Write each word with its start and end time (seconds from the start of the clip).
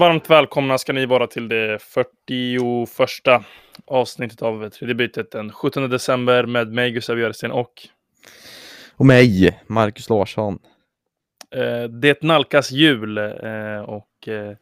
varmt 0.00 0.30
välkomna 0.30 0.78
ska 0.78 0.92
ni 0.92 1.06
vara 1.06 1.26
till 1.26 1.48
det 1.48 1.78
41 1.82 3.44
avsnittet 3.86 4.42
av 4.42 4.68
tredje 4.68 4.94
bytet 4.94 5.30
den 5.30 5.52
17 5.52 5.90
december 5.90 6.46
med 6.46 6.72
mig 6.72 6.90
Gustav 6.90 7.16
Björsten 7.16 7.50
och 7.50 7.72
Och 8.96 9.06
mig, 9.06 9.60
Marcus 9.66 10.08
Larsson. 10.10 10.58
eh, 11.56 11.82
det 11.84 12.22
nalkas 12.22 12.70
jul 12.70 13.18
eh, 13.18 13.80
och 13.80 14.28
eh, 14.28 14.52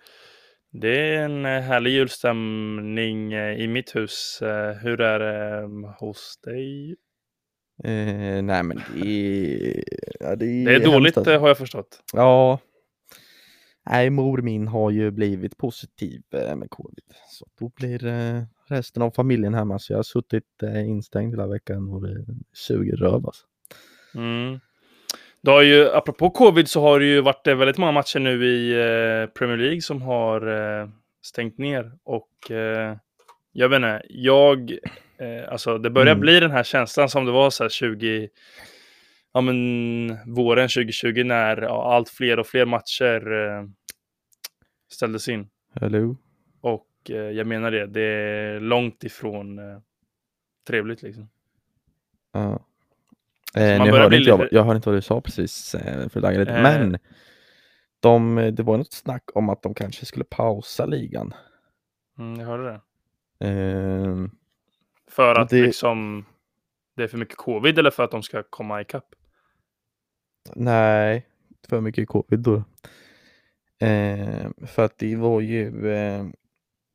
det 0.72 1.14
är 1.14 1.22
en 1.24 1.44
härlig 1.44 1.90
julstämning 1.90 3.32
i 3.34 3.66
mitt 3.68 3.96
hus. 3.96 4.38
Hur 4.82 5.00
är 5.00 5.18
det 5.18 5.68
hos 5.98 6.40
dig? 6.44 6.96
Eh, 7.84 8.42
nej 8.42 8.62
men 8.62 8.82
det 8.94 9.06
är... 9.08 9.84
Ja, 10.20 10.36
det 10.36 10.46
är, 10.46 10.64
Det 10.64 10.74
är 10.74 10.84
dåligt 10.84 11.16
eh, 11.16 11.40
har 11.40 11.48
jag 11.48 11.58
förstått. 11.58 12.02
Ja. 12.12 12.58
Nej, 13.90 14.10
mor 14.10 14.38
min 14.42 14.68
har 14.68 14.90
ju 14.90 15.10
blivit 15.10 15.56
positiv 15.56 16.22
eh, 16.34 16.56
med 16.56 16.70
covid. 16.70 17.04
Så 17.28 17.46
då 17.58 17.70
blir 17.76 18.06
eh, 18.06 18.42
resten 18.68 19.02
av 19.02 19.10
familjen 19.10 19.54
hemma. 19.54 19.78
Så 19.78 19.92
jag 19.92 19.98
har 19.98 20.02
suttit 20.02 20.62
eh, 20.62 20.88
instängd 20.88 21.32
hela 21.34 21.46
veckan 21.46 21.88
och 21.88 22.02
det 22.02 22.24
suger 22.52 22.96
röv 22.96 23.26
alltså. 23.26 23.44
Mm. 24.14 24.60
Det 25.42 25.50
har 25.50 25.62
ju, 25.62 25.90
apropå 25.90 26.30
covid 26.30 26.68
så 26.68 26.80
har 26.80 27.00
det 27.00 27.06
ju 27.06 27.20
varit 27.20 27.46
väldigt 27.46 27.78
många 27.78 27.92
matcher 27.92 28.18
nu 28.20 28.46
i 28.46 28.72
Premier 29.38 29.56
League 29.56 29.80
som 29.80 30.02
har 30.02 30.90
stängt 31.22 31.58
ner. 31.58 31.92
Och 32.04 32.28
jag 33.52 33.68
vet 33.68 33.76
inte, 33.76 34.02
jag, 34.08 34.78
alltså 35.48 35.78
det 35.78 35.90
börjar 35.90 36.12
Mm. 36.12 36.20
bli 36.20 36.40
den 36.40 36.50
här 36.50 36.62
känslan 36.62 37.08
som 37.08 37.24
det 37.24 37.32
var 37.32 37.50
så 37.50 37.64
här 37.64 37.68
20, 37.70 38.28
ja 39.34 39.40
men 39.40 40.18
våren 40.34 40.68
2020 40.68 41.22
när 41.24 41.62
ja, 41.62 41.94
allt 41.94 42.08
fler 42.08 42.38
och 42.38 42.46
fler 42.46 42.64
matcher 42.66 43.32
eh, 43.32 43.64
ställdes 44.88 45.28
in. 45.28 45.48
Hello? 45.80 46.16
Och 46.60 46.88
eh, 47.10 47.16
jag 47.16 47.46
menar 47.46 47.70
det, 47.70 47.86
det 47.86 48.00
är 48.02 48.60
långt 48.60 49.04
ifrån 49.04 49.58
eh, 49.58 49.78
trevligt 50.66 51.02
liksom. 51.02 51.28
Ja. 52.32 52.64
Eh, 53.56 53.84
nu 53.84 53.90
hörde 53.90 54.16
inte 54.16 54.28
jag, 54.30 54.48
jag 54.50 54.64
hörde 54.64 54.76
inte 54.76 54.88
vad 54.88 54.98
du 54.98 55.02
sa 55.02 55.20
precis 55.20 55.74
eh, 55.74 56.08
för 56.08 56.20
lite. 56.38 56.52
Eh. 56.52 56.62
Men 56.62 56.98
de, 58.00 58.34
det 58.54 58.62
var 58.62 58.76
något 58.78 58.92
snack 58.92 59.30
om 59.34 59.48
att 59.48 59.62
de 59.62 59.74
kanske 59.74 60.06
skulle 60.06 60.24
pausa 60.24 60.86
ligan. 60.86 61.34
Mm, 62.18 62.40
jag 62.40 62.46
hörde 62.46 62.64
det. 62.64 62.80
Eh, 63.48 64.26
För 65.10 65.34
att 65.34 65.48
det- 65.48 65.62
liksom 65.62 66.24
det 66.96 67.02
är 67.02 67.08
för 67.08 67.18
mycket 67.18 67.36
covid 67.36 67.78
eller 67.78 67.90
för 67.90 68.02
att 68.04 68.10
de 68.10 68.22
ska 68.22 68.42
komma 68.42 68.80
ikapp? 68.80 69.14
Nej, 70.54 71.26
för 71.68 71.80
mycket 71.80 72.08
covid 72.08 72.40
då. 72.40 72.64
Eh, 73.78 74.50
för 74.66 74.84
att 74.84 74.98
det 74.98 75.16
var 75.16 75.40
ju, 75.40 75.90
eh, 75.90 76.26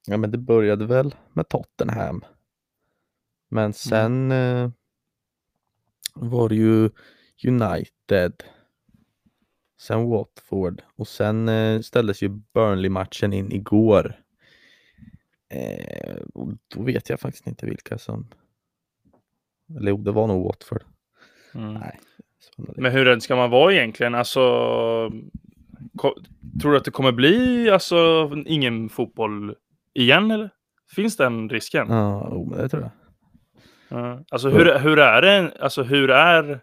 ja 0.08 0.18
men 0.18 0.32
det 0.32 0.38
började 0.38 0.86
väl 0.86 1.16
med 1.34 1.48
Tottenham. 1.50 2.26
Men 3.50 3.74
sen 3.74 4.32
eh, 4.32 4.70
var 6.14 6.50
det 6.50 6.56
ju 6.56 6.90
United, 7.48 8.44
sen 9.80 10.10
Watford 10.10 10.82
och 10.96 11.08
sen 11.08 11.50
eh, 11.50 11.80
ställdes 11.80 12.22
ju 12.22 12.30
Burnley-matchen 12.30 13.34
in 13.34 13.52
igår. 13.52 14.20
Eh, 15.50 16.16
och 16.34 16.54
då 16.68 16.84
vet 16.84 17.10
jag 17.10 17.20
faktiskt 17.20 17.48
inte 17.48 17.66
vilka 17.66 17.98
som, 17.98 18.28
eller 19.78 19.92
jo, 19.92 19.98
det 19.98 20.12
var 20.12 20.28
nog 20.28 20.46
Watford. 20.46 20.84
Mm. 21.56 21.74
Nej. 21.74 22.00
Men 22.58 22.92
hur 22.92 23.06
rädd 23.06 23.24
ska 23.24 23.36
man 23.36 23.50
vara 23.50 23.74
egentligen? 23.74 24.16
Alltså, 24.16 24.42
tror 26.62 26.72
du 26.72 26.78
att 26.78 26.86
det 26.86 26.92
kommer 26.92 27.12
bli 27.12 27.70
alltså, 27.70 28.32
ingen 28.46 28.90
fotboll 28.90 29.56
igen 29.94 30.32
eller? 30.32 30.50
Finns 30.96 31.18
den 31.18 31.50
risken? 31.50 31.88
Ja, 31.90 32.46
det 32.58 32.70
tror 32.70 32.82
jag. 32.82 32.92
Ja. 34.00 34.24
Alltså 34.32 34.50
hur, 34.50 34.80
hur 34.80 35.00
är 35.00 35.22
det? 35.22 35.52
Alltså 35.60 35.84
hur 35.84 36.10
är... 36.10 36.60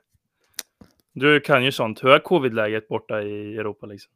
Du 1.14 1.41
kan 1.41 1.64
ju 1.64 1.72
sånt. 1.72 2.04
Hur 2.04 2.10
är 2.10 2.19
covid-läget 2.19 2.88
borta 2.88 3.22
i 3.22 3.56
Europa 3.56 3.86
liksom? 3.86 4.12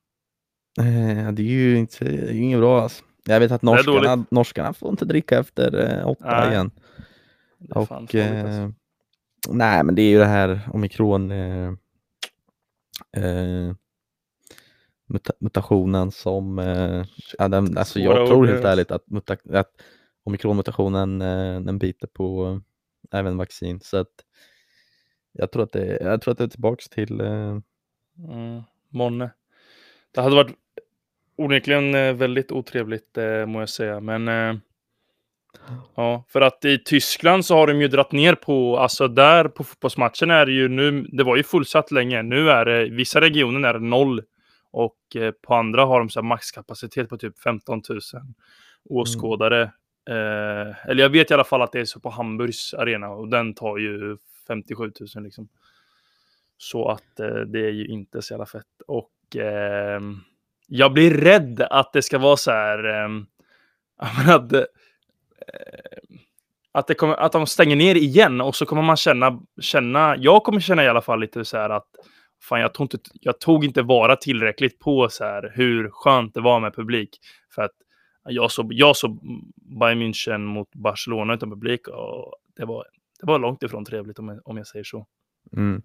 Eh, 0.80 1.32
det 1.32 1.42
är 1.42 1.46
ju 1.46 1.76
inte, 1.78 2.04
det 2.04 2.30
är 2.30 2.40
inget 2.40 2.58
bra 2.58 2.82
alltså. 2.82 3.04
Jag 3.24 3.40
vet 3.40 3.52
att 3.52 3.62
norskarna, 3.62 4.16
dåligt. 4.16 4.30
norskarna 4.30 4.72
får 4.72 4.90
inte 4.90 5.04
dricka 5.04 5.38
efter 5.38 5.98
eh, 5.98 6.08
åtta 6.08 6.40
Nej, 6.40 6.50
igen. 6.50 6.70
Och, 7.70 7.88
farligt, 7.88 8.14
eh, 8.14 8.44
alltså. 8.44 8.72
nej, 9.48 9.84
men 9.84 9.94
det 9.94 10.02
är 10.02 10.10
ju 10.10 10.18
det 10.18 10.24
här 10.24 10.60
omikron 10.72 11.30
eh, 11.30 11.68
eh, 13.16 13.74
muta, 15.06 15.32
mutationen 15.40 16.10
som, 16.10 16.58
eh, 16.58 17.04
ja, 17.38 17.48
den, 17.48 17.78
alltså 17.78 17.98
Svåra 17.98 18.18
jag 18.18 18.26
tror 18.26 18.38
ord, 18.38 18.48
helt 18.48 18.64
ärligt 18.64 18.90
att, 18.90 19.10
muta, 19.10 19.36
att 19.50 19.70
omikronmutationen 20.24 21.22
eh, 21.22 21.60
den 21.60 21.78
biter 21.78 22.06
på 22.06 22.46
eh, 23.12 23.18
även 23.18 23.36
vaccin. 23.36 23.80
Så 23.80 23.96
att 23.96 24.12
jag 25.32 25.52
tror 25.52 25.62
att 25.62 25.72
det, 25.72 25.98
jag 26.00 26.22
tror 26.22 26.32
att 26.32 26.38
det 26.38 26.44
är 26.44 26.48
tillbaks 26.48 26.88
till 26.88 27.20
eh, 27.20 27.58
Mm, 28.18 28.62
månne. 28.92 29.30
Det 30.14 30.20
hade 30.20 30.36
varit 30.36 30.54
onekligen 31.36 31.94
eh, 31.94 32.12
väldigt 32.12 32.52
otrevligt 32.52 33.18
eh, 33.18 33.46
må 33.46 33.60
jag 33.60 33.68
säga. 33.68 34.00
Men 34.00 34.28
eh, 34.28 34.56
ja, 35.94 36.24
för 36.28 36.40
att 36.40 36.64
i 36.64 36.78
Tyskland 36.84 37.44
så 37.46 37.56
har 37.56 37.66
de 37.66 37.80
ju 37.80 37.88
dratt 37.88 38.12
ner 38.12 38.34
på, 38.34 38.78
alltså 38.78 39.08
där 39.08 39.48
på 39.48 39.64
fotbollsmatchen 39.64 40.30
är 40.30 40.46
det 40.46 40.52
ju 40.52 40.68
nu, 40.68 41.02
det 41.02 41.24
var 41.24 41.36
ju 41.36 41.42
fullsatt 41.42 41.90
länge. 41.90 42.22
Nu 42.22 42.50
är 42.50 42.64
det, 42.64 42.84
vissa 42.90 43.20
regioner 43.20 43.68
är 43.68 43.74
det 43.74 43.86
noll 43.86 44.22
och 44.74 45.16
eh, 45.16 45.30
på 45.30 45.54
andra 45.54 45.84
har 45.84 45.98
de 45.98 46.10
så 46.10 46.22
maxkapacitet 46.22 47.08
på 47.08 47.16
typ 47.18 47.38
15 47.38 47.82
000 47.88 48.00
åskådare. 48.84 49.62
Eh, 50.10 50.88
eller 50.88 51.02
jag 51.02 51.10
vet 51.10 51.30
i 51.30 51.34
alla 51.34 51.44
fall 51.44 51.62
att 51.62 51.72
det 51.72 51.80
är 51.80 51.84
så 51.84 52.00
på 52.00 52.10
Hamburgs 52.10 52.74
arena 52.74 53.08
och 53.08 53.28
den 53.28 53.54
tar 53.54 53.78
ju 53.78 54.16
57 54.46 54.92
000 55.14 55.24
liksom. 55.24 55.48
Så 56.56 56.88
att 56.88 57.20
eh, 57.20 57.36
det 57.36 57.66
är 57.66 57.70
ju 57.70 57.86
inte 57.86 58.22
så 58.22 58.32
jävla 58.32 58.46
fett. 58.46 58.80
Och 58.86 59.36
ehm, 59.36 60.20
jag 60.66 60.92
blir 60.92 61.14
rädd 61.14 61.60
att 61.70 61.92
det 61.92 62.02
ska 62.02 62.18
vara 62.18 62.36
så 62.36 62.50
här. 62.50 62.84
ehm, 62.84 63.26
att, 64.28 64.52
eh, 64.52 64.62
att, 66.72 66.86
det 66.86 66.94
kommer, 66.94 67.14
att 67.14 67.32
de 67.32 67.46
stänger 67.46 67.76
ner 67.76 67.94
igen 67.94 68.40
och 68.40 68.56
så 68.56 68.66
kommer 68.66 68.82
man 68.82 68.96
känna, 68.96 69.40
känna, 69.60 70.16
jag 70.16 70.44
kommer 70.44 70.60
känna 70.60 70.84
i 70.84 70.88
alla 70.88 71.02
fall 71.02 71.20
lite 71.20 71.44
så 71.44 71.56
här 71.56 71.70
att 71.70 71.88
fan, 72.42 72.60
jag 72.60 72.74
tog 72.74 72.84
inte, 72.84 72.98
jag 73.20 73.40
tog 73.40 73.64
inte 73.64 73.82
vara 73.82 74.16
tillräckligt 74.16 74.78
på 74.78 75.08
så 75.08 75.24
här 75.24 75.52
hur 75.54 75.90
skönt 75.90 76.34
det 76.34 76.40
var 76.40 76.60
med 76.60 76.74
publik. 76.74 77.18
För 77.54 77.62
att 77.62 77.72
jag 78.28 78.50
såg, 78.50 78.72
jag 78.72 78.96
såg 78.96 79.20
Bayern 79.80 80.02
München 80.02 80.38
mot 80.38 80.68
Barcelona 80.74 81.34
utan 81.34 81.50
publik 81.50 81.88
och 81.88 82.34
det 82.56 82.64
var, 82.64 82.84
det 83.20 83.26
var 83.26 83.38
långt 83.38 83.62
ifrån 83.62 83.84
trevligt 83.84 84.18
om 84.18 84.28
jag, 84.28 84.40
om 84.44 84.56
jag 84.56 84.66
säger 84.66 84.84
så. 84.84 85.06
Mm. 85.56 85.82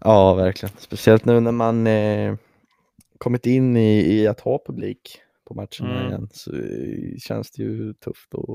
Ja, 0.00 0.34
verkligen. 0.34 0.74
Speciellt 0.78 1.24
nu 1.24 1.40
när 1.40 1.52
man 1.52 1.86
eh, 1.86 2.34
kommit 3.18 3.46
in 3.46 3.76
i, 3.76 4.20
i 4.20 4.26
att 4.26 4.40
ha 4.40 4.62
publik 4.66 5.20
på 5.48 5.54
matcherna 5.54 6.00
Mm. 6.00 6.06
igen 6.08 6.28
så 6.32 6.56
eh, 6.56 7.18
känns 7.18 7.50
det 7.50 7.62
ju 7.62 7.94
tufft 7.94 8.34
att, 8.34 8.50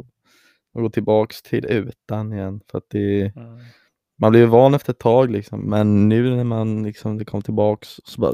att 0.76 0.82
gå 0.82 0.90
tillbaks 0.90 1.42
till 1.42 1.66
utan 1.66 2.34
igen. 2.34 2.62
För 2.72 2.78
att 2.78 2.90
det, 2.90 3.36
Mm. 3.36 3.60
Man 4.16 4.32
blir 4.32 4.42
ju 4.42 4.48
van 4.48 4.74
efter 4.74 4.94
ett 4.94 5.00
tag 5.00 5.32
liksom, 5.32 5.70
men 5.70 6.10
nu 6.10 6.36
när 6.36 6.44
man 6.44 6.84
liksom 6.84 7.18
det 7.18 7.26
kom 7.26 7.42
tillbaks 7.42 8.00
så 8.04 8.22
bara 8.22 8.34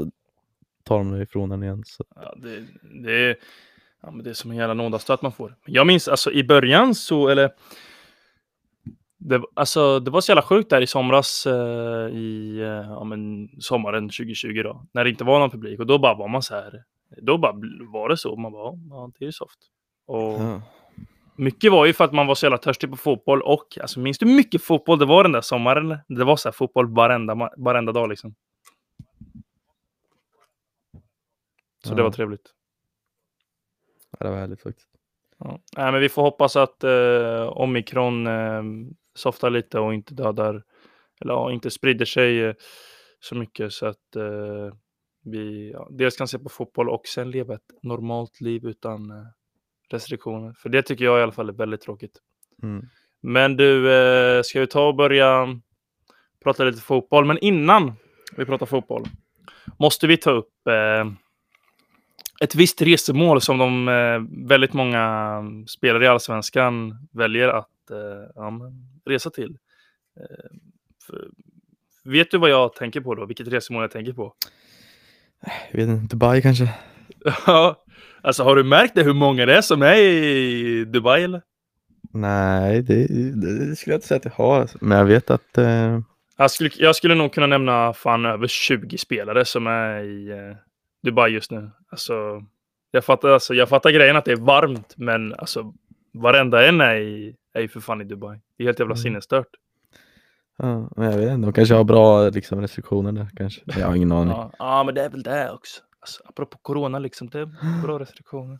tar 0.84 0.98
de 0.98 1.12
det 1.12 1.22
ifrån 1.22 1.52
en 1.52 1.62
igen. 1.62 1.82
Så. 1.86 2.04
Ja, 2.14 2.34
det, 2.36 2.64
det, 3.04 3.12
är, 3.12 3.36
ja, 4.02 4.10
men 4.10 4.24
det 4.24 4.30
är 4.30 4.34
som 4.34 4.50
en 4.50 4.56
jävla 4.56 4.74
nådastöt 4.74 5.22
man 5.22 5.32
får. 5.32 5.56
Jag 5.66 5.86
minns 5.86 6.08
alltså 6.08 6.32
i 6.32 6.44
början 6.44 6.94
så, 6.94 7.28
eller 7.28 7.50
det, 9.18 9.42
alltså, 9.54 10.00
det 10.00 10.10
var 10.10 10.20
så 10.20 10.30
jävla 10.30 10.42
sjukt 10.42 10.70
där 10.70 10.80
i 10.80 10.86
somras 10.86 11.46
eh, 11.46 12.08
i 12.08 12.58
eh, 12.60 12.66
ja, 12.66 13.04
men, 13.04 13.48
sommaren 13.60 14.08
2020 14.08 14.62
då, 14.62 14.86
när 14.92 15.04
det 15.04 15.10
inte 15.10 15.24
var 15.24 15.38
någon 15.38 15.50
publik 15.50 15.80
och 15.80 15.86
då 15.86 15.98
bara 15.98 16.14
var 16.14 16.28
man 16.28 16.42
så 16.42 16.54
här. 16.54 16.84
Då 17.22 17.38
bara 17.38 17.52
var 17.92 18.08
det 18.08 18.16
så. 18.16 18.36
Man 18.36 18.52
bara, 18.52 18.78
ja, 18.90 19.10
det 19.18 19.24
är 19.24 19.30
soft. 19.30 19.58
Och 20.06 20.40
Ja. 20.40 20.62
Mycket 21.40 21.72
var 21.72 21.86
ju 21.86 21.92
för 21.92 22.04
att 22.04 22.12
man 22.12 22.26
var 22.26 22.34
så 22.34 22.46
jävla 22.46 22.58
törstig 22.58 22.90
på 22.90 22.96
fotboll 22.96 23.42
och 23.42 23.78
alltså, 23.80 24.00
minns 24.00 24.18
du 24.18 24.26
hur 24.26 24.36
mycket 24.36 24.62
fotboll 24.62 24.98
det 24.98 25.04
var 25.06 25.22
den 25.22 25.32
där 25.32 25.40
sommaren? 25.40 25.98
Det 26.08 26.24
var 26.24 26.36
så 26.36 26.48
här 26.48 26.52
fotboll 26.52 26.94
varenda, 26.94 27.50
varenda 27.56 27.92
dag 27.92 28.08
liksom. 28.08 28.34
Så 31.84 31.94
det 31.94 32.00
Ja. 32.00 32.04
var 32.04 32.12
trevligt. 32.12 32.50
Ja, 34.18 34.24
det 34.26 34.30
var 34.30 34.38
härligt 34.38 34.62
faktiskt. 34.62 34.88
Ja. 35.38 35.60
Nej, 35.76 35.92
men 35.92 36.00
vi 36.00 36.08
får 36.08 36.22
hoppas 36.22 36.56
att 36.56 36.84
eh, 36.84 37.48
omikron 37.48 38.26
eh, 38.26 38.62
softar 39.14 39.50
lite 39.50 39.78
och 39.80 39.94
inte 39.94 40.14
dödar 40.14 40.62
eller 41.20 41.32
ja, 41.34 41.52
inte 41.52 41.70
sprider 41.70 42.04
sig 42.04 42.40
eh, 42.44 42.54
så 43.20 43.34
mycket 43.34 43.72
så 43.72 43.86
att 43.86 44.16
eh, 44.16 44.74
vi 45.24 45.70
ja, 45.72 45.88
dels 45.90 46.16
kan 46.16 46.28
se 46.28 46.38
på 46.38 46.48
fotboll 46.48 46.88
och 46.90 47.06
sen 47.06 47.30
leva 47.30 47.54
ett 47.54 47.70
normalt 47.82 48.40
liv 48.40 48.64
utan 48.66 49.10
eh, 49.10 49.26
restriktioner. 49.92 50.52
För 50.58 50.68
det 50.68 50.82
tycker 50.82 51.04
jag 51.04 51.18
i 51.20 51.22
alla 51.22 51.32
fall 51.32 51.48
är 51.48 51.52
väldigt 51.52 51.80
tråkigt. 51.80 52.18
Mm. 52.62 52.86
Men 53.20 53.56
du, 53.56 53.92
eh, 53.92 54.42
ska 54.42 54.60
vi 54.60 54.66
ta 54.66 54.88
och 54.88 54.94
börja 54.94 55.60
prata 56.44 56.64
lite 56.64 56.82
fotboll? 56.82 57.24
Men 57.24 57.38
innan 57.38 57.92
vi 58.36 58.44
pratar 58.44 58.66
fotboll 58.66 59.04
måste 59.78 60.06
vi 60.06 60.16
ta 60.16 60.30
upp 60.30 60.66
eh, 60.66 61.12
ett 62.40 62.54
visst 62.54 62.82
resmål 62.82 63.40
som 63.40 63.58
de 63.58 63.88
eh, 63.88 64.46
väldigt 64.48 64.72
många 64.72 65.42
spelare 65.68 66.04
i 66.04 66.08
Allsvenskan 66.08 67.08
väljer 67.12 67.48
att 67.48 67.90
eh, 67.90 68.30
ja, 68.34 68.60
resa 69.04 69.30
till. 69.30 69.58
Eh, 70.20 70.56
för, 71.06 71.28
vet 72.04 72.30
du 72.30 72.38
vad 72.38 72.50
jag 72.50 72.74
tänker 72.74 73.00
på 73.00 73.14
då? 73.14 73.26
Vilket 73.26 73.48
resmål 73.48 73.82
jag 73.82 73.90
tänker 73.90 74.12
på? 74.12 74.34
Jag 75.70 75.78
vet 75.78 75.88
inte, 75.88 76.16
Dubai 76.16 76.42
kanske? 76.42 76.74
Ja, 77.46 77.84
alltså 78.22 78.42
har 78.42 78.56
du 78.56 78.64
märkt 78.64 78.94
det 78.94 79.02
hur 79.02 79.14
många 79.14 79.46
det 79.46 79.56
är 79.56 79.60
som 79.60 79.82
är 79.82 79.96
i 79.96 80.84
Dubai 80.84 81.22
eller? 81.24 81.42
Nej, 82.12 82.82
det, 82.82 83.06
det, 83.34 83.76
skulle 83.76 83.92
jag 83.94 83.96
inte 83.96 84.06
säga 84.06 84.18
att 84.18 84.24
jag 84.24 84.32
har. 84.32 84.60
alltså. 84.60 84.78
Men 84.80 84.98
jag 84.98 85.04
vet 85.04 85.30
att... 85.30 85.58
Eh, 85.58 86.00
Jag 86.36 86.50
skulle, 86.50 86.70
jag 86.78 86.96
skulle 86.96 87.14
nog 87.14 87.32
kunna 87.32 87.46
nämna 87.46 87.92
fan 87.92 88.24
över 88.26 88.46
20 88.46 88.98
spelare 88.98 89.44
som 89.44 89.66
är 89.66 90.02
i 90.02 90.30
eh, 90.30 90.56
Dubai 91.02 91.30
just 91.32 91.50
nu. 91.50 91.70
Alltså, 91.90 92.12
jag 92.90 93.04
fattar, 93.04 93.28
alltså, 93.28 93.54
jag 93.54 93.68
fattar 93.68 93.90
grejen 93.90 94.16
att 94.16 94.24
det 94.24 94.32
är 94.32 94.36
varmt, 94.36 94.94
men 94.96 95.34
alltså 95.34 95.72
varenda 96.14 96.66
en 96.68 96.80
är, 96.80 96.94
i, 96.96 97.34
är 97.54 97.60
ju 97.60 97.68
för 97.68 97.80
fan 97.80 98.00
i 98.00 98.04
Dubai. 98.04 98.38
Det 98.58 98.62
är 98.64 98.66
helt 98.66 98.78
jävla 98.78 98.94
Mm. 98.94 99.02
sinnesstört. 99.02 99.46
ja, 100.58 100.88
men 100.96 101.10
jag 101.10 101.18
vet 101.18 101.30
inte, 101.30 101.46
de 101.46 101.52
kanske 101.52 101.74
har 101.74 101.84
bra 101.84 102.28
liksom, 102.28 102.60
restriktioner 102.60 103.12
där 103.12 103.28
kanske. 103.36 103.60
Jag 103.66 103.86
har 103.86 103.94
ingen 103.96 104.12
aning. 104.12 104.28
Ja, 104.32 104.52
ja, 104.58 104.84
men 104.84 104.94
det 104.94 105.02
är 105.04 105.10
väl 105.10 105.22
det 105.22 105.50
också. 105.50 105.80
Alltså, 106.00 106.22
apropå 106.26 106.58
corona, 106.62 106.98
liksom, 106.98 107.28
det 107.28 107.38
är 107.38 107.82
bra 107.82 107.98
restriktioner. 107.98 108.58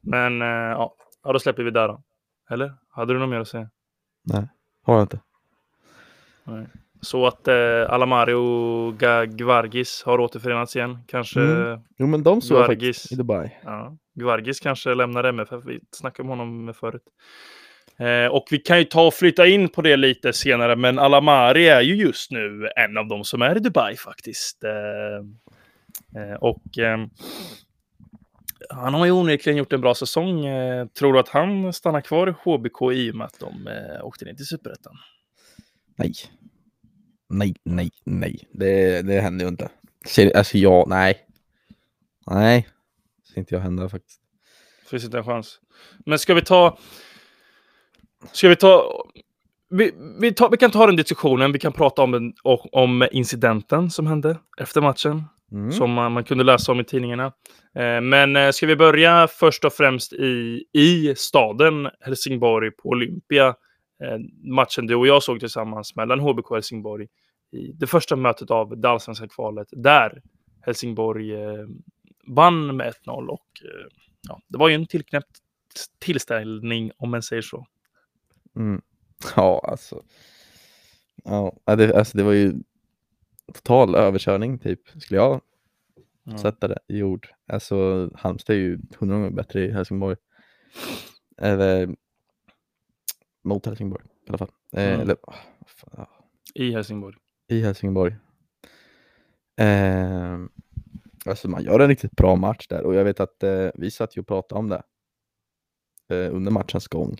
Men 0.00 0.42
eh, 0.42 0.48
ja, 0.48 0.94
då 1.22 1.38
släpper 1.38 1.62
vi 1.62 1.70
där 1.70 1.88
då. 1.88 2.02
Eller? 2.50 2.74
Hade 2.90 3.12
du 3.12 3.18
något 3.18 3.28
mer 3.28 3.40
att 3.40 3.48
säga? 3.48 3.70
Nej, 4.24 4.48
har 4.82 4.94
jag 4.94 5.02
inte. 5.02 5.20
Nej. 6.44 6.66
Så 7.00 7.26
att 7.26 7.48
eh, 7.48 7.54
Alamari 7.90 8.32
och 8.32 8.98
Gvargis 9.38 10.02
har 10.06 10.18
återförenats 10.20 10.76
igen. 10.76 10.98
Kanske 11.06 11.40
Mm. 11.40 11.80
Jo, 11.98 12.06
men 12.06 12.22
de 12.22 12.40
såg 12.40 12.58
jag 12.58 12.66
faktiskt 12.66 13.12
i 13.12 13.14
Dubai. 13.14 13.50
Ja, 13.64 13.96
Gvargis 14.14 14.60
kanske 14.60 14.94
lämnar 14.94 15.24
MFF. 15.24 15.64
Vi 15.64 15.80
snackade 15.90 16.30
om 16.30 16.38
honom 16.38 16.74
förut. 16.74 17.02
Eh, 17.98 18.26
och 18.26 18.44
vi 18.50 18.58
kan 18.58 18.78
ju 18.78 18.84
ta 18.84 19.06
och 19.06 19.14
flytta 19.14 19.46
in 19.46 19.68
på 19.68 19.82
det 19.82 19.96
lite 19.96 20.32
senare, 20.32 20.76
men 20.76 20.98
Alamari 20.98 21.68
är 21.68 21.80
ju 21.80 21.94
just 21.94 22.30
nu 22.30 22.68
en 22.76 22.96
av 22.96 23.08
de 23.08 23.24
som 23.24 23.42
är 23.42 23.56
i 23.56 23.60
Dubai 23.60 23.96
faktiskt. 23.96 24.64
Eh, 24.64 24.70
och 26.40 26.78
eh, 26.78 27.06
han 28.70 28.94
har 28.94 29.04
ju 29.04 29.12
onekligen 29.12 29.56
gjort 29.56 29.72
en 29.72 29.80
bra 29.80 29.94
säsong. 29.94 30.46
Eh, 30.46 30.86
tror 30.86 31.12
du 31.12 31.18
att 31.18 31.28
han 31.28 31.72
stannar 31.72 32.00
kvar 32.00 32.28
i 32.28 32.34
HBK 32.44 32.92
i 32.92 33.10
och 33.10 33.14
med 33.14 33.24
att 33.24 33.38
de 33.40 33.66
eh, 33.66 34.06
åkte 34.06 34.24
ner 34.24 34.34
till 34.34 34.46
Superettan? 34.46 34.94
Nej. 35.96 36.12
Nej, 37.28 37.54
nej, 37.64 37.90
nej. 38.04 38.48
Det, 38.52 39.02
det 39.02 39.20
händer 39.20 39.44
ju 39.44 39.48
inte. 39.48 39.68
Alltså 40.34 40.58
jag, 40.58 40.88
nej. 40.88 41.26
Nej. 42.26 42.68
Ser 43.32 43.38
inte 43.38 43.54
jag 43.54 43.62
hända 43.62 43.88
faktiskt. 43.88 44.20
Finns 44.86 45.04
inte 45.04 45.18
en 45.18 45.24
chans. 45.24 45.60
Men 46.06 46.18
ska 46.18 46.34
vi 46.34 46.42
ta... 46.42 46.78
Ska 48.32 48.48
vi 48.48 48.56
ta... 48.56 49.04
Vi, 49.68 49.94
vi, 50.20 50.34
tar, 50.34 50.50
vi 50.50 50.56
kan 50.56 50.70
ta 50.70 50.86
den 50.86 50.96
diskussionen, 50.96 51.52
vi 51.52 51.58
kan 51.58 51.72
prata 51.72 52.02
om, 52.02 52.32
om 52.72 53.08
incidenten 53.12 53.90
som 53.90 54.06
hände 54.06 54.38
efter 54.58 54.80
matchen. 54.80 55.24
Mm. 55.52 55.72
Som 55.72 55.92
man, 55.92 56.12
man 56.12 56.24
kunde 56.24 56.44
läsa 56.44 56.72
om 56.72 56.80
i 56.80 56.84
tidningarna. 56.84 57.26
Eh, 57.74 58.00
men 58.00 58.36
eh, 58.36 58.50
ska 58.50 58.66
vi 58.66 58.76
börja 58.76 59.28
först 59.28 59.64
och 59.64 59.72
främst 59.72 60.12
i, 60.12 60.64
i 60.72 61.14
staden 61.16 61.88
Helsingborg 62.00 62.70
på 62.70 62.88
Olympia. 62.88 63.46
Eh, 64.04 64.18
matchen 64.44 64.86
du 64.86 64.94
och 64.94 65.06
jag 65.06 65.22
såg 65.22 65.40
tillsammans 65.40 65.96
mellan 65.96 66.20
HBK 66.20 66.50
och 66.50 66.56
Helsingborg 66.56 67.06
i 67.52 67.72
det 67.72 67.86
första 67.86 68.16
mötet 68.16 68.50
av 68.50 68.80
det 68.80 68.88
allsvenska 68.88 69.28
kvalet. 69.28 69.68
Där 69.70 70.22
Helsingborg 70.60 71.32
vann 72.26 72.76
med 72.76 72.94
1-0 73.06 73.26
och 73.26 73.46
ja, 74.28 74.40
det 74.48 74.58
var 74.58 74.68
ju 74.68 74.74
en 74.74 74.86
tillknäppt 74.86 75.38
tillställning 75.98 76.90
om 76.96 77.10
man 77.10 77.22
säger 77.22 77.42
så. 77.42 77.66
Mm. 78.56 78.82
Ja, 79.36 79.60
alltså. 79.68 80.02
Ja, 81.24 81.52
det, 81.64 81.96
alltså 81.96 82.18
det 82.18 82.24
var 82.24 82.32
ju 82.32 82.54
total 83.54 83.94
överkörning 83.94 84.58
typ, 84.58 84.88
skulle 85.02 85.20
jag 85.20 85.40
Ja. 86.24 86.38
sätta 86.38 86.68
det 86.68 86.78
i 86.88 87.02
ord. 87.02 87.28
Alltså 87.46 88.10
Halmstad 88.14 88.56
är 88.56 88.60
ju 88.60 88.78
hundra 88.98 89.16
gånger 89.16 89.30
bättre 89.30 89.60
i 89.64 89.70
Helsingborg. 89.72 90.16
Eller 91.38 91.96
mot 93.44 93.66
Helsingborg 93.66 94.04
i 94.26 94.28
alla 94.28 94.38
fall. 94.38 94.50
Mm. 94.72 95.00
Eller 95.00 95.16
fan, 95.66 96.06
I 96.54 96.72
Helsingborg. 96.72 97.16
i 97.48 97.60
Helsingborg. 97.62 98.16
Eh, 99.56 100.38
alltså 101.26 101.48
man 101.48 101.62
gör 101.64 101.80
en 101.80 101.88
riktigt 101.88 102.12
bra 102.16 102.36
match 102.36 102.66
där 102.68 102.82
och 102.84 102.94
jag 102.94 103.04
vet 103.04 103.20
att 103.20 103.42
eh, 103.42 103.68
vi 103.74 103.90
satt 103.90 104.16
ju 104.16 104.20
och 104.20 104.26
pratade 104.26 104.58
om 104.58 104.68
det 104.68 104.82
eh, 106.08 106.34
under 106.34 106.50
matchens 106.50 106.88
gång. 106.88 107.18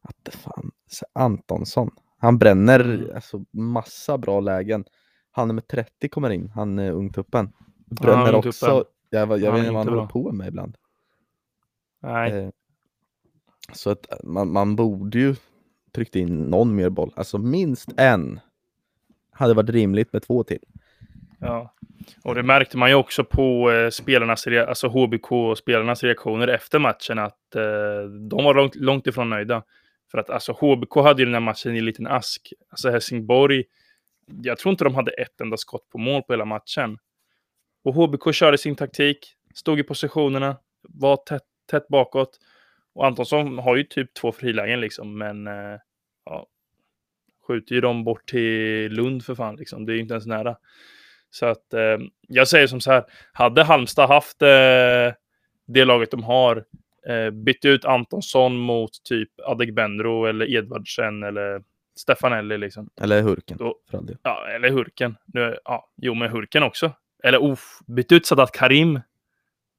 Att 0.00 0.34
fan, 0.34 0.70
Antonsson, 1.12 1.90
han 2.18 2.38
bränner 2.38 2.80
Mm. 2.80 3.14
alltså 3.14 3.44
massa 3.50 4.18
bra 4.18 4.40
lägen. 4.40 4.84
Han 5.32 5.54
med 5.54 5.66
30 5.68 6.08
kommer 6.08 6.30
in, 6.30 6.48
han 6.54 6.78
är 6.78 6.92
ungtuppen. 6.92 7.52
Bränner 7.86 8.34
ungtuppen. 8.34 8.48
också, 8.70 8.84
jag, 9.10 9.26
var- 9.26 9.36
jag 9.38 9.46
Han 9.46 9.54
vet 9.54 9.60
inte 9.64 9.74
vad 9.74 9.86
han 9.86 9.94
håller 9.94 10.08
på 10.08 10.32
med 10.32 10.48
ibland. 10.48 10.76
Nej. 12.02 12.32
Eh, 12.32 12.50
så 13.72 13.90
att 13.90 14.06
man, 14.24 14.52
man 14.52 14.76
borde 14.76 15.18
ju 15.18 15.34
tryckt 15.94 16.16
in 16.16 16.36
någon 16.42 16.74
mer 16.76 16.90
boll, 16.90 17.12
alltså 17.16 17.38
minst 17.38 17.88
en. 17.96 18.40
Hade 19.30 19.54
varit 19.54 19.70
rimligt 19.70 20.12
med 20.12 20.22
två 20.22 20.44
till. 20.44 20.64
Ja, 21.38 21.74
och 22.24 22.34
det 22.34 22.42
märkte 22.42 22.76
man 22.78 22.88
ju 22.88 22.94
också 22.94 23.24
på 23.24 23.70
eh, 23.72 23.90
spelarnas, 23.90 24.46
alltså 24.46 24.88
HBK-spelarnas 24.88 26.02
reaktioner 26.02 26.48
efter 26.48 26.78
matchen 26.78 27.18
att 27.18 27.54
eh, 27.54 27.62
de 28.30 28.44
var 28.44 28.54
långt, 28.54 28.74
långt 28.74 29.06
ifrån 29.06 29.30
nöjda. 29.30 29.62
För 30.10 30.18
att 30.18 30.30
alltså 30.30 30.52
HBK 30.52 30.94
hade 30.96 31.22
ju 31.22 31.24
den 31.26 31.34
här 31.34 31.40
matchen 31.40 31.74
i 31.74 31.78
en 31.78 31.84
liten 31.84 32.06
ask. 32.06 32.52
Alltså 32.70 32.90
Helsingborg, 32.90 33.64
jag 34.42 34.58
tror 34.58 34.70
inte 34.70 34.84
de 34.84 34.94
hade 34.94 35.10
ett 35.10 35.40
enda 35.40 35.56
skott 35.56 35.88
på 35.88 35.98
mål 35.98 36.22
på 36.22 36.32
hela 36.32 36.44
matchen. 36.44 36.98
Och 37.84 37.94
HBK 37.94 38.34
körde 38.34 38.58
sin 38.58 38.76
taktik, 38.76 39.18
stod 39.54 39.80
i 39.80 39.82
positionerna, 39.82 40.56
var 40.88 41.16
tätt, 41.16 41.42
tätt 41.70 41.88
bakåt. 41.88 42.38
Och 42.94 43.06
Antonsson 43.06 43.58
har 43.58 43.76
ju 43.76 43.84
typ 43.84 44.14
två 44.14 44.32
frilägen 44.32 44.80
liksom, 44.80 45.18
men 45.18 45.46
eh, 45.46 45.78
ja, 46.24 46.46
skjuter 47.46 47.74
ju 47.74 47.80
dem 47.80 48.04
bort 48.04 48.28
till 48.28 48.92
Lund 48.92 49.24
för 49.24 49.34
fan 49.34 49.56
liksom. 49.56 49.86
Det 49.86 49.92
är 49.92 49.94
ju 49.94 50.00
inte 50.00 50.14
ens 50.14 50.26
nära. 50.26 50.56
Så 51.30 51.46
att 51.46 51.74
eh, 51.74 51.98
jag 52.28 52.48
säger 52.48 52.66
som 52.66 52.80
så 52.80 52.92
här, 52.92 53.04
hade 53.32 53.64
Halmstad 53.64 54.08
haft 54.08 54.42
eh, 54.42 55.12
det 55.66 55.84
laget 55.84 56.10
de 56.10 56.22
har, 56.22 56.64
eh, 57.08 57.30
bytt 57.30 57.64
ut 57.64 57.84
Antonsson 57.84 58.56
mot 58.56 58.90
typ 59.04 59.30
Adegbenro 59.44 60.24
eller 60.24 60.50
Edvardsen 60.50 61.22
eller 61.22 61.62
Stefanelli 61.98 62.58
liksom. 62.58 62.88
Eller 63.00 63.22
Hurken 63.22 63.56
Då, 63.58 63.76
ja, 64.22 64.48
eller 64.48 64.70
Hurken. 64.70 65.16
Nu, 65.26 65.56
ja, 65.64 65.90
jo, 65.96 66.14
men 66.14 66.30
Hurken 66.30 66.62
också. 66.62 66.92
Eller 67.22 67.50
uff, 67.50 67.78
bytt 67.86 68.12
ut 68.12 68.26
Sadat 68.26 68.52
Karim, 68.52 69.00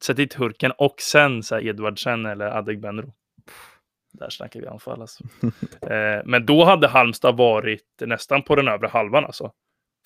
sätt 0.03 0.17
dit 0.17 0.33
Hurken 0.33 0.71
och 0.77 0.95
sen 1.01 1.43
så 1.43 1.55
här, 1.55 1.67
Edvardsen 1.67 2.25
eller 2.25 2.45
Adegbenro. 2.45 3.13
Där 4.13 4.29
snackar 4.29 4.59
vi 4.59 4.67
anfall 4.67 5.01
alltså. 5.01 5.23
eh, 5.81 6.21
men 6.25 6.45
då 6.45 6.63
hade 6.63 6.87
Halmstad 6.87 7.37
varit 7.37 8.01
nästan 8.05 8.41
på 8.41 8.55
den 8.55 8.67
övre 8.67 8.87
halvan 8.87 9.25
alltså. 9.25 9.51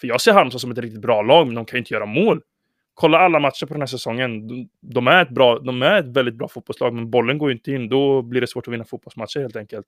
För 0.02 0.08
jag 0.08 0.22
ser 0.22 0.34
Halmstad 0.34 0.62
som 0.62 0.72
ett 0.72 0.78
riktigt 0.78 1.02
bra 1.02 1.22
lag, 1.22 1.46
men 1.48 1.56
de 1.56 1.66
kan 1.66 1.78
ju 1.78 1.80
inte 1.80 1.94
göra 1.94 2.06
mål. 2.06 2.42
Kolla 2.94 3.20
alla 3.20 3.40
matcher 3.40 3.66
på 3.66 3.74
den 3.74 3.82
här 3.82 3.88
säsongen. 3.88 4.48
De, 4.48 4.70
de, 4.82 5.08
är 5.08 5.22
ett 5.22 5.30
bra, 5.30 5.60
de 5.60 5.82
är 5.82 6.00
ett 6.00 6.18
väldigt 6.18 6.36
bra 6.36 6.48
fotbollslag, 6.48 6.94
men 6.94 7.10
bollen 7.10 7.38
går 7.38 7.50
ju 7.50 7.56
inte 7.56 7.72
in. 7.72 7.90
Då 7.90 8.22
blir 8.22 8.42
det 8.42 8.48
svårt 8.48 8.68
att 8.68 8.74
vinna 8.74 8.86
fotbollsmatcher 8.86 9.40
helt 9.40 9.56
enkelt. 9.56 9.88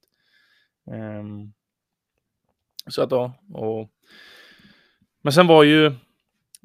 Ehm, 0.92 1.54
så 2.90 3.02
att 3.02 3.12
ja, 3.12 3.34
och... 3.54 3.90
Men 5.22 5.34
sen 5.34 5.48
var 5.48 5.64
ju... 5.64 5.86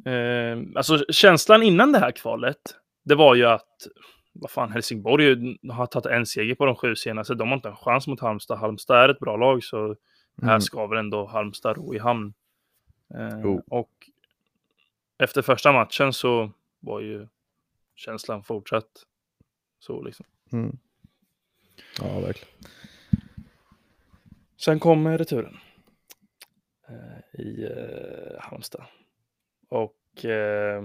Eh, 0.05 0.59
alltså 0.75 1.05
känslan 1.09 1.63
innan 1.63 1.93
det 1.93 1.99
här 1.99 2.11
kvalet, 2.11 2.59
det 3.03 3.15
var 3.15 3.35
ju 3.35 3.45
att 3.47 3.87
vad 4.33 4.51
fan, 4.51 4.73
Helsingborg 4.73 5.57
har 5.73 5.87
tagit 5.87 6.07
en 6.07 6.27
seger 6.27 6.55
på 6.55 6.67
de 6.67 6.77
sju 6.77 6.97
senaste. 6.97 7.35
De 7.35 7.49
har 7.49 7.55
inte 7.57 7.69
en 7.69 7.77
chans 7.77 8.07
mot 8.07 8.21
Halmstad. 8.21 8.59
Halmstad 8.59 9.05
är 9.05 9.09
ett 9.09 9.19
bra 9.19 9.37
lag, 9.37 9.65
så 9.65 9.97
här 10.43 10.49
Mm. 10.49 10.61
ska 10.61 10.87
väl 10.87 10.99
ändå 10.99 11.27
Halmstad 11.27 11.77
ro 11.77 11.95
i 11.95 11.99
hamn. 11.99 12.35
Eh, 13.15 13.41
Jo. 13.43 13.63
och 13.71 13.91
efter 15.19 15.43
första 15.43 15.73
matchen 15.73 16.13
så 16.13 16.51
var 16.81 17.01
ju 17.01 17.29
känslan 17.95 18.43
fortsatt 18.45 18.91
så 19.79 20.03
liksom. 20.03 20.27
Mm. 20.53 20.79
Ja, 22.01 22.21
verkligen. 22.21 22.55
Sen 24.57 24.81
kom 24.81 25.07
eh, 25.07 25.19
returen 25.19 25.57
i 27.33 27.65
eh, 27.65 28.41
Halmstad. 28.41 28.85
Och 29.69 30.25
eh, 30.25 30.85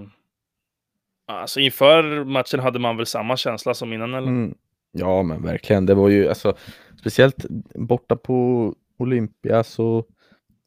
alltså 1.27 1.59
inför 1.59 2.23
matchen 2.23 2.59
hade 2.59 2.79
man 2.79 2.97
väl 2.97 3.05
samma 3.05 3.37
känsla 3.37 3.73
som 3.73 3.93
innan 3.93 4.13
eller? 4.13 4.27
Mm. 4.27 4.55
Ja, 4.91 5.23
men 5.23 5.43
verkligen. 5.43 5.85
Det 5.85 5.93
var 5.93 6.09
ju 6.09 6.29
alltså 6.29 6.57
speciellt 6.99 7.45
borta 7.75 8.15
på 8.15 8.73
Olympia 8.97 9.63
så 9.63 10.05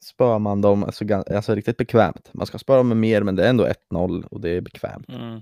spör 0.04 0.38
man 0.38 0.60
dem 0.60 0.84
alltså, 0.84 1.04
alltså 1.14 1.54
riktigt 1.54 1.76
bekvämt. 1.76 2.30
Man 2.34 2.46
ska 2.46 2.58
spöra 2.58 2.76
dem 2.76 2.88
med 2.88 2.96
mer, 2.96 3.22
men 3.22 3.36
det 3.36 3.44
är 3.44 3.50
ändå 3.50 3.68
1-0 3.90 4.26
och 4.26 4.40
det 4.40 4.50
är 4.50 4.60
bekvämt. 4.60 5.08
Mm. 5.08 5.40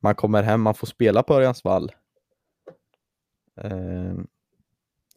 man 0.00 0.14
kommer 0.14 0.42
hem, 0.42 0.62
man 0.62 0.74
får 0.74 0.86
spela 0.86 1.22
på 1.22 1.34
Örjans 1.34 1.64
vall. 1.64 1.92
Eh, 3.60 4.14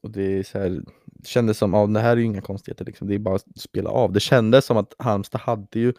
och 0.02 0.12
det 0.12 0.40
är 0.40 0.44
så 0.44 0.60
här, 0.60 0.82
kändes 1.24 1.58
som, 1.58 1.74
ja 1.74 1.88
det 1.88 2.00
här 2.00 2.12
är 2.12 2.18
ju 2.18 2.24
inga 2.24 2.42
konstigheter 2.42 2.86
liksom, 2.86 3.08
det 3.08 3.16
är 3.16 3.20
bara 3.20 3.36
att 3.36 3.60
spela 3.60 3.90
av. 3.90 4.12
Det 4.12 4.20
kändes 4.20 4.66
som 4.66 4.78
att 4.78 4.94
Halmstad 5.00 5.42
hade 5.42 5.80
ju 5.80 5.94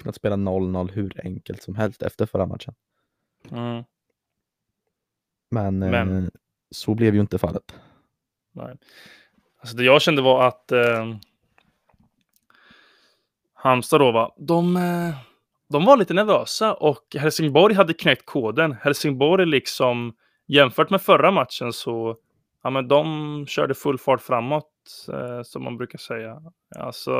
kunnat 0.00 0.14
spela 0.14 0.36
0-0 0.36 0.90
hur 0.90 1.20
enkelt 1.24 1.62
som 1.62 1.74
helst 1.74 2.02
efter 2.02 2.26
förra 2.26 2.46
matchen. 2.46 2.74
Mm. 3.50 3.84
Men, 5.50 5.82
eh, 5.82 5.90
Men- 5.90 6.30
så 6.70 6.94
blev 6.94 7.14
ju 7.14 7.20
inte 7.20 7.38
fallet. 7.38 7.74
Nej. 8.52 8.76
Alltså 9.60 9.76
det 9.76 9.84
jag 9.84 10.02
kände 10.02 10.22
var 10.22 10.48
att 10.48 10.72
eh, 10.72 11.14
Halmstad 13.54 14.00
då 14.00 14.12
va, 14.12 14.34
de, 14.38 14.76
eh, 14.76 15.14
de 15.68 15.84
var 15.84 15.96
lite 15.96 16.14
nervösa 16.14 16.74
och 16.74 17.16
Helsingborg 17.18 17.74
hade 17.74 17.94
knäckt 17.94 18.26
koden. 18.26 18.72
Helsingborg 18.80 19.46
liksom 19.46 20.14
jämfört 20.46 20.90
med 20.90 21.02
förra 21.02 21.30
matchen 21.30 21.72
så 21.72 22.16
ja, 22.68 22.72
men 22.72 22.88
de 22.88 23.46
körde 23.46 23.74
full 23.74 23.98
fart 23.98 24.20
framåt 24.20 24.70
eh, 25.12 25.42
som 25.42 25.64
man 25.64 25.76
brukar 25.76 25.98
säga. 25.98 26.42
Alltså 26.76 27.12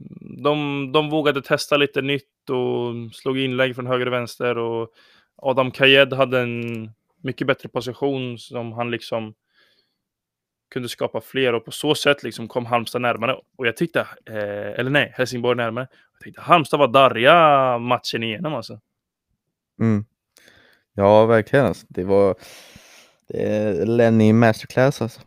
mm, 0.00 0.42
de, 0.42 0.92
de 0.92 1.10
vågade 1.10 1.42
testa 1.42 1.76
lite 1.76 2.02
nytt 2.02 2.50
och 2.50 3.14
slog 3.14 3.38
inlägg 3.38 3.74
från 3.74 3.86
höger 3.86 4.06
och 4.06 4.12
vänster 4.12 4.58
och 4.58 4.88
Adam 5.36 5.70
Kayed 5.70 6.12
hade 6.12 6.40
en 6.40 6.90
mycket 7.22 7.46
bättre 7.46 7.68
position 7.68 8.38
som 8.38 8.72
han 8.72 8.90
liksom 8.90 9.34
kunde 10.70 10.88
skapa 10.88 11.20
fler 11.20 11.52
och 11.52 11.64
på 11.64 11.72
så 11.72 11.94
sätt 11.94 12.22
liksom 12.22 12.48
kom 12.48 12.66
Halmstad 12.66 13.02
närmare. 13.02 13.36
Och 13.56 13.66
jag 13.66 13.76
tyckte, 13.76 14.00
eh, 14.26 14.80
eller 14.80 14.90
nej, 14.90 15.12
Helsingborg 15.16 15.56
närmare. 15.56 15.88
Jag 16.12 16.20
tyckte 16.20 16.40
Halmstad 16.40 16.78
var 16.78 16.88
darriga 16.88 17.78
matchen 17.78 18.22
igenom 18.22 18.54
alltså. 18.54 18.80
Mm. 19.80 20.04
Ja, 20.94 21.26
verkligen. 21.26 21.66
Alltså. 21.66 21.86
Det 21.88 22.04
var 22.04 22.36
det 23.32 23.42
är 23.42 23.86
Lenny 23.86 24.32
Masterclass 24.32 25.02
alltså. 25.02 25.20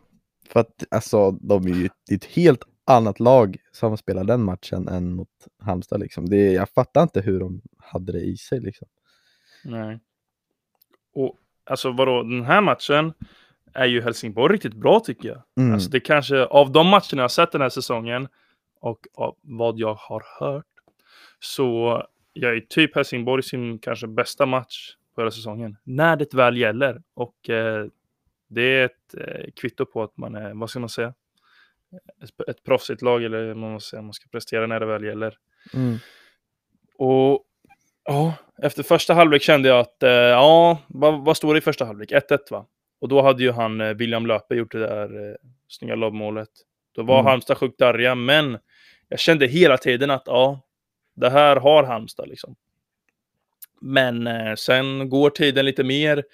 För 0.48 0.60
att 0.60 0.84
alltså, 0.90 1.30
de 1.30 1.66
är 1.66 1.74
ju 1.74 1.88
ett 2.10 2.24
helt 2.24 2.62
annat 2.86 3.20
lag 3.20 3.56
som 3.72 3.96
spelar 3.96 4.24
den 4.24 4.42
matchen 4.42 4.88
än 4.88 5.14
mot 5.14 5.28
Halmstad. 5.62 6.00
Liksom. 6.00 6.28
Det, 6.28 6.52
jag 6.52 6.68
fattar 6.68 7.02
inte 7.02 7.20
hur 7.20 7.40
de 7.40 7.62
hade 7.78 8.12
det 8.12 8.20
i 8.20 8.36
sig. 8.36 8.60
Liksom. 8.60 8.88
Nej. 9.64 10.00
Och 11.14 11.38
alltså 11.64 11.92
vadå, 11.92 12.22
den 12.22 12.44
här 12.44 12.60
matchen 12.60 13.12
är 13.74 13.86
ju 13.86 14.02
Helsingborg 14.02 14.54
riktigt 14.54 14.74
bra 14.74 15.00
tycker 15.00 15.28
jag. 15.28 15.42
Mm. 15.60 15.74
Alltså 15.74 15.90
det 15.90 16.00
kanske, 16.00 16.44
av 16.44 16.72
de 16.72 16.86
matcherna 16.86 17.02
jag 17.10 17.22
har 17.22 17.28
sett 17.28 17.52
den 17.52 17.60
här 17.60 17.68
säsongen 17.68 18.28
och 18.80 19.06
av 19.14 19.36
vad 19.42 19.78
jag 19.78 19.94
har 19.94 20.22
hört 20.40 20.66
så 21.40 22.02
jag 22.32 22.56
är 22.56 22.60
typ 22.60 22.94
Helsingborg 22.94 23.42
sin 23.42 23.78
kanske 23.78 24.06
bästa 24.06 24.46
match 24.46 24.94
på 25.14 25.20
hela 25.20 25.30
säsongen. 25.30 25.76
När 25.84 26.16
det 26.16 26.34
väl 26.34 26.56
gäller. 26.56 27.02
Och 27.14 27.50
eh, 27.50 27.86
det 28.48 28.62
är 28.62 28.84
ett 28.84 29.14
eh, 29.18 29.50
kvitto 29.56 29.86
på 29.86 30.02
att 30.02 30.16
man 30.16 30.34
är, 30.34 30.54
vad 30.54 30.70
ska 30.70 30.80
man 30.80 30.88
säga, 30.88 31.14
ett, 32.22 32.48
ett 32.48 32.64
proffsigt 32.64 33.02
lag 33.02 33.24
eller 33.24 33.54
man, 33.54 33.80
ska 33.80 33.90
säga, 33.90 34.02
man 34.02 34.12
ska 34.12 34.28
prestera 34.28 34.66
när 34.66 34.80
det 34.80 34.86
väl 34.86 35.04
gäller. 35.04 35.38
Mm. 35.74 35.96
Och 36.98 37.44
ja, 38.04 38.34
efter 38.62 38.82
första 38.82 39.14
halvlek 39.14 39.42
kände 39.42 39.68
jag 39.68 39.80
att, 39.80 40.02
eh, 40.02 40.10
ja, 40.10 40.78
vad, 40.86 41.24
vad 41.24 41.36
står 41.36 41.54
det 41.54 41.58
i 41.58 41.60
första 41.60 41.84
halvlek? 41.84 42.12
1-1 42.12 42.38
va? 42.50 42.66
Och 43.00 43.08
då 43.08 43.22
hade 43.22 43.42
ju 43.42 43.50
han, 43.50 43.80
eh, 43.80 43.94
William 43.94 44.26
Löpe, 44.26 44.54
gjort 44.54 44.72
det 44.72 44.78
där 44.78 45.30
eh, 45.30 45.34
snygga 45.68 45.94
lobbmålet. 45.94 46.48
Då 46.94 47.02
var 47.02 47.14
Mm. 47.14 47.26
Halmstad 47.26 47.58
sjukt 47.58 47.78
darriga, 47.78 48.14
men 48.14 48.58
jag 49.08 49.18
kände 49.18 49.46
hela 49.46 49.76
tiden 49.78 50.10
att 50.10 50.22
ja, 50.26 50.60
det 51.14 51.30
här 51.30 51.56
har 51.56 51.84
Halmstad 51.84 52.28
liksom. 52.28 52.56
Men 53.80 54.26
eh, 54.26 54.54
sen 54.54 55.08
går 55.08 55.30
tiden 55.30 55.64
lite 55.64 55.84
mer. 55.84 56.24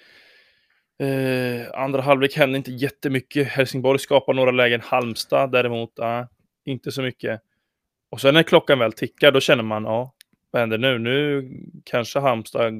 Eh, 0.99 1.81
andra 1.81 2.01
halvlek 2.01 2.37
hände 2.37 2.57
inte 2.57 2.71
jättemycket. 2.71 3.47
Helsingborg 3.47 3.99
skapar 3.99 4.33
några 4.33 4.51
lägen. 4.51 4.81
Halmstad 4.81 5.51
däremot, 5.51 5.99
eh, 5.99 6.25
inte 6.65 6.91
så 6.91 7.01
mycket. 7.01 7.41
Och 8.09 8.21
sen 8.21 8.33
när 8.33 8.43
klockan 8.43 8.79
väl 8.79 8.93
tickar, 8.93 9.31
då 9.31 9.39
känner 9.39 9.63
man, 9.63 9.83
ja, 9.83 10.13
vad 10.51 10.59
händer 10.59 10.77
nu? 10.77 10.99
Nu 10.99 11.49
kanske 11.83 12.19
Halmstad 12.19 12.73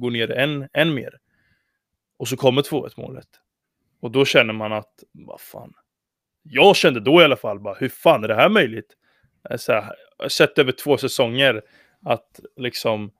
går 0.00 0.10
ner 0.10 0.30
än, 0.30 0.68
än 0.72 0.94
mer. 0.94 1.18
Och 2.16 2.28
så 2.28 2.36
kommer 2.36 2.62
2-1 2.62 2.92
målet. 2.96 3.28
Och 4.00 4.10
då 4.10 4.24
känner 4.24 4.52
man 4.52 4.72
att, 4.72 5.04
vad 5.12 5.40
fan. 5.40 5.72
Jag 6.42 6.76
kände 6.76 7.00
då 7.00 7.20
i 7.20 7.24
alla 7.24 7.36
fall, 7.36 7.60
bara, 7.60 7.74
hur 7.74 7.88
fan 7.88 8.24
är 8.24 8.28
det 8.28 8.34
här 8.34 8.48
möjligt? 8.48 8.96
Eh, 9.50 9.56
så 9.56 9.72
här, 9.72 9.94
sett 10.28 10.58
över 10.58 10.72
två 10.72 10.96
säsonger, 10.96 11.62
att 12.04 12.40
liksom, 12.56 13.10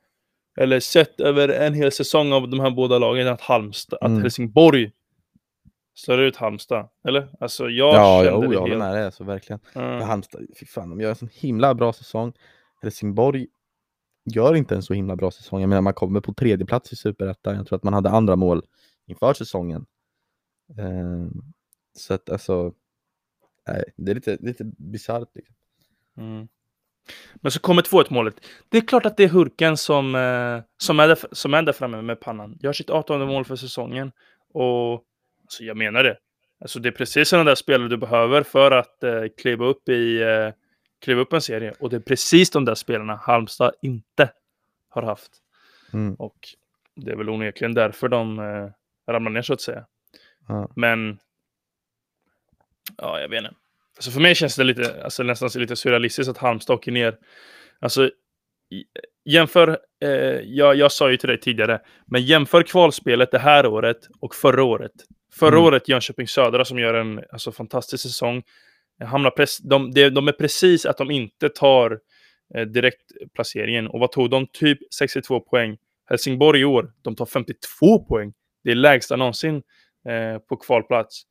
eller 0.61 0.81
sett 0.81 1.21
över 1.21 1.49
en 1.49 1.75
hel 1.75 1.93
säsong 1.93 2.33
av 2.33 2.49
de 2.51 2.61
här 2.61 2.71
båda 2.71 2.99
lagen, 2.99 3.29
att 3.29 3.41
Halmstad, 3.41 3.99
Mm. 4.03 4.17
att 4.17 4.23
Helsingborg 4.23 4.93
slår 5.95 6.21
ut 6.21 6.37
Halmstad. 6.37 6.89
Eller? 7.09 7.29
Alltså 7.41 7.69
jag 7.69 7.95
Ja, 7.95 8.23
kände 8.25 8.45
jo, 8.47 8.51
det 8.51 8.55
jag 8.57 8.67
helt... 8.67 8.79
med 8.79 8.95
dig, 8.95 9.05
alltså, 9.05 9.25
verkligen. 9.25 9.61
Mm. 9.75 9.89
Ja, 9.91 10.05
Halmstad, 10.05 10.43
fy 10.61 10.67
fan, 10.67 10.91
de 10.91 11.01
gör 11.01 11.11
en 11.11 11.17
sån 11.17 11.29
himla 11.33 11.75
bra 11.75 11.93
säsong. 11.93 12.33
Helsingborg 12.83 13.47
gör 14.35 14.55
inte 14.55 14.75
en 14.75 14.83
så 14.83 14.95
himla 14.95 15.17
bra 15.17 15.31
säsong. 15.31 15.61
Jag 15.61 15.69
menar, 15.69 15.83
man 15.83 15.95
kommer 15.95 16.21
på 16.21 16.35
tredje 16.35 16.67
plats 16.67 16.93
i 16.93 16.97
Superettan. 16.97 17.57
Jag 17.57 17.67
tror 17.67 17.77
att 17.77 17.83
man 17.83 17.95
hade 17.95 18.11
andra 18.11 18.37
mål 18.37 18.63
inför 19.07 19.35
säsongen. 19.35 19.87
Eh, 20.79 21.27
så 21.99 22.15
att 22.15 22.31
alltså, 22.31 22.73
nej, 23.69 23.85
det 23.97 24.11
är 24.11 24.15
lite, 24.15 24.37
lite 24.41 24.65
bisarrt. 24.65 25.29
Liksom. 25.35 25.55
Mm. 26.17 26.49
Men 27.35 27.53
så 27.53 27.61
kommer 27.61 27.83
2-1 27.83 28.07
målet. 28.11 28.35
Det 28.69 28.79
är 28.79 28.81
klart 28.87 29.07
att 29.07 29.17
det 29.17 29.25
är 29.25 29.29
Hurken 29.29 29.77
som, 29.77 30.15
eh, 30.15 30.61
som, 30.83 31.01
är, 31.01 31.09
där, 31.09 31.19
som 31.33 31.55
är 31.55 31.63
där 31.63 31.73
framme 31.73 32.03
med 32.03 32.21
pannan. 32.21 32.59
Gör 32.61 32.73
sitt 32.73 32.91
18 32.91 33.27
mål 33.27 33.45
för 33.45 33.57
säsongen. 33.57 34.13
Och 34.55 34.93
alltså, 35.43 35.65
jag 35.65 35.77
menar 35.77 36.05
det. 36.05 36.17
Alltså, 36.61 36.79
det 36.81 36.89
är 36.89 36.93
precis 36.93 37.29
sådana 37.29 37.51
där 37.51 37.55
spelare 37.55 37.89
du 37.89 37.97
behöver 37.97 38.43
för 38.43 38.71
att 38.71 39.03
eh, 39.03 39.23
kliva, 39.41 39.65
upp 39.67 39.89
i, 39.89 40.23
eh, 40.23 40.51
kliva 41.01 41.21
upp 41.21 41.33
en 41.33 41.41
serie. 41.41 41.75
Och 41.81 41.91
det 41.91 41.97
är 41.97 42.01
precis 42.01 42.51
de 42.51 42.65
där 42.65 42.75
spelarna 42.75 43.17
Halmstad 43.17 43.73
inte 43.83 44.31
har 44.89 45.03
haft. 45.03 45.31
Mm, 45.93 46.15
Och 46.15 46.39
det 46.97 47.11
är 47.11 47.17
väl 47.17 47.29
onekligen 47.29 47.75
därför 47.75 48.09
de 48.09 48.39
eh, 48.39 48.69
ramlar 49.13 49.31
ner 49.31 49.43
så 49.43 49.53
att 49.53 49.61
säga. 49.61 49.87
ja. 50.49 50.69
Men 50.77 51.19
ja, 52.97 53.21
jag 53.21 53.29
vet 53.29 53.39
inte. 53.45 53.55
Alltså 54.03 54.11
för 54.11 54.21
mig 54.21 54.35
känns 54.35 54.57
det 54.57 54.65
lite, 54.65 55.05
alltså 55.05 55.23
nästan 55.23 55.51
lite 55.55 55.77
surrealistiskt 55.77 56.31
att 56.31 56.39
Halmstad 56.39 56.75
åker 56.75 56.93
ner. 56.93 57.19
Alltså 57.81 58.11
jämför, 59.25 59.79
eh, 60.05 60.11
jag, 60.45 60.77
jag 60.77 60.93
sa 60.93 61.11
ju 61.11 61.17
till 61.17 61.29
dig 61.29 61.41
tidigare, 61.41 61.81
men 62.07 62.23
jämför 62.23 62.63
kvalspelet 62.63 63.31
det 63.31 63.39
här 63.39 63.67
året 63.67 63.99
och 64.21 64.35
förra 64.35 64.65
året. 64.65 64.93
Förra 65.35 65.49
Mm. 65.57 65.65
året 65.65 65.89
Jönköping 65.89 66.29
Södra 66.29 66.65
som 66.65 66.79
gör 66.79 66.95
en 66.95 67.21
alltså, 67.33 67.53
fantastisk 67.53 68.03
säsong. 68.03 68.43
Hamnar 69.05 69.31
pres- 69.31 69.61
de, 69.63 69.91
de, 69.91 70.11
de 70.11 70.29
är 70.29 70.33
precis 70.33 70.87
att 70.87 70.97
de 70.99 71.11
inte 71.11 71.49
tar 71.49 71.99
eh, 72.55 72.63
direktplaceringen. 72.67 73.87
Och 73.87 74.01
vad 74.01 74.13
tog 74.13 74.31
de? 74.31 74.47
Typ 74.47 74.79
62 74.95 75.41
poäng. 75.41 75.77
Helsingborg 76.11 76.61
i 76.61 76.65
år, 76.65 76.93
de 77.03 77.17
tar 77.17 77.27
52 77.27 78.05
poäng. 78.05 78.33
Det 78.65 78.71
är 78.71 78.75
lägsta 78.75 79.17
någonsin 79.17 79.63
eh, 80.09 80.39
på 80.39 80.57
kvalplats. 80.57 81.27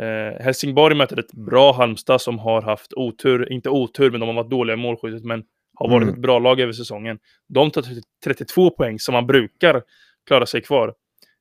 Eh, 0.00 0.44
Helsingborg 0.44 0.94
möter 0.96 1.18
ett 1.18 1.32
bra 1.32 1.72
Halmstad 1.72 2.20
som 2.20 2.38
har 2.38 2.62
haft 2.62 2.92
otur, 2.92 3.52
inte 3.52 3.70
otur, 3.70 4.10
men 4.10 4.20
de 4.20 4.26
har 4.28 4.34
varit 4.36 4.50
dåliga 4.50 4.74
i 4.74 4.76
målskyttet, 4.76 5.24
men 5.24 5.44
har 5.74 5.88
varit 5.88 6.02
Mm. 6.02 6.14
ett 6.14 6.20
bra 6.20 6.38
lag 6.38 6.60
över 6.60 6.72
säsongen. 6.72 7.18
De 7.48 7.70
tar 7.70 7.82
30 7.82 8.00
32 8.24 8.70
poäng 8.70 8.98
som 8.98 9.12
man 9.12 9.26
brukar 9.26 9.82
klara 10.26 10.46
sig 10.46 10.60
kvar. 10.62 10.94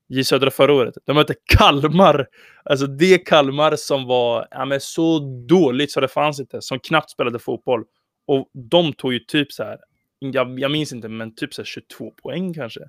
J 0.08 0.24
Södra 0.24 0.52
förra 0.52 0.74
året, 0.74 0.96
de 1.06 1.14
mötte 1.14 1.34
Kalmar. 1.58 2.28
Alltså 2.64 2.88
det 2.88 3.18
Kalmar 3.18 3.76
som 3.76 4.06
var 4.06 4.48
ja, 4.52 4.66
men 4.66 4.80
så 4.82 5.20
dåligt 5.48 5.92
så 5.92 6.00
det 6.00 6.08
fanns 6.08 6.40
inte, 6.40 6.62
som 6.62 6.80
knappt 6.80 7.10
spelade 7.10 7.40
fotboll. 7.40 7.84
Och 8.28 8.50
de 8.72 8.94
tog 8.94 9.14
ju 9.14 9.20
typ 9.20 9.52
så 9.52 9.64
här, 9.64 9.78
jag, 10.20 10.60
jag 10.60 10.72
minns 10.72 10.94
inte, 10.94 11.10
men 11.10 11.36
typ 11.36 11.54
så 11.54 11.62
här 11.62 11.66
22 11.66 12.12
poäng 12.24 12.54
kanske. 12.54 12.80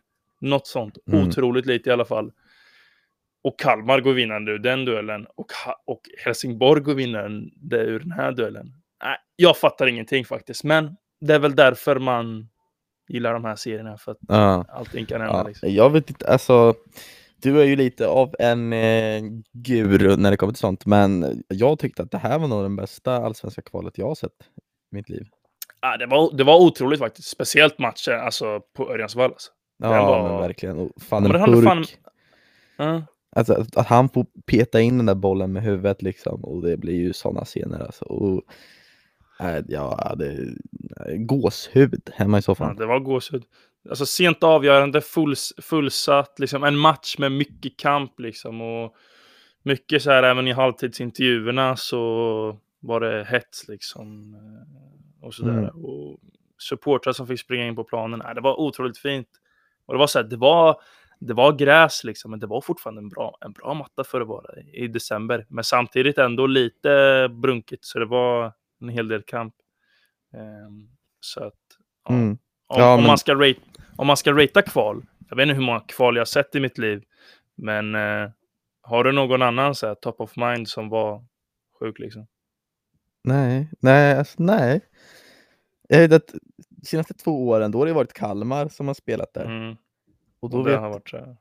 Något 0.41 0.67
sånt. 0.67 0.99
Mm. 1.13 1.29
Otroligt 1.29 1.67
lite 1.67 1.91
i 1.91 1.93
alla 1.93 2.05
fall. 2.05 2.31
Och 3.45 3.59
Kalmar 3.61 4.01
går 4.01 4.13
vinnande 4.13 4.53
ur 4.53 4.59
den 4.59 4.85
duellen. 4.85 5.27
Och, 5.35 5.47
och 5.87 6.01
Helsingborg 6.25 6.81
går 6.83 6.95
vinnande 6.95 7.77
ur 7.77 8.01
den 8.01 8.13
här 8.13 8.33
duellen. 8.33 8.67
Nej, 9.05 9.17
jag 9.37 9.57
fattar 9.57 9.87
ingenting 9.87 10.25
faktiskt. 10.25 10.65
Men 10.65 10.97
det 11.21 11.35
är 11.35 11.39
väl 11.39 11.57
därför 11.57 11.99
man 11.99 12.49
gillar 13.09 13.33
de 13.33 13.45
här 13.45 13.57
serierna. 13.57 13.97
För 13.99 14.13
att 14.13 14.19
Ja. 14.29 14.65
allting 14.69 15.07
kan 15.07 15.21
hända. 15.21 15.37
Ja, 15.39 15.49
Liksom. 15.49 15.71
jag 15.75 15.91
vet 15.91 16.11
inte, 16.11 16.29
alltså 16.29 16.75
du 17.43 17.61
är 17.61 17.65
ju 17.65 17.77
lite 17.77 18.07
av 18.09 18.35
en 18.39 18.73
eh, 18.73 19.23
guru 19.53 20.17
när 20.17 20.31
det 20.31 20.37
kommer 20.37 20.53
till 20.53 20.61
sånt, 20.61 20.87
men 20.87 21.43
jag 21.49 21.79
tyckte 21.79 22.03
att 22.03 22.11
det 22.11 22.19
här 22.19 22.39
var 22.39 22.49
nog 22.49 22.63
den 22.65 22.77
bästa 22.77 23.17
allsvenska 23.17 23.63
kvalet 23.63 23.99
jag 23.99 24.07
har 24.09 24.15
sett 24.15 24.33
i 24.93 24.95
mitt 24.95 25.09
liv. 25.09 25.27
Ja, 25.81 25.97
det, 25.97 26.07
var, 26.07 26.37
det 26.37 26.45
var 26.45 26.57
otroligt 26.61 26.99
faktiskt. 26.99 27.29
Speciellt 27.29 27.79
matchen 27.79 28.21
alltså, 28.21 28.61
på 28.77 28.93
Örjansvall. 28.93 29.31
Alltså. 29.31 29.51
Ja, 29.83 30.07
var- 30.07 30.41
verkligen. 30.41 30.79
Och 30.79 30.91
fan 31.03 31.25
en 31.25 31.33
det 31.33 31.39
hade 31.39 31.63
fan-. 31.63 31.85
Ja. 32.77 33.03
Alltså 33.37 33.53
att, 33.55 33.77
att 33.77 33.87
han 33.87 34.09
får 34.09 34.27
peta 34.47 34.81
in 34.81 34.97
den 34.97 35.07
där 35.07 35.15
bollen 35.15 35.53
med 35.53 35.63
huvudet 35.63 36.03
liksom, 36.03 36.45
och 36.45 36.63
det 36.63 36.77
blir 36.77 36.95
ju 36.95 37.13
sådana 37.13 37.45
scener 37.45 37.81
alltså. 37.81 38.05
Och, 38.05 38.43
äh, 39.41 39.65
ja, 39.69 40.15
det 40.19 40.55
gåshud 41.17 42.11
hemma 42.15 42.37
i 42.37 42.39
Ja, 42.39 42.43
soffan. 42.43 42.77
det 42.77 42.87
var 42.87 42.99
gåshud. 43.01 43.43
alltså 43.89 44.07
sent 44.07 44.43
avgörande, 44.43 45.01
full, 45.01 45.35
fullsatt, 45.63 46.39
liksom 46.39 46.65
en 46.65 46.77
match 46.77 47.19
med 47.19 47.33
mycket 47.33 47.77
kamp 47.77 48.21
liksom. 48.21 48.61
Och 48.61 48.95
mycket 49.63 50.03
så 50.03 50.11
här, 50.11 50.23
även 50.23 50.49
i 50.49 50.53
halvtidsintervjuerna 50.53 51.77
så 51.77 52.59
var 52.81 53.01
det 53.01 53.25
hets 53.31 53.69
liksom. 53.69 54.35
eh, 54.35 55.25
Och 55.27 55.35
sådär. 55.35 55.59
Mm. 55.59 55.85
Och 55.85 56.19
supportrar 56.59 57.13
som 57.13 57.27
fick 57.27 57.41
springa 57.41 57.67
in 57.67 57.77
på 57.77 57.85
planen. 57.85 58.21
Nej, 58.25 58.35
det 58.35 58.41
var 58.41 58.61
otroligt 58.61 58.99
fint. 58.99 59.29
Och 59.87 59.95
det 59.95 59.99
var 59.99 60.07
så 60.07 60.19
här, 60.19 60.27
det 60.27 60.37
var, 60.37 60.81
det 61.27 61.35
var 61.35 61.53
gräs 61.53 62.05
liksom, 62.05 62.31
men 62.31 62.41
det 62.41 62.47
var 62.47 62.61
fortfarande 62.61 63.01
en 63.01 63.09
bra, 63.09 63.39
en 63.41 63.53
bra 63.53 63.75
matta 63.75 64.05
för 64.05 64.21
att 64.21 64.29
vara 64.29 64.61
i, 64.61 64.85
i 64.85 64.89
december. 64.89 65.47
Men 65.49 65.65
samtidigt 65.65 66.19
ändå 66.19 66.47
lite 66.47 67.29
brunkigt, 67.43 67.85
så 67.85 67.99
det 67.99 68.07
var 68.07 68.53
en 68.81 68.89
hel 68.89 69.09
del 69.09 69.23
kamp. 69.23 69.55
Ehm, 70.35 70.89
så 71.21 71.45
att, 71.45 71.55
ja. 72.09 72.15
Mm. 72.15 72.31
Om, 72.31 72.39
Ja, 72.69 72.95
om, 72.95 73.01
men- 73.01 73.07
man 73.07 73.19
ska 73.19 73.35
rate, 73.35 73.61
om 73.97 74.07
man 74.07 74.17
ska 74.17 74.33
ratea 74.33 74.63
kval, 74.63 75.03
jag 75.29 75.37
vet 75.37 75.43
inte 75.45 75.55
hur 75.55 75.63
många 75.67 75.81
kval 75.81 76.17
jag 76.17 76.21
har 76.21 76.25
sett 76.27 76.55
i 76.55 76.61
mitt 76.61 76.79
liv, 76.79 77.03
men 77.55 77.95
eh, 77.95 78.31
har 78.83 79.05
du 79.05 79.13
någon 79.13 79.43
annan 79.43 79.75
så 79.75 79.87
här, 79.87 79.95
top 79.95 80.21
of 80.21 80.37
mind 80.37 80.69
som 80.69 80.89
var 80.89 81.25
sjuk 81.81 81.99
liksom? 81.99 82.27
Nej, 83.25 83.71
nej, 83.81 84.19
alltså, 84.19 84.43
nej. 84.43 84.81
Jag 85.89 85.99
vet 85.99 86.13
att 86.13 86.35
de 86.69 86.87
senaste 86.87 87.15
två 87.15 87.49
åren, 87.49 87.71
då 87.71 87.79
har 87.79 87.87
det 87.87 87.93
varit 87.93 88.13
Kalmar 88.13 88.69
som 88.69 88.87
har 88.87 88.95
spelat 88.95 89.35
där. 89.35 89.45
Mm. 89.45 89.77
Och 90.43 90.51
då 90.51 90.59
Och 90.59 90.67
vet, 90.67 90.81
har 90.81 90.91
varit 90.91 91.09
så 91.09 91.17
här. 91.17 91.37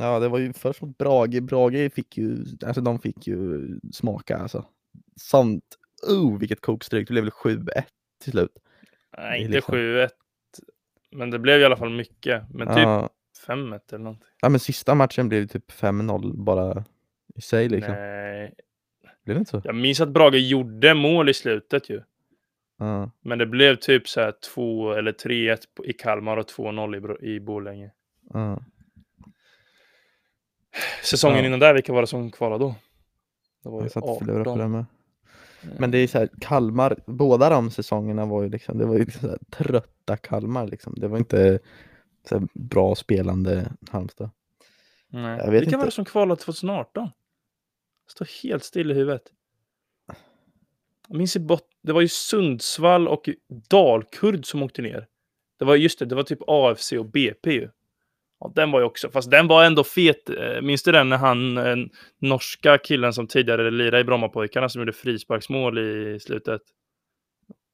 ja 0.00 0.18
det 0.20 0.28
var 0.28 0.38
ju 0.38 0.52
först 0.52 0.82
mot 0.82 0.98
Brage, 0.98 1.42
Brage 1.42 1.92
fick 1.92 2.16
ju, 2.18 2.36
alltså 2.66 2.80
de 2.80 2.98
fick 2.98 3.26
ju 3.26 3.68
smaka 3.92 4.36
alltså. 4.36 4.64
Sånt, 5.16 5.64
oh 6.08 6.38
vilket 6.38 6.60
kokstryk, 6.60 7.08
det 7.08 7.12
blev 7.12 7.24
väl 7.24 7.32
7-1 7.32 7.82
till 8.22 8.32
slut. 8.32 8.56
Nej, 9.18 9.40
inte 9.40 9.52
liksom- 9.52 9.74
7-1. 9.74 10.08
Men 11.10 11.30
det 11.30 11.38
blev 11.38 11.60
i 11.60 11.64
alla 11.64 11.76
fall 11.76 11.90
mycket. 11.90 12.42
Men 12.54 12.68
typ 12.68 12.76
Ja, 12.78 13.10
5-1 13.46 13.80
eller 13.92 14.04
någonting. 14.04 14.28
ja 14.40 14.48
men 14.48 14.60
sista 14.60 14.94
matchen 14.94 15.28
blev 15.28 15.46
typ 15.46 15.70
5-0 15.72 16.36
bara 16.44 16.84
i 17.34 17.40
sig 17.40 17.68
liksom. 17.68 17.94
Nej. 17.94 18.54
Blev 19.24 19.34
det 19.36 19.38
inte 19.38 19.50
så? 19.50 19.60
Jag 19.64 19.74
minns 19.74 20.00
att 20.00 20.08
Brage 20.08 20.34
gjorde 20.38 20.94
mål 20.94 21.28
i 21.28 21.34
slutet 21.34 21.90
ju. 21.90 22.02
Ja, 22.78 23.10
Men 23.20 23.38
det 23.38 23.46
blev 23.46 23.76
typ 23.76 24.08
så 24.08 24.20
här 24.20 24.32
2 24.54 24.92
eller 24.92 25.12
3-1 25.12 25.58
på- 25.74 25.84
i 25.86 25.92
Kalmar 25.92 26.36
och 26.36 26.46
2-0 26.46 27.18
i, 27.24 27.34
i 27.34 27.40
Borlänge. 27.40 27.90
Säsongen 31.04 31.38
Ja. 31.38 31.44
innan 31.46 31.58
där, 31.60 31.74
vilka 31.74 31.92
var 31.92 32.00
det 32.00 32.06
som 32.06 32.30
kvalade 32.30 32.64
då? 32.64 32.74
Det 33.62 33.68
var 33.68 33.78
ju 33.78 33.84
Jag 33.84 33.92
satt 33.92 34.02
och 34.04 34.18
på 34.18 34.24
18. 34.40 34.58
det 34.58 34.68
med. 34.68 34.84
Men 35.78 35.90
det 35.90 35.98
är 35.98 36.06
så 36.06 36.18
här, 36.18 36.28
Kalmar, 36.40 36.96
båda 37.06 37.48
de 37.50 37.70
säsongerna 37.70 38.24
var 38.26 38.42
ju 38.42 38.48
liksom, 38.48 38.78
det 38.78 38.84
var 38.86 38.94
ju 38.98 39.04
liksom 39.04 39.36
trötta 39.50 40.16
Kalmar 40.16 40.66
liksom. 40.66 40.94
Det 40.96 41.08
var 41.08 41.18
inte 41.18 41.58
så 42.28 42.48
bra 42.54 42.94
spelande 42.94 43.72
Halmstad. 43.90 44.30
Nej. 45.08 45.38
Jag 45.38 45.50
Vilka 45.50 45.70
var 45.70 45.74
inte. 45.74 45.86
det 45.86 45.90
som 45.90 46.04
kvalade 46.04 46.40
2018? 46.42 47.04
Det 48.06 48.12
står 48.12 48.28
helt 48.42 48.64
still 48.64 48.90
i 48.90 48.94
huvudet. 48.94 49.22
Jag 51.08 51.16
minns 51.18 51.36
i 51.36 51.40
bot- 51.40 51.68
det 51.82 51.92
var 51.92 52.00
ju 52.00 52.08
Sundsvall 52.08 53.08
och 53.08 53.28
Dalkurd 53.48 54.46
som 54.46 54.62
åkte 54.62 54.82
ner. 54.82 55.06
Det 55.58 55.64
var 55.64 55.76
just 55.76 55.98
det, 55.98 56.04
det 56.06 56.14
var 56.14 56.22
typ 56.22 56.38
AFC 56.46 56.92
och 56.92 57.06
BP 57.06 57.52
ju. 57.52 57.68
Ja, 58.40 58.52
den 58.54 58.70
var 58.70 58.80
ju 58.80 58.86
också, 58.86 59.10
fast 59.10 59.30
den 59.30 59.46
var 59.46 59.64
ändå 59.64 59.84
fet. 59.84 60.30
Eh, 60.30 60.60
Minns 60.62 60.82
du 60.82 60.92
den 60.92 61.08
när 61.08 61.16
han, 61.16 61.58
eh, 61.58 61.76
norska 62.18 62.78
killen 62.78 63.12
som 63.12 63.26
tidigare 63.26 63.70
lirade 63.70 64.00
i 64.00 64.04
Brommapojkarna 64.04 64.68
som 64.68 64.80
gjorde 64.80 64.92
frisparksmål 64.92 65.78
i 65.78 66.20
slutet? 66.20 66.60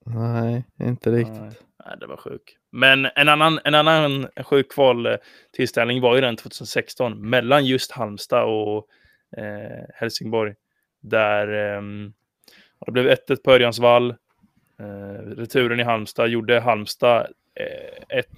Nej, 0.07 0.65
inte 0.81 1.11
riktigt. 1.11 1.41
Nej, 1.41 1.51
nej, 1.87 1.97
det 2.01 2.07
var 2.07 2.17
sjuk. 2.17 2.57
Men 2.73 3.09
en 3.15 3.29
annan, 3.29 3.61
en 3.65 3.75
annan 3.75 4.29
sjuk 4.45 4.73
kvaltillställning 4.73 6.01
var 6.01 6.15
ju 6.15 6.21
den 6.21 6.37
2016 6.37 7.31
mellan 7.31 7.67
just 7.67 7.93
Halmstad 7.93 8.45
och 8.45 8.89
eh, 9.37 9.85
Helsingborg. 9.95 10.55
Där 11.03 11.49
ja, 12.79 12.85
det 12.87 12.93
blev 12.93 13.07
1-1 13.07 13.43
på 13.45 13.53
Örjansvall. 13.53 14.15
Eh, 14.81 15.37
returen 15.37 15.81
i 15.81 15.83
Halmstad 15.83 16.29
gjorde 16.29 16.61
Halmstad 16.61 17.21
eh, 17.21 17.27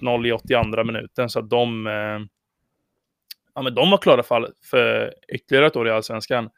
1-0 0.01 0.27
i 0.27 0.31
82 0.31 0.83
minuten. 0.83 1.29
Så 1.29 1.39
att 1.39 1.49
de, 1.49 1.87
eh, 1.87 2.19
ja, 3.55 3.61
men 3.61 3.75
de 3.75 3.91
var 3.91 3.97
klara 3.97 4.23
för, 4.23 4.53
för 4.63 5.13
ytterligare 5.33 5.67
ett 5.67 5.75
år 5.75 5.87
i 5.87 5.91
Allsvenskan. 5.91 6.49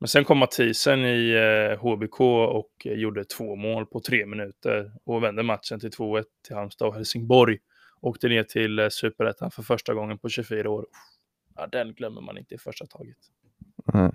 Men 0.00 0.08
sen 0.08 0.24
kom 0.24 0.38
Mathisen 0.38 1.04
i 1.04 1.30
eh, 1.30 1.80
HBK 1.80 2.20
och 2.20 2.72
eh, 2.84 2.92
gjorde 2.92 3.24
två 3.24 3.56
mål 3.56 3.86
på 3.86 4.00
tre 4.00 4.26
minuter 4.26 4.92
och 5.04 5.22
vände 5.22 5.42
matchen 5.42 5.80
till 5.80 5.90
2-1 5.90 6.24
till 6.46 6.56
Halmstad 6.56 6.88
och 6.88 6.94
Helsingborg. 6.94 7.58
Åkte 8.00 8.28
ner 8.28 8.42
till 8.42 8.78
eh, 8.78 8.88
Superettan 8.88 9.50
för 9.50 9.62
första 9.62 9.94
gången 9.94 10.18
på 10.18 10.28
24 10.28 10.70
år. 10.70 10.86
Ja, 11.56 11.66
den 11.66 11.94
glömmer 11.94 12.20
man 12.20 12.38
inte 12.38 12.54
i 12.54 12.58
första 12.58 12.86
taget. 12.86 13.16
Nej. 13.92 14.10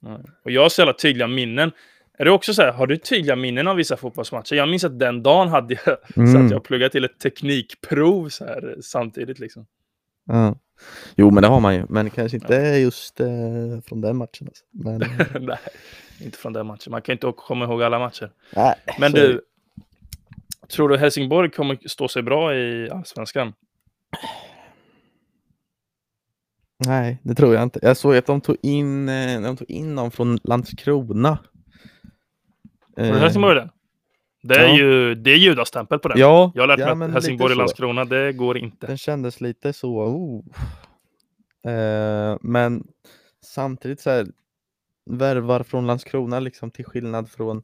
Nej. 0.00 0.20
Och 0.44 0.50
jag 0.50 0.62
har 0.62 0.68
så 0.68 0.80
jävla 0.80 0.92
tydliga 0.92 1.26
minnen. 1.26 1.72
Är 2.20 2.24
det 2.24 2.30
också 2.30 2.54
så 2.54 2.62
här, 2.62 2.72
har 2.72 2.86
du 2.86 2.96
tydliga 2.96 3.36
minnen 3.36 3.68
av 3.68 3.76
vissa 3.76 3.96
fotbollsmatcher? 3.96 4.56
Jag 4.56 4.68
minns 4.68 4.84
att 4.84 4.98
den 4.98 5.22
dagen 5.22 5.48
hade 5.48 5.74
jag, 5.86 5.96
så 6.14 6.20
Mm. 6.20 6.44
att 6.46 6.50
jag 6.52 6.64
pluggade 6.64 6.90
till 6.90 7.04
ett 7.04 7.18
teknikprov 7.18 8.28
så 8.28 8.44
här 8.44 8.76
samtidigt 8.82 9.38
liksom. 9.38 9.66
Ja. 10.26 10.54
Jo, 11.16 11.30
men 11.30 11.42
det 11.42 11.48
har 11.48 11.60
man 11.60 11.74
ju, 11.74 11.86
men 11.88 12.10
kanske 12.10 12.36
inte 12.36 12.54
just 12.56 13.20
eh, 13.20 13.26
från 13.86 14.00
den 14.00 14.16
matchen. 14.16 14.46
Alltså. 14.48 14.64
Men, 14.70 14.98
Nej, 15.46 15.58
inte 16.20 16.38
från 16.38 16.52
den 16.52 16.66
matchen. 16.66 16.90
Man 16.90 17.02
kan 17.02 17.12
inte 17.12 17.32
komma 17.36 17.64
ihåg 17.64 17.82
alla 17.82 17.98
matcher. 17.98 18.30
nej, 18.56 18.74
Men 19.00 19.10
så 19.10 19.16
det. 19.16 19.26
du, 19.28 19.40
tror 20.68 20.88
du 20.88 20.96
Helsingborg 20.96 21.50
kommer 21.50 21.78
stå 21.88 22.08
sig 22.08 22.22
bra 22.22 22.54
i 22.54 22.90
Allsvenskan? 22.90 23.52
Nej, 26.86 27.18
det 27.22 27.34
tror 27.34 27.54
jag 27.54 27.62
inte. 27.62 27.78
Jag 27.82 27.96
såg 27.96 28.16
att 28.16 28.26
de 28.26 28.40
tog 28.40 28.56
in, 28.62 29.08
eh, 29.08 29.40
de 29.40 29.56
tog 29.56 29.70
in 29.70 29.94
någon 29.94 30.10
från 30.10 30.38
Landskrona. 30.44 31.38
Var 32.98 33.04
det 33.04 33.10
Eh, 33.10 33.20
Helsingborg 33.20 33.54
det? 33.54 33.70
Det 34.42 34.54
är 34.54 34.68
ja. 34.68 34.76
ju 34.76 35.14
det 35.14 35.30
är 35.30 35.36
judastämpel 35.36 35.98
på 35.98 36.08
den. 36.08 36.18
Ja, 36.18 36.52
Jag 36.54 36.62
har 36.62 36.68
lärt 36.68 36.78
ja, 36.78 36.94
mig 36.94 37.06
att 37.06 37.12
Helsingborg 37.12 37.52
och. 37.52 37.58
Landskrona, 37.58 38.04
det 38.04 38.32
går 38.32 38.58
inte. 38.58 38.86
Den 38.86 38.98
kändes 38.98 39.40
lite 39.40 39.72
så, 39.72 39.98
oh. 39.98 40.44
eh, 41.72 42.36
men 42.40 42.86
samtidigt 43.44 44.00
så 44.00 44.10
här, 44.10 44.26
värvar 45.10 45.62
från 45.62 45.86
Landskrona 45.86 46.40
liksom 46.40 46.70
till 46.70 46.84
skillnad 46.84 47.30
från, 47.30 47.62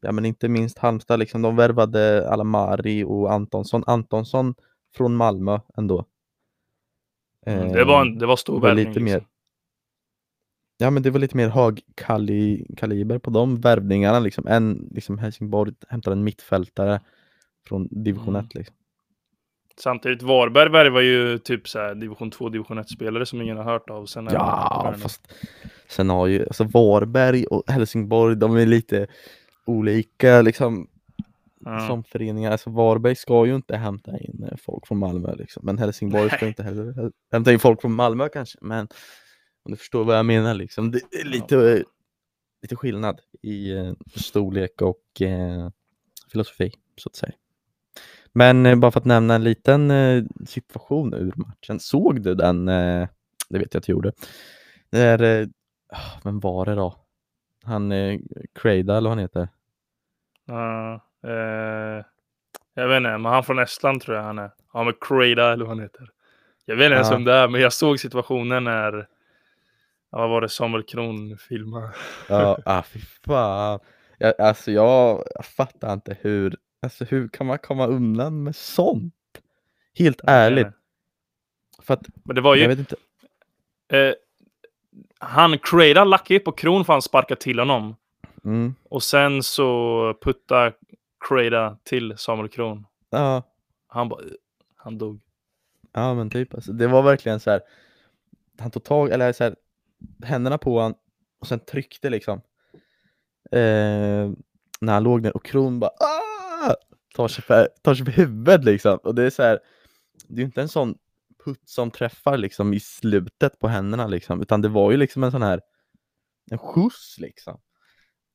ja 0.00 0.12
men 0.12 0.24
inte 0.24 0.48
minst 0.48 0.78
Halmstad 0.78 1.18
liksom, 1.18 1.42
de 1.42 1.56
värvade 1.56 2.30
Alamari 2.30 3.04
och 3.04 3.32
Antonsson. 3.32 3.84
Antonsson 3.86 4.54
från 4.96 5.16
Malmö 5.16 5.58
ändå. 5.76 6.04
Mm, 7.46 7.72
det, 7.72 7.84
var 7.84 8.00
en, 8.00 8.12
Eh, 8.12 8.18
det 8.18 8.26
var 8.26 8.36
stor 8.36 8.60
värvning. 8.60 8.88
lite 8.88 9.00
mer 9.00 9.14
liksom. 9.14 9.29
Ja 10.80 10.90
men 10.90 11.02
det 11.02 11.10
var 11.10 11.20
lite 11.20 11.36
mer 11.36 11.48
högkaliber 11.48 13.18
på 13.18 13.30
de 13.30 13.60
värvningarna 13.60 14.18
liksom, 14.20 14.46
än 14.46 14.88
liksom 14.90 15.18
Helsingborg 15.18 15.72
hämtar 15.88 16.12
en 16.12 16.24
mittfältare 16.24 17.00
från 17.68 17.88
division 17.90 18.28
Mm. 18.36 18.44
1 18.46 18.54
liksom. 18.54 18.76
Samtidigt, 19.76 20.22
Varberg 20.22 20.70
värvar 20.70 21.00
ju 21.00 21.38
typ 21.38 21.68
så 21.68 21.78
här 21.78 21.94
division 21.94 22.30
2, 22.30 22.48
division 22.48 22.78
1-spelare 22.78 23.26
som 23.26 23.42
ingen 23.42 23.56
har 23.56 23.64
hört 23.64 23.90
av. 23.90 24.06
Sen 24.06 24.28
Ja, 24.32 24.94
fast 24.98 25.32
sen 25.88 26.10
har 26.10 26.26
ju 26.26 26.42
alltså 26.42 26.64
Varberg 26.64 27.44
och 27.46 27.70
Helsingborg, 27.70 28.36
de 28.36 28.56
är 28.56 28.66
lite 28.66 29.06
olika 29.66 30.42
liksom 30.42 30.86
Ja. 31.64 31.86
som 31.86 32.04
föreningar. 32.04 32.50
Alltså 32.52 32.70
Varberg 32.70 33.16
ska 33.16 33.46
ju 33.46 33.54
inte 33.54 33.76
hämta 33.76 34.18
in 34.18 34.48
folk 34.62 34.86
från 34.86 34.98
Malmö 34.98 35.34
liksom, 35.34 35.66
men 35.66 35.78
Helsingborg 35.78 36.28
ska 36.30 36.38
Nej. 36.40 36.48
inte 36.48 36.62
heller 36.62 36.92
hä- 36.92 37.12
hämta 37.32 37.52
in 37.52 37.58
folk 37.58 37.80
från 37.80 37.92
Malmö 37.94 38.28
kanske, 38.28 38.58
men 38.60 38.88
om 39.62 39.70
du 39.72 39.76
förstår 39.76 40.04
vad 40.04 40.18
jag 40.18 40.26
menar 40.26 40.54
liksom. 40.54 40.90
Det 40.90 41.00
är 41.20 41.24
lite, 41.24 41.56
eh, 41.56 41.82
lite 42.62 42.76
skillnad 42.76 43.20
i 43.42 43.72
eh, 43.72 43.92
storlek 44.14 44.82
och 44.82 45.22
eh, 45.22 45.70
filosofi 46.32 46.72
så 46.96 47.08
att 47.08 47.16
säga. 47.16 47.32
Men 48.32 48.66
eh, 48.66 48.76
bara 48.76 48.90
för 48.90 49.00
att 49.00 49.06
nämna 49.06 49.34
en 49.34 49.44
liten 49.44 49.90
eh, 49.90 50.24
situation 50.46 51.14
ur 51.14 51.32
matchen. 51.36 51.80
Såg 51.80 52.22
du 52.22 52.34
den? 52.34 52.68
Eh, 52.68 53.08
det 53.48 53.58
vet 53.58 53.74
jag 53.74 53.80
att 53.80 53.86
du 53.86 53.92
gjorde. 53.92 54.12
Där, 54.90 55.22
eh, 55.22 55.48
ah, 55.92 56.20
vem 56.24 56.40
var 56.40 56.64
det 56.66 56.74
då? 56.74 56.96
Han 57.64 57.92
eh, 57.92 58.18
eller 58.64 59.00
vad 59.00 59.08
han 59.10 59.18
heter? 59.18 59.48
Ja, 60.44 61.06
jag 62.74 62.88
vet 62.88 62.96
inte, 62.96 63.18
men 63.18 63.24
han 63.24 63.44
från 63.44 63.58
Estland 63.58 64.00
tror 64.02 64.16
jag 64.16 64.24
han 64.24 64.38
är. 64.38 64.50
Ja, 64.72 64.84
men 64.84 64.94
Creida 65.00 65.52
eller 65.52 65.64
vad 65.64 65.76
han 65.76 65.82
heter. 65.82 66.10
Jag 66.64 66.76
vet 66.76 66.84
inte 66.84 66.94
ens 66.94 67.08
Ja. 67.10 67.14
vem 67.14 67.24
det 67.24 67.32
är, 67.32 67.48
men 67.48 67.60
jag 67.60 67.72
såg 67.72 68.00
situationen 68.00 68.64
när, 68.64 69.08
ja, 70.10 70.18
vad 70.18 70.30
var 70.30 70.40
det, 70.40 70.48
Samuel 70.48 70.82
Kron 70.84 71.36
filmade. 71.38 71.92
Ja, 72.28 72.58
ah, 72.64 72.82
fy 72.82 73.00
fan. 73.26 73.78
Jag, 74.18 74.40
alltså 74.40 74.70
jag, 74.72 75.24
jag 75.34 75.44
fattar 75.46 75.92
inte 75.92 76.16
hur, 76.20 76.56
alltså 76.82 77.04
hur 77.04 77.28
kan 77.28 77.46
man 77.46 77.58
komma 77.58 77.86
undan 77.86 78.42
med 78.42 78.56
sånt? 78.56 79.14
Helt 79.94 80.20
ärligt. 80.26 80.66
För 81.82 81.94
att, 81.94 82.02
Men 82.24 82.34
det 82.36 82.40
var 82.42 82.54
ju, 82.54 82.60
jag 82.62 82.68
vet 82.68 82.78
inte. 82.78 82.96
eh, 83.88 84.14
han 85.18 85.50
lackade 86.10 86.34
ju 86.34 86.40
på 86.40 86.52
Kron 86.52 86.84
för 86.84 86.92
han 86.92 87.02
sparkade 87.02 87.40
till 87.40 87.58
honom. 87.58 87.96
Mm, 88.44 88.74
Och 88.88 89.02
sen 89.02 89.42
så 89.42 90.14
putta 90.22 90.72
Creida 91.28 91.76
till 91.82 92.14
Samuel 92.18 92.48
Kron. 92.48 92.86
ja, 93.10 93.42
Han 93.86 94.08
bara, 94.08 94.20
han 94.76 94.98
dog. 94.98 95.20
Ja 95.92 96.14
men 96.14 96.30
typ 96.30 96.54
alltså, 96.54 96.72
det 96.72 96.86
var 96.86 97.02
verkligen 97.02 97.40
så 97.40 97.50
här. 97.50 97.60
Han 98.58 98.70
tog 98.70 98.84
tag, 98.84 99.10
eller 99.10 99.32
så 99.32 99.44
här, 99.44 99.56
händerna 100.24 100.58
på 100.58 100.80
han 100.80 100.94
och 101.40 101.46
sen 101.46 101.60
tryckte 101.60 102.10
liksom. 102.10 102.40
Eh, 103.52 104.30
när 104.80 104.92
han 104.92 105.02
låg 105.02 105.22
ner 105.22 105.36
och 105.36 105.44
Kron 105.44 105.80
bara 105.80 105.90
Aah! 105.90 106.74
tar 107.14 107.28
sig, 107.28 107.44
för, 107.44 107.68
tar 107.82 107.94
sig 107.94 108.04
för 108.04 108.12
huvudet 108.12 108.64
liksom. 108.64 108.98
Och 109.02 109.14
det 109.14 109.22
är 109.22 109.30
så 109.30 109.42
här, 109.42 109.58
det 110.28 110.34
är 110.34 110.38
ju 110.38 110.44
inte 110.44 110.60
en 110.60 110.68
sån 110.68 110.94
putt 111.44 111.68
som 111.68 111.90
träffar 111.90 112.36
liksom 112.36 112.74
i 112.74 112.80
slutet 112.80 113.58
på 113.58 113.68
händerna 113.68 114.06
liksom, 114.06 114.42
utan 114.42 114.62
det 114.62 114.68
var 114.68 114.90
ju 114.90 114.96
liksom 114.96 115.24
en 115.24 115.30
sån 115.30 115.42
här 115.42 115.60
en 116.50 116.58
skjuts 116.58 117.16
liksom. 117.18 117.60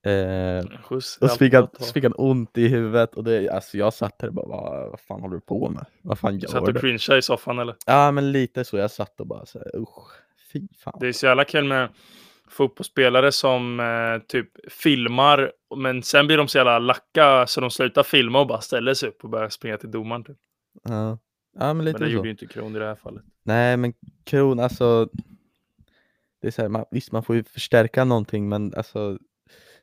Eh, 0.06 0.66
Skjuts, 0.84 1.18
och 1.18 1.32
så 1.32 1.38
fick, 1.38 1.54
han, 1.54 1.68
så 1.80 1.94
fick 1.94 2.06
ont 2.16 2.58
i 2.58 2.68
huvudet 2.68 3.16
och 3.16 3.24
det, 3.24 3.50
alltså 3.50 3.78
jag 3.78 3.94
satt 3.94 4.20
där 4.20 4.28
och 4.28 4.34
bara 4.34 4.48
vad, 4.48 4.90
vad 4.90 5.00
fan 5.00 5.22
håller 5.22 5.36
du 5.36 5.42
på 5.42 5.70
med? 5.70 5.86
Vad 6.02 6.20
fan 6.20 6.42
Satt 6.42 6.54
gör 6.54 6.62
och 6.62 6.74
du? 6.74 6.80
cringeade 6.80 7.18
i 7.18 7.22
soffan 7.22 7.60
eller? 7.60 7.76
Ja 7.86 8.12
men 8.12 8.32
lite 8.32 8.64
så, 8.64 8.78
jag 8.78 8.92
satt 8.92 9.20
och 9.20 9.28
bara 9.28 9.46
så 9.46 9.60
här, 9.60 9.80
usch, 9.82 10.12
fy 10.56 10.68
fan. 10.84 10.98
Det 11.00 11.08
är 11.08 11.14
så 11.14 11.26
jävla 11.26 11.46
kul 11.46 11.64
med 11.64 11.90
fotbollsspelare 12.48 13.32
som 13.32 13.80
eh, 13.80 14.28
typ 14.28 14.72
filmar, 14.72 15.52
men 15.76 16.04
sen 16.04 16.28
blir 16.28 16.38
de 16.38 16.48
så 16.48 16.58
jävla 16.58 16.80
lacka 16.80 17.48
så 17.48 17.62
de 17.62 17.72
slutar 17.72 18.04
filma 18.04 18.40
och 18.40 18.48
bara 18.48 18.62
ställer 18.62 18.94
sig 18.94 19.10
upp 19.10 19.24
och 19.24 19.30
börjar 19.30 19.50
springa 19.50 19.78
till 19.78 19.92
domaren. 19.92 20.24
Typ. 20.24 20.38
Ja, 20.84 21.20
ja 21.60 21.74
men 21.74 21.86
lite 21.86 22.00
Men 22.00 22.08
det 22.08 22.12
så. 22.12 22.16
gjorde 22.16 22.28
ju 22.28 22.32
inte 22.32 22.48
Kron 22.48 22.76
i 22.76 22.80
det 22.80 22.86
här 22.86 22.96
fallet. 22.96 23.24
Nej 23.44 23.78
men 23.78 23.94
Kron, 24.24 24.60
alltså 24.60 25.10
det 26.42 26.48
är 26.48 26.52
så 26.52 26.62
här, 26.62 26.70
man, 26.70 26.86
visst 26.92 27.12
man 27.12 27.24
får 27.24 27.36
ju 27.36 27.44
förstärka 27.44 28.06
någonting 28.06 28.50
men 28.50 28.74
alltså 28.74 29.18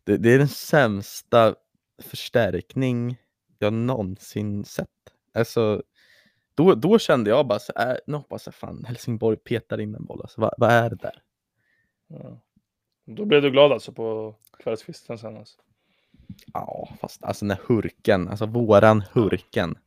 det, 0.05 0.17
det 0.17 0.31
är 0.35 0.39
den 0.39 0.49
sämsta 0.49 1.55
förstärkning 2.03 3.17
jag 3.59 3.73
någonsin 3.73 4.65
sett. 4.65 4.89
Alltså 5.35 5.83
då, 6.55 6.75
då 6.75 6.99
kände 6.99 7.31
jag 7.31 7.47
bara 7.47 7.59
så 7.59 7.73
här, 7.77 8.01
nu 8.07 8.17
hoppas 8.17 8.47
jag 8.47 8.55
fan 8.55 8.85
Helsingborg 8.85 9.37
petar 9.37 9.81
in 9.81 9.95
en 9.95 10.05
boll. 10.05 10.21
Alltså, 10.23 10.41
vad, 10.41 10.55
vad 10.59 10.71
är 10.71 10.91
det 10.91 10.97
där? 10.97 11.23
Ja. 12.09 12.41
Då 13.07 13.25
blev 13.25 13.43
du 13.43 13.51
glad 13.51 13.73
alltså 13.73 13.93
på 13.93 14.37
kvällskvisten 14.59 15.19
sen 15.19 15.37
alltså. 15.37 15.59
Ja, 16.53 16.89
fast 17.01 17.25
alltså 17.25 17.47
när 17.47 17.59
Hurken, 17.67 18.29
alltså 18.29 18.47
våran 18.47 19.05
Hurken. 19.13 19.79